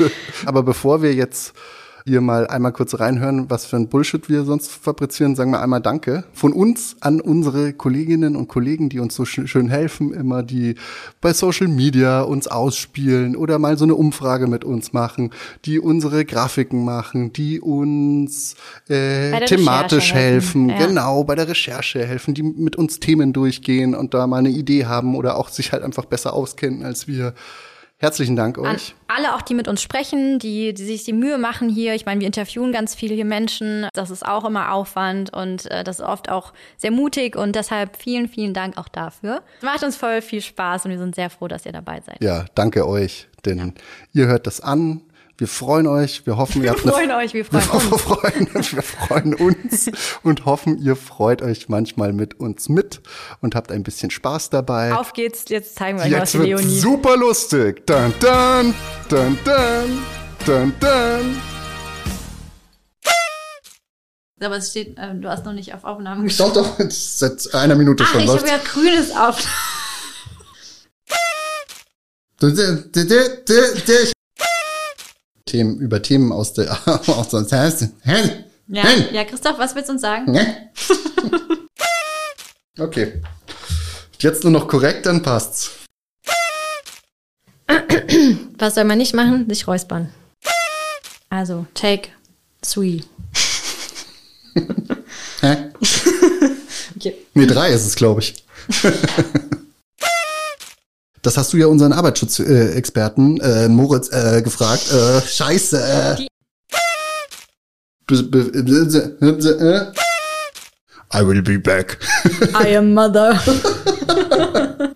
Aber 0.46 0.64
bevor 0.64 1.02
wir 1.02 1.14
jetzt 1.14 1.54
ihr 2.06 2.22
mal 2.22 2.48
einmal 2.48 2.72
kurz 2.72 3.00
reinhören, 3.00 3.50
was 3.50 3.66
für 3.66 3.76
ein 3.76 3.88
Bullshit 3.88 4.30
wir 4.30 4.44
sonst 4.44 4.72
fabrizieren, 4.72 5.36
sagen 5.36 5.52
wir 5.52 5.62
einmal 5.62 5.82
Danke. 5.82 6.24
Von 6.34 6.54
uns 6.54 6.96
an 7.00 7.22
unsere 7.22 7.74
Kolleginnen 7.74 8.36
und 8.36 8.48
Kollegen, 8.48 8.90
die 8.90 9.00
uns 9.00 9.16
so 9.16 9.26
schön 9.26 9.70
helfen, 9.70 10.14
immer 10.14 10.44
die 10.44 10.76
bei 11.22 11.34
Social 11.34 11.68
Media 11.68 12.22
uns 12.22 12.48
ausspielen 12.48 13.36
oder 13.36 13.60
mal 13.60 13.78
so 13.78 13.86
eine 13.86 13.96
Umfrage 13.96 14.48
mit 14.48 14.64
uns 14.64 14.94
machen, 14.94 15.32
die 15.66 15.80
unsere 15.80 16.26
Grafiken 16.26 16.84
machen, 16.86 17.34
die 17.34 17.60
uns 17.60 18.56
äh, 18.88 19.46
thematisch 19.46 20.14
helfen, 20.14 20.70
helfen. 20.70 20.70
Ja. 20.70 20.88
genau, 20.88 21.24
bei 21.24 21.36
der 21.36 21.48
Recherche 21.48 22.06
helfen, 22.06 22.34
die 22.34 22.44
mit 22.44 22.76
uns 22.76 23.00
Themen 23.00 23.34
durchgehen 23.34 23.96
und 23.96 24.14
da 24.14 24.28
mal 24.28 24.38
eine 24.38 24.50
Idee 24.50 24.86
haben 24.86 25.16
oder 25.16 25.38
auch 25.38 25.50
sich 25.50 25.72
halt 25.72 25.84
einfach 25.84 26.06
besser 26.06 26.34
auskennen 26.34 26.84
als 26.84 27.08
wir. 27.08 27.34
Herzlichen 28.02 28.36
Dank 28.36 28.58
euch. 28.58 28.96
An 29.08 29.16
alle 29.16 29.36
auch, 29.36 29.44
die 29.44 29.54
mit 29.54 29.68
uns 29.68 29.80
sprechen, 29.80 30.40
die, 30.40 30.74
die 30.74 30.86
sich 30.86 31.04
die 31.04 31.14
Mühe 31.14 31.38
machen 31.38 31.70
hier. 31.70 31.94
Ich 31.94 32.08
meine, 32.08 32.20
wir 32.20 32.26
interviewen 32.26 32.72
ganz 32.72 32.96
viele 32.96 33.14
hier 33.14 33.26
Menschen. 33.26 33.88
Das 33.94 34.10
ist 34.10 34.26
auch 34.26 34.44
immer 34.44 34.74
Aufwand 34.74 35.32
und 35.32 35.70
äh, 35.70 35.84
das 35.84 36.00
ist 36.00 36.06
oft 36.06 36.28
auch 36.28 36.52
sehr 36.78 36.90
mutig 36.90 37.36
und 37.36 37.56
deshalb 37.56 37.96
vielen, 37.98 38.28
vielen 38.28 38.56
Dank 38.56 38.80
auch 38.80 38.88
dafür. 38.88 39.44
Es 39.60 39.64
macht 39.64 39.84
uns 39.84 39.98
voll 39.98 40.24
viel 40.24 40.42
Spaß 40.42 40.86
und 40.86 40.92
wir 40.92 40.98
sind 40.98 41.14
sehr 41.14 41.30
froh, 41.30 41.48
dass 41.48 41.64
ihr 41.68 41.74
dabei 41.74 42.02
seid. 42.04 42.24
Ja, 42.24 42.46
danke 42.56 42.88
euch, 42.88 43.28
denn 43.46 43.58
ja. 43.60 43.68
ihr 44.14 44.28
hört 44.28 44.48
das 44.48 44.62
an, 44.62 45.02
wir 45.42 45.48
freuen 45.48 45.88
euch, 45.88 46.28
wir 46.28 46.38
hoffen, 46.38 46.64
ihr 46.64 46.70
habt 46.70 46.86
wir 46.86 46.92
freuen 46.92 47.10
eine, 47.10 47.26
euch, 47.26 47.34
wir 47.34 47.44
freuen 47.44 47.64
wir 47.74 47.92
uns. 47.92 48.02
Freuen, 48.04 48.48
wir 48.54 48.84
freuen 48.84 49.34
uns 49.34 49.92
und 50.22 50.46
hoffen, 50.46 50.78
ihr 50.78 50.96
freut 50.96 51.42
euch 51.42 51.68
manchmal 51.68 52.14
mit 52.14 52.40
uns 52.40 52.70
mit 52.70 53.02
und 53.42 53.56
habt 53.56 53.72
ein 53.72 53.82
bisschen 53.82 54.12
Spaß 54.12 54.52
dabei. 54.52 54.94
Auf 54.94 55.14
geht's, 55.14 55.46
jetzt 55.48 55.76
zeigen 55.76 55.98
wir 55.98 56.06
euch 56.06 56.12
jetzt 56.12 56.36
was, 56.36 56.44
Leonie. 56.46 56.80
Super 56.80 57.18
lustig. 57.18 57.88
Dun, 57.88 58.14
dun, 58.20 58.76
dun, 59.10 59.40
dun, 59.44 60.04
dun, 60.46 60.74
dun. 60.80 61.42
Aber 64.44 64.58
es 64.58 64.70
steht, 64.70 64.96
äh, 65.00 65.16
du 65.16 65.28
hast 65.28 65.44
noch 65.46 65.54
nicht 65.54 65.74
auf 65.74 65.84
Aufnahme 65.84 66.24
geschaut. 66.24 66.56
Doch, 66.56 66.78
doch, 66.78 66.86
seit 66.92 67.52
einer 67.56 67.74
Minute 67.74 68.04
Ach, 68.06 68.12
schon. 68.12 68.22
ich 68.22 68.30
habe 68.30 68.48
ja 68.48 68.60
grünes 68.64 69.16
auf. 69.16 69.44
Themen, 75.46 75.80
über 75.80 76.02
Themen 76.02 76.32
aus 76.32 76.54
der, 76.54 76.78
aus 77.08 77.30
der, 77.30 77.46
ja, 78.74 78.84
ja, 79.12 79.26
Christoph, 79.26 79.60
was 79.60 79.76
willst 79.76 79.90
du 79.90 79.94
uns 79.94 80.02
sagen? 80.02 80.34
okay. 82.80 83.22
Jetzt 84.20 84.44
nur 84.44 84.54
noch 84.54 84.68
korrekt, 84.68 85.06
dann 85.06 85.22
passt's. 85.22 85.72
Was 88.58 88.76
soll 88.76 88.86
man 88.86 88.98
nicht 88.98 89.14
machen? 89.14 89.50
Sich 89.50 89.68
räuspern. 89.68 90.14
Also, 91.30 91.66
take 91.74 92.10
three. 92.62 93.02
Hä? 95.42 95.72
okay. 96.96 97.16
Nee, 97.34 97.48
drei 97.48 97.72
ist 97.72 97.86
es, 97.86 97.96
glaube 97.96 98.22
ich. 98.22 98.46
Das 101.22 101.38
hast 101.38 101.54
du 101.54 101.58
ja 101.58 101.68
unseren 101.68 101.94
Arbeitsschutzexperten 101.94 103.40
äh, 103.42 103.68
Moritz 103.68 104.10
äh, 104.12 104.42
gefragt. 104.42 104.92
Äh, 104.92 105.22
scheiße. 105.22 105.80
Äh. 105.80 106.28
I 111.14 111.28
will 111.28 111.42
be 111.42 111.60
back. 111.60 112.00
I 112.60 112.76
am 112.76 112.94
mother. 112.94 113.40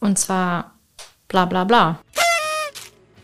Und 0.00 0.18
zwar 0.18 0.78
bla 1.28 1.44
bla 1.44 1.64
bla. 1.64 2.00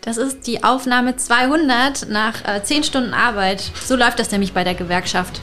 Das 0.03 0.17
ist 0.17 0.47
die 0.47 0.63
Aufnahme 0.63 1.17
200 1.17 2.09
nach 2.09 2.47
äh, 2.47 2.63
10 2.63 2.85
Stunden 2.85 3.15
Arbeit. 3.15 3.63
So 3.85 3.97
läuft 3.97 4.19
das 4.19 4.31
nämlich 4.31 4.53
bei 4.53 4.65
der 4.65 4.75
Gewerkschaft. 4.75 5.41